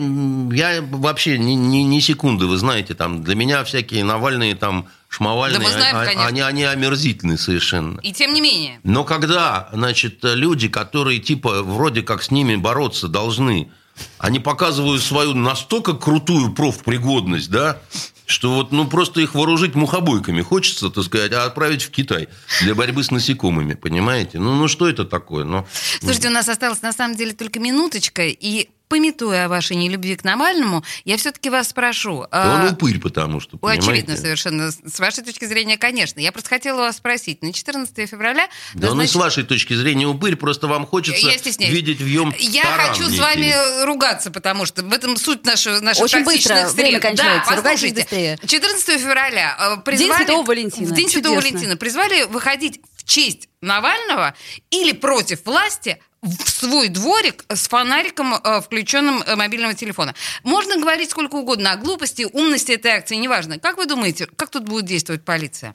я 0.55 0.83
вообще 0.83 1.39
ни, 1.39 1.53
ни, 1.53 1.79
ни 1.79 2.01
секунды, 2.01 2.45
вы 2.47 2.59
знаете, 2.59 2.93
там, 2.95 3.23
для 3.25 3.35
меня 3.35 3.65
всякие 3.65 4.05
Навальные, 4.05 4.55
там, 4.57 4.87
шмовальные, 5.09 5.59
Да 5.59 5.65
мы 5.65 5.71
знаем, 5.73 5.97
а- 5.97 6.01
а- 6.03 6.05
конечно. 6.05 6.27
они, 6.27 6.41
они 6.43 6.65
омерзительны 6.65 7.39
совершенно. 7.39 7.99
И 8.01 8.13
тем 8.13 8.35
не 8.35 8.43
менее. 8.43 8.79
Но 8.85 9.05
когда, 9.05 9.71
значит, 9.73 10.19
люди, 10.23 10.69
которые 10.69 11.19
типа 11.19 11.63
вроде 11.63 12.03
как 12.03 12.23
с 12.23 12.31
ними 12.31 12.57
бороться 12.57 13.09
должны, 13.09 13.71
они 14.19 14.39
показывают 14.39 15.03
свою 15.03 15.35
настолько 15.35 15.95
крутую 15.95 16.53
профпригодность, 16.53 17.51
да, 17.51 17.81
что 18.27 18.55
вот, 18.55 18.71
ну, 18.71 18.87
просто 18.87 19.21
их 19.21 19.35
вооружить 19.35 19.75
мухобойками 19.75 20.41
хочется, 20.41 20.91
так 20.91 21.05
сказать, 21.05 21.33
а 21.33 21.45
отправить 21.45 21.83
в 21.83 21.91
Китай 21.91 22.29
для 22.63 22.75
борьбы 22.75 23.03
с 23.03 23.11
насекомыми, 23.11 23.75
понимаете? 23.75 24.39
Ну, 24.39 24.55
ну 24.55 24.69
что 24.69 24.89
это 24.89 25.05
такое? 25.05 25.45
Ну, 25.45 25.67
Слушайте, 25.99 26.29
у 26.29 26.33
нас 26.33 26.49
осталась 26.49 26.81
на 26.83 26.93
самом 26.93 27.17
деле 27.17 27.33
только 27.33 27.59
минуточка, 27.59 28.27
и 28.27 28.69
пометуя 28.91 29.45
о 29.47 29.49
вашей 29.49 29.77
нелюбви 29.77 30.17
к 30.17 30.25
Навальному, 30.25 30.85
я 31.05 31.17
все-таки 31.17 31.49
вас 31.49 31.69
спрошу. 31.69 32.27
да 32.33 32.61
а, 32.61 32.65
он 32.65 32.73
упырь, 32.73 32.99
потому 32.99 33.39
что, 33.39 33.57
понимаете? 33.57 33.89
очевидно 33.89 34.17
совершенно. 34.17 34.73
С 34.73 34.99
вашей 34.99 35.23
точки 35.23 35.45
зрения, 35.45 35.79
конечно. 35.79 36.19
Я 36.19 36.33
просто 36.33 36.51
хотела 36.51 36.79
вас 36.79 36.97
спросить. 36.97 37.41
На 37.41 37.53
14 37.53 38.11
февраля... 38.11 38.49
Да 38.75 38.91
он 38.91 39.01
и 39.01 39.05
назнач- 39.05 39.13
с 39.13 39.15
вашей 39.15 39.45
точки 39.45 39.75
зрения 39.75 40.09
упырь, 40.09 40.35
просто 40.35 40.67
вам 40.67 40.87
хочется 40.87 41.29
видеть 41.59 42.01
в 42.01 42.09
нем 42.09 42.35
Я 42.39 42.65
хочу 42.65 43.09
с 43.09 43.17
вами 43.17 43.85
ругаться, 43.85 44.33
потому 44.33 44.67
что 44.67 44.83
в 44.83 44.93
этом 44.93 45.17
суть 45.17 45.47
нашего, 45.47 45.79
наших 45.79 46.03
Очень 46.03 46.25
токсичных 46.25 46.65
быстро, 46.65 46.75
время 46.75 46.99
встреч. 46.99 47.03
кончается. 47.03 47.51
Да, 47.51 47.63
послушайте. 47.63 48.01
быстрее. 48.03 48.39
14 48.45 49.01
февраля 49.01 49.57
э, 49.79 49.83
призвали... 49.85 50.25
Святого 50.25 50.45
Валентина. 50.45 50.89
В 50.89 50.93
День 50.93 51.09
Святого 51.09 51.37
Чудесно. 51.37 51.51
Валентина 51.51 51.77
призвали 51.77 52.25
выходить 52.25 52.81
в 52.97 53.05
честь 53.05 53.49
Навального 53.61 54.35
или 54.71 54.93
против 54.93 55.45
власти 55.45 56.01
в 56.23 56.49
свой 56.51 56.89
дворик 56.89 57.45
с 57.49 57.69
фонариком, 57.69 58.35
э, 58.35 58.61
включенным 58.61 59.23
э, 59.23 59.37
мобильного 59.37 59.75
телефона. 59.75 60.15
Можно 60.43 60.77
говорить 60.77 61.11
сколько 61.11 61.37
угодно 61.37 61.73
о 61.73 61.77
глупости, 61.77 62.27
умности 62.31 62.73
этой 62.73 62.93
акции, 62.93 63.17
неважно. 63.17 63.59
Как 63.59 63.79
вы 63.79 63.87
думаете, 63.87 64.27
как 64.37 64.51
тут 64.51 64.65
будет 64.65 64.85
действовать 64.85 65.25
полиция? 65.25 65.75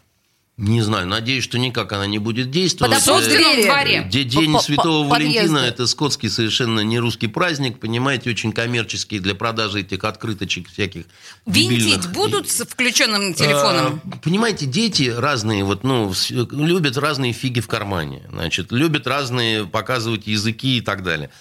Не 0.58 0.82
знаю, 0.82 1.06
надеюсь, 1.06 1.44
что 1.44 1.60
никак 1.60 1.92
она 1.92 2.08
не 2.08 2.18
будет 2.18 2.50
действовать. 2.50 2.94
Под 2.96 3.04
собственном 3.04 3.58
Э, 3.60 3.66
дворе. 3.66 4.08
Де- 4.10 4.24
День 4.24 4.54
По- 4.54 4.60
Святого 4.60 5.04
по- 5.04 5.10
Валентина 5.16 5.58
это 5.58 5.86
скотский 5.86 6.30
совершенно 6.30 6.80
не 6.80 6.98
русский 6.98 7.28
праздник, 7.28 7.78
понимаете, 7.78 8.30
очень 8.30 8.54
коммерческий 8.54 9.20
для 9.20 9.36
продажи 9.36 9.82
этих 9.82 10.06
открыточек 10.06 10.70
всяких 10.70 11.08
Винтить 11.46 12.08
будут 12.08 12.50
с 12.50 12.64
включенным 12.64 13.34
телефоном? 13.34 14.02
А, 14.10 14.18
Понимаете, 14.24 14.66
дети 14.66 15.14
разные, 15.14 15.66
вот, 15.66 15.84
ну, 15.84 16.14
любят 16.30 16.96
разные 16.98 17.34
фиги 17.34 17.60
в 17.60 17.68
кармане, 17.68 18.24
значит, 18.32 18.72
любят 18.72 19.08
разные 19.08 19.66
показывать 19.66 20.26
языки 20.26 20.78
и 20.78 20.82
так 20.82 21.04
далее. 21.04 21.32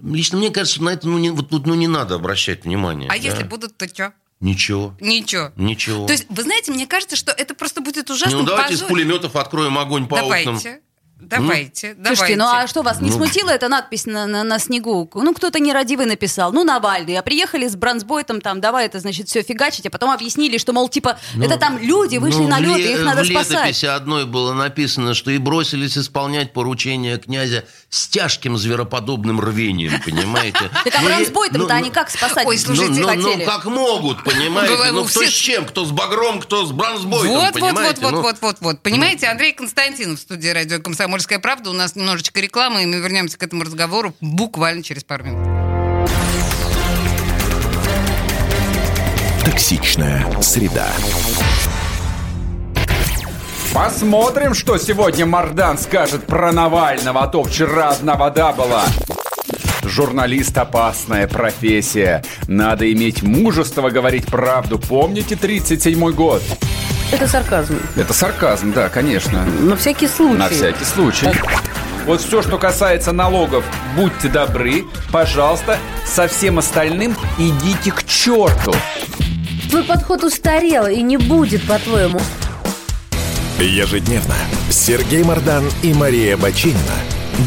Лично 0.00 0.38
мне 0.38 0.50
кажется, 0.50 0.80
на 0.80 0.90
это 0.90 1.08
ну, 1.08 1.18
не, 1.18 1.30
вот, 1.30 1.50
ну, 1.50 1.74
не 1.74 1.88
надо 1.88 2.14
обращать 2.14 2.64
внимание. 2.64 3.08
А 3.10 3.14
да. 3.14 3.16
если 3.16 3.42
будут, 3.42 3.76
то 3.76 3.88
что? 3.88 4.12
Ничего. 4.40 4.94
Ничего. 5.00 5.52
Ничего. 5.56 6.06
То 6.06 6.12
есть, 6.12 6.26
вы 6.30 6.42
знаете, 6.42 6.72
мне 6.72 6.86
кажется, 6.86 7.14
что 7.14 7.30
это 7.30 7.54
просто 7.54 7.82
будет 7.82 8.08
ужасно 8.08 8.38
ну, 8.38 8.44
давайте 8.44 8.74
из 8.74 8.80
позор- 8.80 8.88
пулеметов 8.88 9.36
откроем 9.36 9.78
огонь 9.78 10.06
по 10.06 10.14
окнам. 10.14 10.58
Давайте. 11.20 11.94
Давайте, 11.94 11.94
давайте. 11.94 12.16
Слушайте, 12.16 12.36
ну 12.36 12.46
а 12.48 12.66
что, 12.66 12.82
вас 12.82 13.00
не 13.00 13.10
Ну. 13.10 13.16
смутила 13.16 13.50
эта 13.50 13.68
надпись 13.68 14.06
на, 14.06 14.26
на, 14.26 14.42
на 14.44 14.58
снегу? 14.58 15.08
Ну, 15.14 15.34
кто-то 15.34 15.58
нерадивый 15.60 16.06
написал, 16.06 16.52
ну, 16.52 16.64
Навальный. 16.64 17.16
А 17.16 17.22
приехали 17.22 17.68
с 17.68 17.76
бронзбойтом, 17.76 18.40
там, 18.40 18.60
давай 18.60 18.86
это, 18.86 19.00
значит, 19.00 19.28
все 19.28 19.42
фигачить, 19.42 19.86
а 19.86 19.90
потом 19.90 20.10
объяснили, 20.10 20.58
что, 20.58 20.72
мол, 20.72 20.88
типа, 20.88 21.18
это 21.40 21.56
там 21.58 21.78
люди 21.78 22.16
вышли 22.16 22.38
Ну, 22.40 22.48
на 22.48 22.58
в 22.58 22.60
лед, 22.62 22.78
ле- 22.78 22.90
и 22.90 22.92
их 22.94 23.02
надо 23.04 23.22
в 23.22 23.26
спасать. 23.26 23.50
летописи 23.50 23.86
одной 23.86 24.24
было 24.26 24.52
написано, 24.54 25.14
что 25.14 25.30
и 25.30 25.38
бросились 25.38 25.96
исполнять 25.98 26.52
поручения 26.52 27.18
князя 27.18 27.64
с 27.90 28.08
тяжким 28.08 28.56
звероподобным 28.56 29.40
рвением, 29.40 30.00
понимаете? 30.04 30.58
Так 30.84 30.94
а 30.96 31.00
Ну, 31.02 31.06
бронзбойтом-то 31.08 31.68
ну, 31.68 31.74
они 31.74 31.90
как 31.90 32.10
спасать 32.10 32.46
Ой, 32.46 32.56
слушайте, 32.58 32.92
ну, 33.00 33.00
ну, 33.00 33.08
хотели? 33.08 33.44
ну, 33.44 33.50
как 33.50 33.64
могут, 33.66 34.24
понимаете? 34.24 34.92
Ну, 34.92 35.04
кто 35.04 35.24
с 35.24 35.30
чем? 35.30 35.66
Кто 35.66 35.84
с 35.84 35.90
багром, 35.90 36.40
кто 36.40 36.64
с 36.64 36.72
бронзбойтом, 36.72 37.28
Вот, 37.28 37.42
вот, 37.42 37.52
вот, 37.54 37.60
понимаете? 37.60 38.00
вот, 38.02 38.12
Ну, 38.12 38.20
вот, 38.22 38.36
вот, 38.40 38.56
вот. 38.60 38.80
Понимаете, 38.82 39.26
Андрей 39.26 39.52
Константинов 39.52 40.18
в 40.18 40.22
студии 40.22 40.48
радио 40.48 40.80
«Комсомольская 40.80 41.09
правда». 41.38 41.70
У 41.70 41.72
нас 41.72 41.96
немножечко 41.96 42.40
рекламы, 42.40 42.82
и 42.82 42.86
мы 42.86 42.96
вернемся 42.96 43.38
к 43.38 43.42
этому 43.42 43.64
разговору 43.64 44.14
буквально 44.20 44.82
через 44.82 45.04
пару 45.04 45.24
минут. 45.24 45.46
Токсичная 49.44 50.26
среда. 50.42 50.88
Посмотрим, 53.72 54.54
что 54.54 54.78
сегодня 54.78 55.26
Мардан 55.26 55.78
скажет 55.78 56.26
про 56.26 56.52
Навального, 56.52 57.22
а 57.22 57.26
то 57.28 57.44
вчера 57.44 57.90
одна 57.90 58.16
вода 58.16 58.52
была. 58.52 58.84
Журналист– 59.82 60.56
опасная 60.58 61.26
профессия. 61.26 62.22
Надо 62.46 62.90
иметь 62.92 63.22
мужество 63.22 63.90
говорить 63.90 64.26
правду. 64.26 64.78
Помните 64.78 65.34
37-й 65.34 66.12
год? 66.12 66.42
Это 67.12 67.26
сарказм. 67.26 67.78
Это 67.96 68.12
сарказм, 68.12 68.72
да, 68.72 68.88
конечно. 68.88 69.44
На 69.44 69.76
всякий 69.76 70.06
случай. 70.06 70.38
На 70.38 70.48
всякий 70.48 70.84
случай. 70.84 71.28
Вот 72.06 72.20
все, 72.20 72.42
что 72.42 72.58
касается 72.58 73.12
налогов, 73.12 73.64
будьте 73.96 74.28
добры, 74.28 74.84
пожалуйста, 75.12 75.78
со 76.06 76.28
всем 76.28 76.58
остальным 76.58 77.16
идите 77.38 77.92
к 77.92 78.04
черту. 78.04 78.72
Твой 79.68 79.84
подход 79.84 80.24
устарел 80.24 80.86
и 80.86 81.02
не 81.02 81.16
будет, 81.16 81.62
по-твоему. 81.66 82.20
Ежедневно 83.58 84.34
Сергей 84.70 85.22
Мардан 85.22 85.64
и 85.82 85.92
Мария 85.92 86.36
Бачинина 86.36 86.78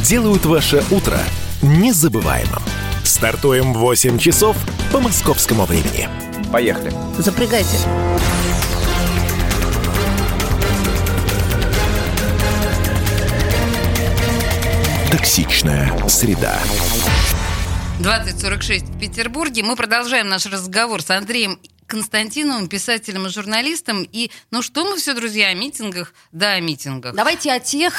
делают 0.04 0.46
ваше 0.46 0.84
утро 0.92 1.18
незабываемым. 1.64 2.62
Стартуем 3.04 3.74
в 3.74 3.78
8 3.78 4.18
часов 4.20 4.58
по 4.92 5.00
московскому 5.00 5.66
времени. 5.66 6.08
Поехали. 6.52 6.94
Запрягайте. 7.18 7.78
Токсичная 15.10 15.92
среда. 16.08 16.60
2046 18.00 18.86
в 18.86 19.00
Петербурге. 19.00 19.64
Мы 19.64 19.76
продолжаем 19.76 20.28
наш 20.28 20.46
разговор 20.46 21.02
с 21.02 21.10
Андреем 21.10 21.60
Константиновым, 21.94 22.70
писателем 22.70 23.28
и 23.28 23.30
журналистом. 23.30 24.02
И, 24.12 24.32
ну 24.50 24.64
что 24.64 24.84
мы 24.84 24.98
все, 24.98 25.14
друзья, 25.14 25.50
о 25.50 25.54
митингах? 25.54 26.16
Да, 26.32 26.54
о 26.54 26.60
митингах. 26.60 27.14
Давайте 27.14 27.52
о 27.52 27.60
тех, 27.60 27.94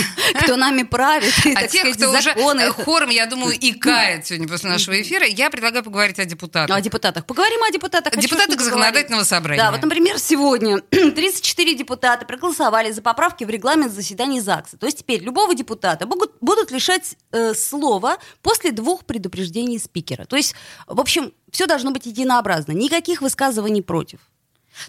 кто 0.40 0.54
нами 0.54 0.84
правит, 0.84 1.34
так 1.42 1.68
тех, 1.68 1.96
кто 1.96 2.12
уже 2.12 2.32
хором, 2.72 3.10
я 3.10 3.26
думаю, 3.26 3.58
и 3.58 3.72
кает 3.72 4.24
сегодня 4.24 4.46
после 4.46 4.70
нашего 4.70 5.02
эфира, 5.02 5.26
я 5.26 5.50
предлагаю 5.50 5.82
поговорить 5.82 6.20
о 6.20 6.24
депутатах. 6.26 6.76
О 6.76 6.80
депутатах. 6.80 7.26
Поговорим 7.26 7.60
о 7.64 7.72
депутатах. 7.72 8.16
Депутатах 8.16 8.60
законодательного 8.60 9.24
собрания. 9.24 9.60
Да, 9.60 9.72
вот, 9.72 9.82
например, 9.82 10.20
сегодня 10.20 10.78
34 10.90 11.74
депутата 11.74 12.24
проголосовали 12.26 12.92
за 12.92 13.02
поправки 13.02 13.42
в 13.42 13.50
регламент 13.50 13.92
заседаний 13.92 14.40
ЗАГСа. 14.40 14.76
То 14.76 14.86
есть 14.86 14.98
теперь 14.98 15.24
любого 15.24 15.56
депутата 15.56 16.06
будут, 16.06 16.36
будут 16.40 16.70
лишать 16.70 17.16
э, 17.32 17.54
слова 17.54 18.18
после 18.42 18.70
двух 18.70 19.04
предупреждений 19.04 19.80
спикера. 19.80 20.24
То 20.24 20.36
есть, 20.36 20.54
в 20.86 21.00
общем, 21.00 21.32
все 21.52 21.66
должно 21.66 21.90
быть 21.90 22.06
единообразно. 22.06 22.72
Никаких 22.72 23.22
высказываний 23.22 23.82
против. 23.82 24.20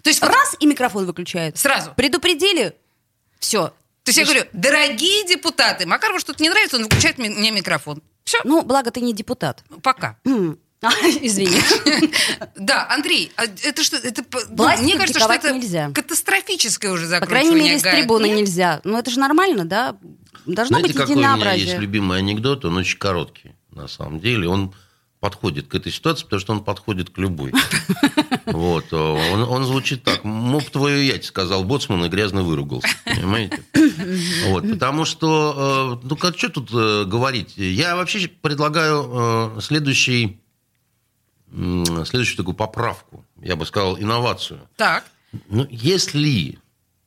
То 0.02 0.10
есть, 0.10 0.20
вот 0.22 0.30
Раз 0.30 0.56
и 0.60 0.66
микрофон 0.66 1.06
выключают. 1.06 1.58
Сразу. 1.58 1.92
Предупредили, 1.96 2.76
все. 3.40 3.68
То 4.04 4.08
есть 4.08 4.18
я 4.18 4.24
говорю, 4.24 4.44
дорогие 4.52 5.26
депутаты, 5.28 5.86
Макарову 5.86 6.18
что-то 6.18 6.42
не 6.42 6.48
нравится, 6.50 6.76
он 6.76 6.84
выключает 6.84 7.18
мне 7.18 7.50
микрофон. 7.50 8.02
Все, 8.24 8.38
Ну, 8.44 8.62
благо 8.62 8.90
ты 8.90 9.00
не 9.00 9.12
депутат. 9.12 9.64
пока. 9.82 10.16
Извини. 10.24 11.56
Да, 12.56 12.88
Андрей, 12.90 13.30
а 13.36 13.44
это 13.44 13.82
что, 13.84 13.96
это, 13.96 14.22
по- 14.24 14.40
ну, 14.48 14.56
Власть 14.56 14.82
мне 14.82 14.96
кажется, 14.98 15.20
что 15.20 15.32
это 15.32 15.52
нельзя. 15.52 15.90
катастрофическое 15.94 16.90
уже 16.92 17.04
По 17.04 17.10
закручивание 17.10 17.50
крайней 17.52 17.64
мере, 17.64 17.78
с 17.78 17.82
трибуны 17.82 18.28
нельзя. 18.28 18.80
Ну, 18.84 18.98
это 18.98 19.10
же 19.10 19.18
нормально, 19.20 19.64
да? 19.64 19.96
Должно 20.46 20.78
Знаете, 20.78 20.88
быть 20.88 20.96
какой 20.96 21.14
у 21.14 21.18
меня 21.18 21.30
есть 21.34 21.38
единообразие. 21.40 21.78
любимый 21.78 22.18
анекдот? 22.18 22.64
Он 22.64 22.76
очень 22.76 22.98
короткий, 22.98 23.54
на 23.70 23.86
самом 23.88 24.18
деле. 24.20 24.48
Он 24.48 24.74
подходит 25.22 25.68
к 25.68 25.74
этой 25.76 25.92
ситуации, 25.92 26.24
потому 26.24 26.40
что 26.40 26.52
он 26.52 26.64
подходит 26.64 27.10
к 27.10 27.18
любой. 27.18 27.52
Вот. 28.44 28.86
э, 28.90 28.96
Он, 28.96 29.42
он 29.42 29.64
звучит 29.64 30.02
так. 30.02 30.24
Моб 30.24 30.64
твою 30.68 31.00
ять, 31.00 31.24
сказал 31.24 31.62
боцман 31.62 32.04
и 32.04 32.08
грязно 32.08 32.42
выругался. 32.42 32.88
Понимаете? 33.04 33.62
Вот. 34.48 34.68
Потому 34.68 35.04
что, 35.04 36.00
э, 36.02 36.06
ну, 36.06 36.16
как, 36.16 36.36
что 36.36 36.48
тут 36.48 36.70
э, 36.72 37.04
говорить? 37.04 37.56
Я 37.56 37.94
вообще 37.94 38.28
предлагаю 38.28 39.60
следующий, 39.60 40.40
следующую 41.52 42.36
такую 42.36 42.56
поправку. 42.56 43.24
Я 43.40 43.54
бы 43.54 43.64
сказал, 43.64 43.96
инновацию. 43.96 44.60
Так. 44.76 45.04
Ну, 45.48 45.66
если 45.70 46.58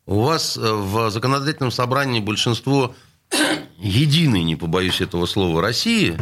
у 0.05 0.21
вас 0.21 0.55
в 0.55 1.09
законодательном 1.11 1.71
собрании 1.71 2.21
большинство 2.21 2.95
единой, 3.77 4.43
не 4.43 4.55
побоюсь 4.55 5.01
этого 5.01 5.25
слова, 5.25 5.61
России, 5.61 6.17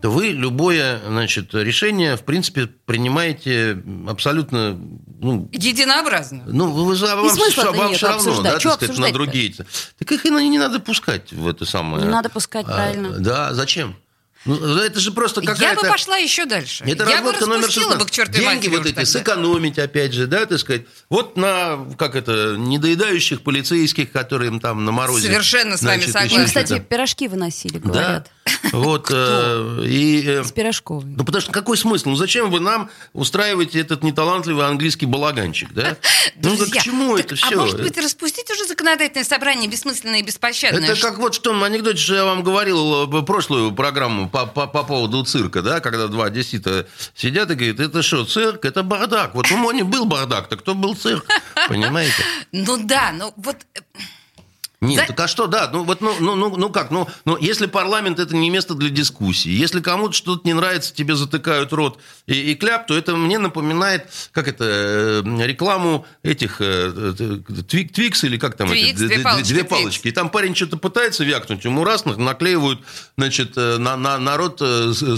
то 0.00 0.10
вы 0.10 0.28
любое 0.28 1.00
значит, 1.06 1.54
решение, 1.54 2.16
в 2.16 2.22
принципе, 2.22 2.66
принимаете 2.66 3.82
абсолютно... 4.08 4.78
Ну, 5.20 5.48
Единообразно. 5.52 6.44
ну, 6.46 6.70
вы, 6.70 6.94
за- 6.94 7.16
вам, 7.16 7.28
смысла-то 7.30 7.72
вам 7.72 7.94
все 7.94 8.06
равно, 8.08 8.30
обсуждать. 8.30 8.52
да, 8.54 8.58
Чё 8.58 8.70
так 8.76 8.84
сказать, 8.84 8.98
на 8.98 9.12
другие. 9.12 9.54
Так 9.98 10.12
их 10.12 10.26
и 10.26 10.30
не, 10.30 10.48
не 10.48 10.58
надо 10.58 10.78
пускать 10.80 11.32
в 11.32 11.48
это 11.48 11.64
самое. 11.64 12.04
Не 12.04 12.10
надо 12.10 12.28
пускать, 12.28 12.66
А, 12.68 12.74
правильно. 12.74 13.10
Да, 13.18 13.54
зачем? 13.54 13.96
Ну, 14.46 14.76
это 14.78 15.00
же 15.00 15.12
просто 15.12 15.40
Я 15.40 15.48
какая-то... 15.52 15.82
бы 15.82 15.88
пошла 15.88 16.16
еще 16.16 16.44
дальше. 16.46 16.84
Это 16.84 17.04
я 17.08 17.20
бы 17.22 17.32
номер 17.32 17.56
распустила 17.66 17.92
16. 17.92 17.98
бы 17.98 18.06
к 18.06 18.10
чертовой 18.10 18.40
Деньги 18.40 18.54
матери 18.68 18.76
вот 18.76 18.86
эти 18.86 18.94
тогда. 18.94 19.10
сэкономить, 19.10 19.78
опять 19.78 20.12
же, 20.12 20.26
да, 20.26 20.46
так 20.46 20.58
сказать. 20.58 20.82
Вот 21.10 21.36
на, 21.36 21.78
как 21.98 22.14
это, 22.14 22.54
недоедающих 22.56 23.42
полицейских, 23.42 24.12
которые 24.12 24.48
им 24.50 24.60
там 24.60 24.84
на 24.84 24.92
морозе. 24.92 25.26
Совершенно 25.28 25.76
с 25.76 25.82
вами 25.82 25.96
значит, 26.02 26.12
согласна. 26.12 26.26
еще 26.34 26.40
Им, 26.42 26.46
кстати, 26.46 26.78
пирожки 26.88 27.28
выносили, 27.28 27.78
Да, 27.78 27.88
говорят. 27.90 28.30
вот. 28.72 29.08
э, 29.10 29.82
И, 29.86 30.22
э, 30.26 30.44
С 30.44 30.52
пирожковой. 30.52 31.04
ну, 31.16 31.24
потому 31.24 31.40
что 31.42 31.52
какой 31.52 31.76
смысл? 31.76 32.10
Ну, 32.10 32.16
зачем 32.16 32.50
вы 32.50 32.60
нам 32.60 32.90
устраиваете 33.12 33.80
этот 33.80 34.02
неталантливый 34.02 34.66
английский 34.66 35.06
балаганчик, 35.06 35.72
да? 35.72 35.96
Ну, 36.42 36.56
да 36.56 36.66
к 36.66 36.82
чему 36.82 37.16
так, 37.16 37.26
это 37.26 37.34
А 37.34 37.46
все? 37.46 37.56
может 37.56 37.80
быть, 37.80 37.96
распустить 37.98 38.50
уже 38.50 38.66
законодательное 38.66 39.24
собрание 39.24 39.68
бессмысленное 39.70 40.20
и 40.20 40.22
беспощадное? 40.22 40.90
Это 40.90 41.00
как 41.00 41.18
вот 41.18 41.34
в 41.36 41.40
том 41.40 41.62
анекдоте, 41.62 41.98
что 41.98 42.14
я 42.14 42.24
вам 42.24 42.42
говорил 42.42 43.04
э, 43.12 43.22
прошлую 43.22 43.72
программу 43.72 44.28
по, 44.36 44.46
по, 44.46 44.66
по 44.66 44.84
поводу 44.84 45.24
цирка, 45.24 45.62
да, 45.62 45.80
когда 45.80 46.08
два 46.08 46.26
одессита 46.26 46.86
сидят 47.14 47.50
и 47.50 47.54
говорят, 47.54 47.80
это 47.80 48.02
что, 48.02 48.24
цирк? 48.26 48.64
Это 48.64 48.82
бардак. 48.82 49.34
Вот 49.34 49.50
у 49.50 49.56
Мони 49.56 49.82
был 49.82 50.04
бардак, 50.04 50.48
так 50.48 50.60
кто 50.60 50.74
был 50.74 50.94
цирк? 50.94 51.24
Понимаете? 51.68 52.22
Ну 52.52 52.76
да, 52.84 53.12
ну 53.12 53.32
вот... 53.36 53.56
Нет, 54.86 55.00
За- 55.00 55.06
так 55.08 55.20
а 55.20 55.28
что, 55.28 55.46
да, 55.46 55.68
ну 55.72 55.84
вот, 55.84 56.00
ну, 56.00 56.14
ну, 56.20 56.34
ну, 56.34 56.56
ну 56.56 56.70
как, 56.70 56.90
ну, 56.90 57.08
ну, 57.24 57.36
если 57.36 57.66
парламент 57.66 58.18
это 58.18 58.34
не 58.34 58.50
место 58.50 58.74
для 58.74 58.90
дискуссии, 58.90 59.50
если 59.50 59.80
кому-то 59.80 60.14
что-то 60.14 60.46
не 60.46 60.54
нравится, 60.54 60.94
тебе 60.94 61.16
затыкают 61.16 61.72
рот 61.72 61.98
и, 62.26 62.34
и 62.34 62.54
кляп, 62.54 62.86
то 62.86 62.96
это 62.96 63.16
мне 63.16 63.38
напоминает, 63.38 64.08
как 64.32 64.48
это, 64.48 64.64
э, 64.64 65.46
рекламу 65.46 66.06
этих 66.22 66.60
э, 66.60 67.14
э, 67.18 67.62
твик, 67.68 67.92
Twix 67.92 68.24
или 68.24 68.38
как 68.38 68.56
там 68.56 68.68
Twix, 68.68 69.00
это, 69.00 69.08
две 69.08 69.18
палочки, 69.20 69.48
две 69.48 69.62
Twix. 69.62 69.70
палочки. 69.70 70.08
И 70.08 70.12
там 70.12 70.30
парень 70.30 70.54
что-то 70.54 70.76
пытается 70.76 71.24
вякнуть, 71.24 71.64
ему 71.64 71.84
раз 71.84 72.04
наклеивают, 72.04 72.80
значит, 73.16 73.56
на, 73.56 73.96
на, 73.96 74.18
на 74.18 74.36
рот 74.36 74.62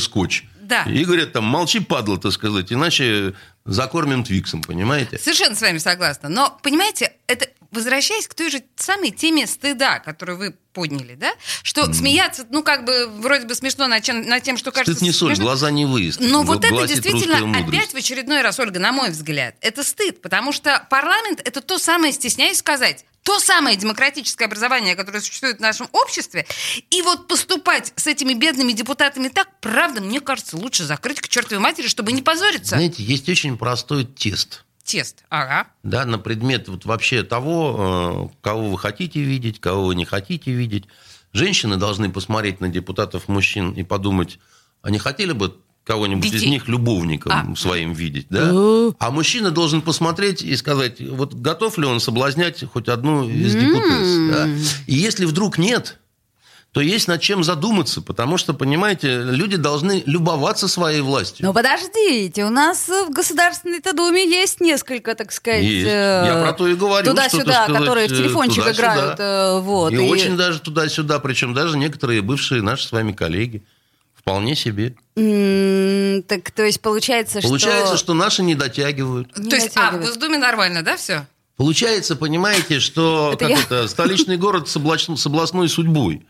скотч. 0.01 0.45
Да. 0.69 0.83
И 0.83 1.05
говорят 1.05 1.33
там, 1.33 1.45
молчи, 1.45 1.81
падла, 1.81 2.19
так 2.19 2.31
сказать, 2.33 2.71
иначе 2.73 3.35
закормим 3.65 4.23
Твиксом, 4.23 4.63
понимаете? 4.63 5.19
Совершенно 5.19 5.55
с 5.55 5.63
вами 5.63 5.79
согласна. 5.79 6.29
Но, 6.29 6.59
понимаете, 6.63 7.13
это 7.27 7.49
возвращаясь 7.71 8.27
к 8.27 8.35
той 8.35 8.51
же 8.51 8.63
самой 8.77 9.11
теме 9.11 9.47
стыда, 9.47 9.99
которую 9.99 10.39
вы 10.39 10.55
подняли, 10.73 11.15
да, 11.15 11.33
что 11.63 11.93
смеяться, 11.93 12.47
ну, 12.51 12.63
как 12.63 12.85
бы, 12.85 13.09
вроде 13.09 13.47
бы 13.47 13.55
смешно 13.55 13.89
над, 13.89 14.03
чем, 14.05 14.23
над 14.23 14.43
тем, 14.43 14.57
что 14.57 14.71
кажется 14.71 14.95
Стыд 14.95 15.03
не 15.03 15.13
соль, 15.13 15.31
смешно. 15.31 15.45
глаза 15.45 15.71
не 15.71 15.87
выезд. 15.87 16.21
Но 16.21 16.45
вот 16.45 16.65
это 16.65 16.73
гласит 16.73 16.97
действительно 16.97 17.41
русская 17.41 17.47
мудрость. 17.47 17.69
опять 17.69 17.95
в 17.95 17.97
очередной 17.97 18.43
раз, 18.43 18.59
Ольга, 18.61 18.79
на 18.79 18.93
мой 18.93 19.11
взгляд, 19.11 19.57
это 19.61 19.83
стыд, 19.83 20.23
потому 20.23 20.53
что 20.53 20.87
парламент 20.91 21.41
это 21.45 21.61
то 21.61 21.79
самое, 21.79 22.13
стесняюсь 22.13 22.59
сказать, 22.59 23.05
то 23.25 23.39
самое 23.41 23.77
демократическое 23.77 24.47
образование, 24.47 24.95
которое 24.95 25.21
существует 25.21 25.59
в 25.59 25.61
нашем 25.61 25.89
обществе, 25.93 26.47
и 26.91 27.03
вот 27.03 27.29
поступать 27.29 27.93
с 27.97 28.07
этими 28.07 28.33
бедными 28.33 28.73
депутатами 28.73 29.29
так, 29.29 29.49
правда, 29.61 30.01
мне 30.01 30.21
кажется, 30.21 30.57
лучше 30.57 30.85
закрыть 30.85 31.21
к 31.21 31.29
чертовой 31.29 31.63
матери, 31.63 31.89
чтобы 31.89 32.13
не 32.13 32.23
позориться. 32.23 32.77
Знаете, 32.77 33.03
есть 33.03 33.29
очень 33.29 33.59
простой 33.59 34.05
тест. 34.05 34.65
Тест, 34.89 35.25
ага. 35.29 35.67
Да, 35.83 36.07
на 36.07 36.19
предмет 36.19 36.69
вот 36.69 36.87
вообще 36.87 37.23
того, 37.23 38.31
э, 38.33 38.37
кого 38.41 38.71
вы 38.71 38.79
хотите 38.79 39.21
видеть, 39.21 39.61
кого 39.61 39.85
вы 39.89 39.95
не 39.95 40.07
хотите 40.07 40.51
видеть. 40.51 40.85
Женщины 41.35 41.77
должны 41.77 42.11
посмотреть 42.11 42.61
на 42.61 42.71
депутатов 42.71 43.29
мужчин 43.29 43.73
и 43.73 43.83
подумать, 43.83 44.39
а 44.81 44.89
не 44.89 44.99
хотели 44.99 45.33
бы 45.33 45.55
кого-нибудь 45.85 46.33
из 46.33 46.43
них 46.43 46.69
любовником 46.69 47.53
А. 47.53 47.55
своим 47.55 47.93
видеть, 47.93 48.29
да? 48.31 48.51
А 48.99 49.11
мужчина 49.11 49.51
должен 49.51 49.83
посмотреть 49.83 50.41
и 50.41 50.57
сказать, 50.57 51.03
вот 51.03 51.35
готов 51.35 51.77
ли 51.77 51.85
он 51.85 52.01
соблазнять 52.01 52.65
хоть 52.65 52.89
одну 52.89 53.29
из 53.29 53.55
депутатов. 53.55 54.33
да? 54.33 54.49
И 54.87 54.95
если 54.95 55.27
вдруг 55.27 55.59
нет, 55.59 55.99
то 56.73 56.81
есть 56.83 57.09
над 57.09 57.21
чем 57.23 57.43
задуматься, 57.43 58.03
потому 58.03 58.37
что, 58.37 58.53
понимаете, 58.55 59.23
люди 59.23 59.57
должны 59.57 60.03
любоваться 60.07 60.69
своей 60.69 61.01
властью. 61.01 61.47
Ну 61.47 61.53
подождите, 61.55 62.45
у 62.45 62.51
нас 62.51 62.89
в 62.89 63.11
Государственной-то 63.11 63.95
Думе 63.95 64.25
есть 64.29 64.61
несколько, 64.61 65.15
так 65.15 65.33
сказать, 65.33 65.63
Есть. 65.65 65.87
э, 65.89 66.25
Я 66.27 66.43
про 66.43 66.53
то 66.53 66.69
и 66.69 66.75
говорю, 66.75 67.07
туда-сюда, 67.09 67.65
сказать, 67.65 67.81
которые 67.81 68.07
в 68.09 68.11
телефончик 68.11 68.63
туда-сюда. 68.65 68.95
играют. 68.95 69.21
э, 69.21 69.61
вот, 69.61 69.93
и, 69.93 69.99
очень 69.99 70.37
даже 70.37 70.61
туда-сюда, 70.61 71.19
причем 71.21 71.55
даже 71.55 71.79
некоторые 71.79 72.21
бывшие 72.23 72.61
наши 72.63 72.87
с 72.87 72.93
вами 72.93 73.13
коллеги. 73.13 73.63
Вполне 74.15 74.55
себе. 74.55 74.95
М, 75.17 76.23
так, 76.25 76.51
то 76.51 76.63
есть 76.63 76.83
получается, 76.83 77.41
Получается, 77.41 77.97
что... 77.97 78.05
что 78.05 78.15
наши 78.15 78.43
не 78.43 78.55
дотягивают. 78.55 79.35
Не 79.39 79.49
То 79.49 79.57
есть, 79.57 79.69
а, 79.69 79.71
в 79.71 79.75
дотягивает. 79.93 80.07
Госдуме 80.07 80.37
нормально, 80.39 80.83
да, 80.83 80.97
все? 80.99 81.27
Получается, 81.59 82.15
понимаете, 82.15 82.79
что 82.79 83.31
Это 83.33 83.49
как 83.49 83.51
я. 83.51 83.61
это, 83.61 83.89
столичный 83.89 84.37
город 84.37 84.69
с, 84.69 84.77
облач- 84.77 85.17
с 85.17 85.27
областной 85.27 85.69
судьбой. 85.69 86.25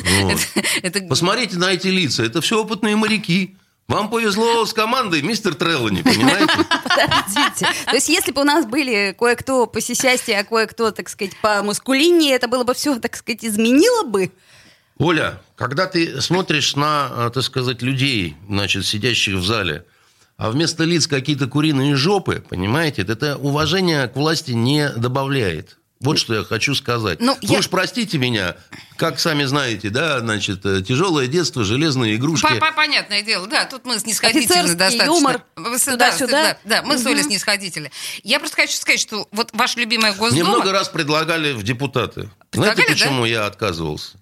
Вот. 0.00 0.40
Это 0.82 1.00
Посмотрите 1.02 1.56
на 1.56 1.72
эти 1.72 1.86
лица. 1.86 2.24
Это 2.24 2.40
все 2.40 2.60
опытные 2.60 2.96
моряки. 2.96 3.56
Вам 3.86 4.10
повезло 4.10 4.66
с 4.66 4.72
командой, 4.72 5.22
мистер 5.22 5.54
Треллани, 5.54 6.02
понимаете? 6.02 6.52
Подождите. 6.82 7.68
То 7.86 7.94
есть 7.94 8.08
если 8.08 8.32
бы 8.32 8.40
у 8.40 8.44
нас 8.44 8.66
были 8.66 9.14
кое-кто 9.16 9.68
по 9.68 9.80
сисясти, 9.80 10.32
а 10.32 10.42
кое-кто, 10.42 10.90
так 10.90 11.08
сказать, 11.08 11.36
по 11.40 11.62
мускулине, 11.62 12.34
это 12.34 12.48
было 12.48 12.64
бы 12.64 12.74
все, 12.74 12.98
так 12.98 13.14
сказать, 13.14 13.44
изменило 13.44 14.02
бы? 14.02 14.32
Оля, 14.98 15.40
когда 15.54 15.86
ты 15.86 16.20
смотришь 16.20 16.74
на, 16.74 17.06
а, 17.26 17.30
так 17.30 17.44
сказать, 17.44 17.82
людей, 17.82 18.34
значит, 18.48 18.84
сидящих 18.84 19.36
в 19.36 19.46
зале, 19.46 19.84
а 20.36 20.50
вместо 20.50 20.84
лиц 20.84 21.06
какие-то 21.06 21.46
куриные 21.46 21.96
жопы, 21.96 22.44
понимаете, 22.48 23.02
это 23.02 23.36
уважение 23.36 24.08
к 24.08 24.16
власти 24.16 24.50
не 24.52 24.88
добавляет. 24.90 25.78
Вот 25.98 26.18
что 26.18 26.34
я 26.34 26.44
хочу 26.44 26.74
сказать. 26.74 27.20
Ну, 27.22 27.32
Вы 27.40 27.54
я- 27.54 27.58
уж 27.60 27.70
простите 27.70 28.18
меня, 28.18 28.56
как 28.98 29.18
сами 29.18 29.44
знаете, 29.44 29.88
да, 29.88 30.20
значит, 30.20 30.64
э, 30.66 30.82
тяжелое 30.82 31.26
детство, 31.26 31.64
железные 31.64 32.16
игрушки. 32.16 32.42
По- 32.46 32.54
по- 32.56 32.72
Понятное 32.72 33.22
дело, 33.22 33.46
да, 33.46 33.64
тут 33.64 33.86
мы 33.86 33.98
снисходительны 33.98 34.44
Офицерский 34.44 34.76
достаточно. 34.76 35.04
юмор, 35.06 35.42
туда-сюда. 35.56 36.28
Да, 36.28 36.58
да, 36.64 36.82
мы 36.82 36.98
с 36.98 37.06
Олей 37.06 37.22
снисходители. 37.22 37.90
Я 38.22 38.38
просто 38.40 38.56
хочу 38.56 38.76
сказать, 38.76 39.00
что 39.00 39.26
вот 39.32 39.48
ваша 39.54 39.80
любимая 39.80 40.12
Мне 40.12 40.20
Госдума... 40.20 40.50
много 40.50 40.70
раз 40.70 40.90
предлагали 40.90 41.52
в 41.54 41.62
депутаты. 41.62 42.28
Предлагали, 42.50 42.74
Знаете, 42.76 42.82
да? 42.82 43.06
почему 43.06 43.24
я 43.24 43.46
отказывался? 43.46 44.18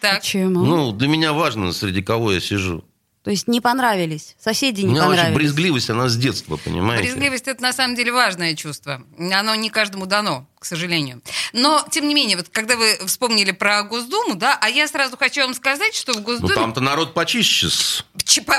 Так. 0.00 0.20
Почему? 0.20 0.64
Ну, 0.64 0.92
для 0.92 1.08
меня 1.08 1.32
важно, 1.32 1.72
среди 1.72 2.00
кого 2.02 2.32
я 2.32 2.38
сижу. 2.40 2.84
То 3.24 3.30
есть 3.30 3.46
не 3.46 3.60
понравились, 3.60 4.34
соседи 4.42 4.80
У 4.82 4.86
не 4.86 4.90
меня 4.94 5.02
очень 5.02 5.10
понравились. 5.10 5.36
брезгливость, 5.36 5.90
она 5.90 6.08
с 6.08 6.16
детства, 6.16 6.56
понимаете? 6.56 7.04
Брезгливость 7.04 7.46
это 7.46 7.62
на 7.62 7.72
самом 7.72 7.94
деле 7.94 8.10
важное 8.12 8.54
чувство. 8.56 9.00
Оно 9.16 9.54
не 9.54 9.70
каждому 9.70 10.06
дано, 10.06 10.44
к 10.58 10.64
сожалению. 10.64 11.22
Но, 11.52 11.86
тем 11.88 12.08
не 12.08 12.14
менее, 12.14 12.36
вот 12.36 12.48
когда 12.48 12.74
вы 12.76 12.98
вспомнили 13.06 13.52
про 13.52 13.84
Госдуму, 13.84 14.34
да, 14.34 14.58
а 14.60 14.68
я 14.68 14.88
сразу 14.88 15.16
хочу 15.16 15.42
вам 15.42 15.54
сказать, 15.54 15.94
что 15.94 16.14
в 16.14 16.16
Ну, 16.16 16.22
Госдуме... 16.22 16.54
там-то 16.54 16.80
народ 16.80 17.14
почище. 17.14 17.68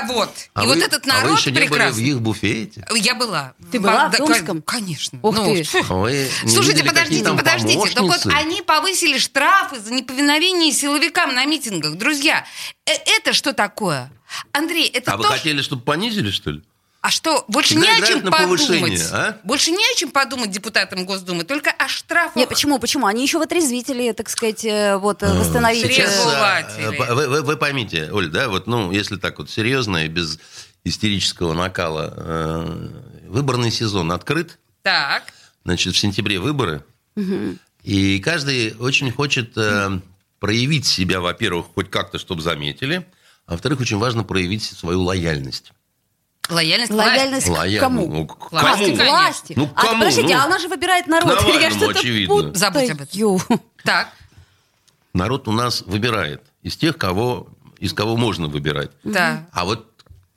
вот. 0.08 0.30
А 0.54 0.62
И 0.64 0.66
вы- 0.66 0.74
вот 0.76 0.82
этот 0.82 1.06
а 1.08 1.14
вы 1.16 1.20
народ 1.24 1.38
еще 1.38 1.50
не 1.50 1.56
были 1.58 1.68
прекрасный. 1.68 2.02
в 2.02 2.06
их 2.06 2.20
буфете? 2.22 2.86
Я 2.94 3.14
была. 3.14 3.52
Ты 3.70 3.78
была 3.80 4.08
в 4.08 4.16
Домском? 4.16 4.46
кон- 4.46 4.62
Конечно. 4.62 5.18
Ух 5.20 5.34
Ну, 5.36 5.44
ты. 5.44 5.64
А 5.90 5.94
вы 5.94 6.30
не 6.42 6.50
Слушайте, 6.50 6.78
видели, 6.80 6.88
подождите, 6.88 7.24
там 7.24 7.36
подождите. 7.36 7.74
Так 7.90 8.02
вот 8.02 8.22
помощницы? 8.22 8.30
они 8.34 8.62
повысили 8.62 9.18
штрафы 9.18 9.78
за 9.78 9.92
неповиновение 9.92 10.72
силовикам 10.72 11.34
на 11.34 11.44
митингах. 11.44 11.96
Друзья, 11.96 12.46
э- 12.86 12.92
это 13.18 13.34
что 13.34 13.52
такое? 13.52 14.10
Андрей, 14.52 14.86
это 14.88 15.12
А 15.12 15.16
вы 15.16 15.24
то, 15.24 15.28
хотели, 15.30 15.62
чтобы 15.62 15.82
понизили, 15.82 16.30
что 16.30 16.50
ли? 16.50 16.62
А 17.00 17.10
что, 17.10 17.44
больше 17.48 17.74
Всегда 17.74 17.98
не 17.98 18.02
о 18.02 18.06
чем 18.06 18.24
на 18.24 18.30
подумать? 18.30 19.02
а? 19.12 19.38
Больше 19.44 19.70
не 19.72 19.84
о 19.84 19.94
чем 19.94 20.10
подумать 20.10 20.50
депутатам 20.50 21.04
Госдумы, 21.04 21.44
только 21.44 21.70
о 21.70 21.86
штрафах. 21.86 22.34
Нет, 22.34 22.48
почему, 22.48 22.78
почему? 22.78 23.06
Они 23.06 23.22
еще 23.22 23.38
в 23.38 23.42
отрезвители, 23.42 24.12
так 24.12 24.30
сказать, 24.30 24.64
э, 24.64 24.96
вот, 24.96 25.22
э, 25.22 25.30
восстановить. 25.38 25.86
Сейчас, 25.86 26.14
э, 26.78 26.90
вы, 27.12 27.26
вы- 27.28 27.42
вы 27.42 27.56
поймите, 27.58 28.10
Оль, 28.10 28.28
да, 28.30 28.48
вот, 28.48 28.66
ну, 28.66 28.90
если 28.90 29.16
так 29.16 29.38
вот 29.38 29.50
серьезно 29.50 30.06
и 30.06 30.08
без 30.08 30.38
истерического 30.84 31.52
накала, 31.52 32.14
э, 32.16 32.88
выборный 33.28 33.70
сезон 33.70 34.10
открыт, 34.10 34.58
Так. 34.82 35.24
значит, 35.64 35.94
в 35.94 35.98
сентябре 35.98 36.38
выборы, 36.38 36.84
и 37.82 38.18
каждый 38.20 38.74
очень 38.78 39.10
хочет 39.12 39.52
э, 39.58 40.00
проявить 40.40 40.86
себя, 40.86 41.20
во-первых, 41.20 41.66
хоть 41.74 41.90
как-то, 41.90 42.18
чтобы 42.18 42.40
заметили, 42.40 43.06
а 43.46 43.52
во-вторых, 43.52 43.80
очень 43.80 43.98
важно 43.98 44.24
проявить 44.24 44.62
свою 44.64 45.02
лояльность. 45.02 45.72
Лояльность, 46.50 46.92
к 46.92 46.94
Лояльность 46.94 47.46
к 47.46 47.50
Лояльность. 47.50 47.80
кому? 47.80 48.06
Ну, 48.06 48.26
к 48.26 48.48
К 48.48 48.52
власти, 48.52 48.96
кому? 48.96 49.10
Власти. 49.10 49.52
Ну, 49.56 49.70
а 49.74 49.82
кому? 49.82 49.98
подождите, 50.00 50.34
Ну, 50.36 50.42
а 50.42 50.46
у 50.46 50.48
нас 50.50 50.60
же 50.62 50.68
выбирает 50.68 51.06
народ. 51.06 51.28
Навальному, 51.40 51.58
Я 51.60 51.70
что-то 51.70 51.98
очевидно. 51.98 52.34
путаю. 52.34 52.54
Забудь 52.54 52.90
об 52.90 53.00
этом. 53.00 53.08
Ю. 53.12 53.40
Так. 53.82 54.08
Народ 55.14 55.48
у 55.48 55.52
нас 55.52 55.82
выбирает 55.82 56.42
из 56.62 56.76
тех, 56.76 56.98
кого, 56.98 57.48
из 57.78 57.92
кого 57.94 58.16
можно 58.16 58.46
выбирать. 58.48 58.90
Да. 59.04 59.46
А 59.52 59.64
вот 59.64 59.86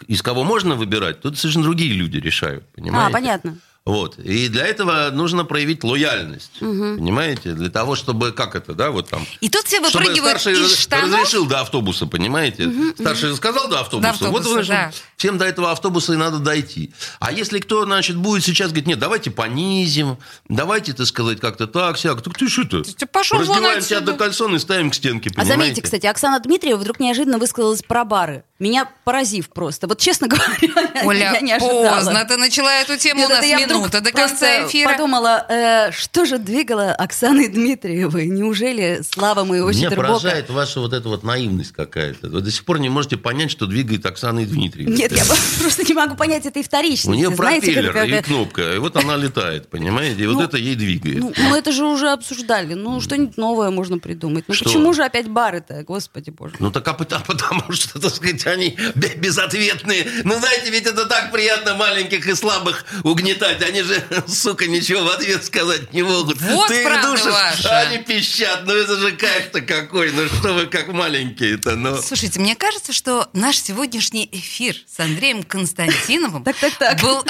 из 0.08 0.22
кого 0.22 0.43
можно 0.43 0.76
выбирать, 0.76 1.22
тут 1.22 1.38
совершенно 1.38 1.66
другие 1.66 1.93
люди 1.93 2.18
решают, 2.18 2.66
понимаете? 2.74 3.10
А, 3.10 3.12
понятно. 3.12 3.58
Вот. 3.88 4.19
И 4.19 4.49
для 4.49 4.67
этого 4.67 5.09
нужно 5.13 5.45
проявить 5.45 5.81
лояльность, 5.83 6.59
понимаете? 6.59 7.53
Для 7.53 7.69
того, 7.69 7.95
чтобы, 7.95 8.33
как 8.33 8.55
это, 8.55 8.73
да, 8.73 8.91
вот 8.91 9.09
там... 9.09 9.25
И 9.39 9.49
тут 9.49 9.65
все 9.65 9.77
Чтобы 9.77 10.05
выпрыгивают 10.05 10.41
старший 10.41 10.61
из 10.61 10.77
штанов. 10.77 11.13
разрешил 11.13 11.45
до 11.45 11.61
автобуса, 11.61 12.05
понимаете? 12.05 12.69
Старший 12.99 13.33
сказал 13.38 13.69
до 13.69 13.79
автобуса. 13.79 14.01
До 14.03 14.09
автобуса, 14.09 14.49
вот 14.49 14.65
значит, 14.65 14.69
да. 14.69 14.91
всем 15.15 15.38
до 15.38 15.45
этого 15.45 15.71
автобуса 15.71 16.13
и 16.13 16.17
надо 16.17 16.39
дойти. 16.39 16.91
А 17.21 17.31
если 17.31 17.59
кто, 17.59 17.85
значит, 17.85 18.17
будет 18.17 18.43
сейчас 18.43 18.67
говорить, 18.71 18.88
нет, 18.88 18.99
давайте 18.99 19.31
понизим, 19.31 20.17
давайте, 20.49 20.91
так 20.91 21.07
сказать, 21.07 21.39
как-то 21.39 21.65
так, 21.67 21.97
сяк. 21.97 22.21
Так 22.21 22.38
ты 22.38 22.49
что 22.49 22.65
ты? 22.65 22.83
Ты 22.83 23.05
пошел 23.05 23.39
Раздеваем 23.39 23.81
тебя 23.81 24.01
до 24.01 24.13
кальсон 24.13 24.55
и 24.57 24.59
ставим 24.59 24.91
к 24.91 24.95
стенке, 24.95 25.29
А 25.29 25.33
понимаете? 25.33 25.61
заметьте, 25.61 25.81
кстати, 25.81 26.05
Оксана 26.07 26.39
Дмитриева 26.41 26.77
вдруг 26.77 26.99
неожиданно 26.99 27.38
высказалась 27.38 27.83
про 27.83 28.03
бары. 28.03 28.43
Меня 28.59 28.89
поразив 29.03 29.49
просто. 29.49 29.88
Вот 29.88 29.99
честно 29.99 30.27
говоря, 30.27 30.57
Оля, 31.03 31.33
я 31.33 31.41
не 31.41 31.53
ожидала. 31.53 31.95
поздно 31.95 32.25
ты 32.25 32.38
начала 32.38 32.73
эту 32.81 32.97
тему, 32.97 33.19
Нет, 33.21 33.29
у 33.29 33.33
нас 33.33 33.45
минута 33.80 34.01
до 34.01 34.11
просто 34.11 34.38
конца 34.45 34.67
эфира. 34.67 34.91
подумала, 34.91 35.45
э, 35.49 35.91
что 35.91 36.25
же 36.25 36.38
двигало 36.38 36.91
Оксаной 36.93 37.47
Дмитриевой? 37.47 38.28
Неужели 38.28 39.01
слава 39.09 39.43
моего 39.43 39.69
Меня 39.69 39.89
Щедербока? 39.89 40.07
поражает 40.07 40.49
ваша 40.49 40.80
вот 40.80 40.93
эта 40.93 41.07
вот 41.09 41.23
наивность 41.23 41.71
какая-то. 41.71 42.30
Вы 42.30 42.41
до 42.41 42.51
сих 42.51 42.65
пор 42.65 42.80
не 42.80 42.89
можете 42.89 43.17
понять, 43.17 43.51
что 43.51 43.65
двигает 43.65 44.05
Оксана 44.05 44.45
Дмитриевна. 44.45 44.95
Нет, 44.95 45.11
я 45.11 45.23
просто 45.61 45.84
не 45.84 45.93
могу 45.93 46.15
понять 46.15 46.45
этой 46.45 46.61
У 46.61 46.65
вторичности. 46.65 47.17
нее 47.17 47.34
Знаете, 47.36 47.67
пропеллер 47.67 47.93
как 47.93 48.07
и 48.07 48.21
кнопка, 48.21 48.73
и 48.75 48.78
вот 48.78 48.95
она 48.97 49.15
летает, 49.17 49.69
понимаете? 49.69 50.23
И 50.23 50.28
вот 50.28 50.36
Ну, 50.36 50.41
это 50.43 50.57
ей 50.57 50.75
двигает. 50.75 51.19
Ну, 51.19 51.34
мы 51.49 51.57
это 51.57 51.71
же 51.71 51.86
уже 51.86 52.09
обсуждали. 52.11 52.73
Ну, 52.73 53.01
что-нибудь 53.01 53.38
новое 53.38 53.69
можно 53.69 53.97
придумать. 53.99 54.45
Ну, 54.47 54.53
Что? 54.53 54.65
почему 54.65 54.93
же 54.93 55.03
опять 55.03 55.28
бары-то, 55.28 55.84
господи 55.84 56.30
боже? 56.30 56.55
Ну 56.59 56.71
так 56.71 56.88
а 56.88 56.93
потому, 56.93 57.23
потому 57.25 57.71
что, 57.71 57.99
так 57.99 58.13
сказать, 58.13 58.45
они 58.47 58.78
бе- 58.95 59.15
безответные. 59.15 60.07
Ну 60.23 60.36
знаете, 60.39 60.69
ведь 60.71 60.86
это 60.86 61.05
так 61.05 61.32
приятно 61.32 61.75
маленьких 61.75 62.28
и 62.28 62.36
слабых 62.36 62.86
угнетать. 63.03 63.61
Они 63.68 63.82
же, 63.82 64.01
сука, 64.28 64.68
ничего 64.68 65.03
в 65.03 65.09
ответ 65.09 65.43
сказать 65.43 65.93
не 65.93 66.03
могут. 66.03 66.39
Вот 66.41 66.68
Ты 66.70 66.78
их 66.82 66.84
правда 66.84 67.11
душишь, 67.11 67.26
ваша. 67.26 67.70
а 67.70 67.80
они 67.82 67.97
пищат. 67.99 68.63
Ну 68.65 68.74
это 68.74 68.97
же 68.97 69.11
кайф-то 69.11 69.61
какой. 69.61 70.11
Ну 70.11 70.28
что 70.28 70.53
вы 70.53 70.68
как 70.68 70.88
маленькие-то, 70.88 71.76
ну. 71.76 72.01
Слушайте, 72.01 72.39
мне 72.39 72.55
кажется, 72.55 72.93
что 72.93 73.30
наш 73.34 73.57
сегодняшний 73.61 74.28
эфир 74.32 74.76
с 74.88 74.99
Андреем 74.99 75.43
Константиновым 75.43 76.43
был 77.01 77.26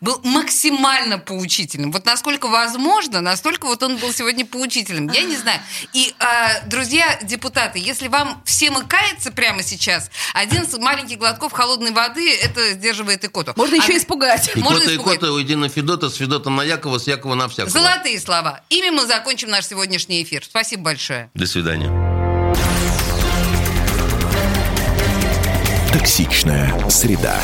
был 0.00 0.20
максимально 0.24 1.18
поучительным. 1.18 1.92
Вот 1.92 2.04
насколько 2.06 2.48
возможно, 2.48 3.20
настолько 3.20 3.66
вот 3.66 3.82
он 3.82 3.96
был 3.96 4.12
сегодня 4.12 4.44
поучительным. 4.46 5.08
Я 5.12 5.22
не 5.22 5.36
знаю. 5.36 5.60
И, 5.92 6.14
а, 6.18 6.60
друзья 6.66 7.18
депутаты, 7.22 7.78
если 7.78 8.08
вам 8.08 8.42
всем 8.44 8.78
и 8.78 8.86
кается 8.86 9.30
прямо 9.32 9.62
сейчас, 9.62 10.10
один 10.34 10.66
маленький 10.80 11.16
глотков 11.16 11.52
холодной 11.52 11.90
воды, 11.92 12.34
это 12.36 12.72
сдерживает 12.72 13.24
икоту. 13.24 13.52
Можно 13.56 13.76
еще 13.76 13.94
А- 13.94 13.98
испугать. 13.98 14.50
Можно 14.56 14.78
Икота, 14.78 14.92
испугать. 14.94 15.16
икота, 15.18 15.32
уйди 15.32 15.54
на 15.54 15.68
Федота, 15.68 16.08
с 16.10 16.14
Федота 16.16 16.50
на 16.50 16.62
Якова, 16.62 16.98
с 16.98 17.06
Якова 17.06 17.34
на 17.34 17.48
всякого. 17.48 17.70
Золотые 17.70 18.20
слова. 18.20 18.60
Ими 18.70 18.90
мы 18.90 19.06
закончим 19.06 19.50
наш 19.50 19.66
сегодняшний 19.66 20.22
эфир. 20.22 20.44
Спасибо 20.44 20.82
большое. 20.84 21.30
До 21.34 21.46
свидания. 21.46 21.90
Токсичная 25.92 26.88
среда. 26.88 27.40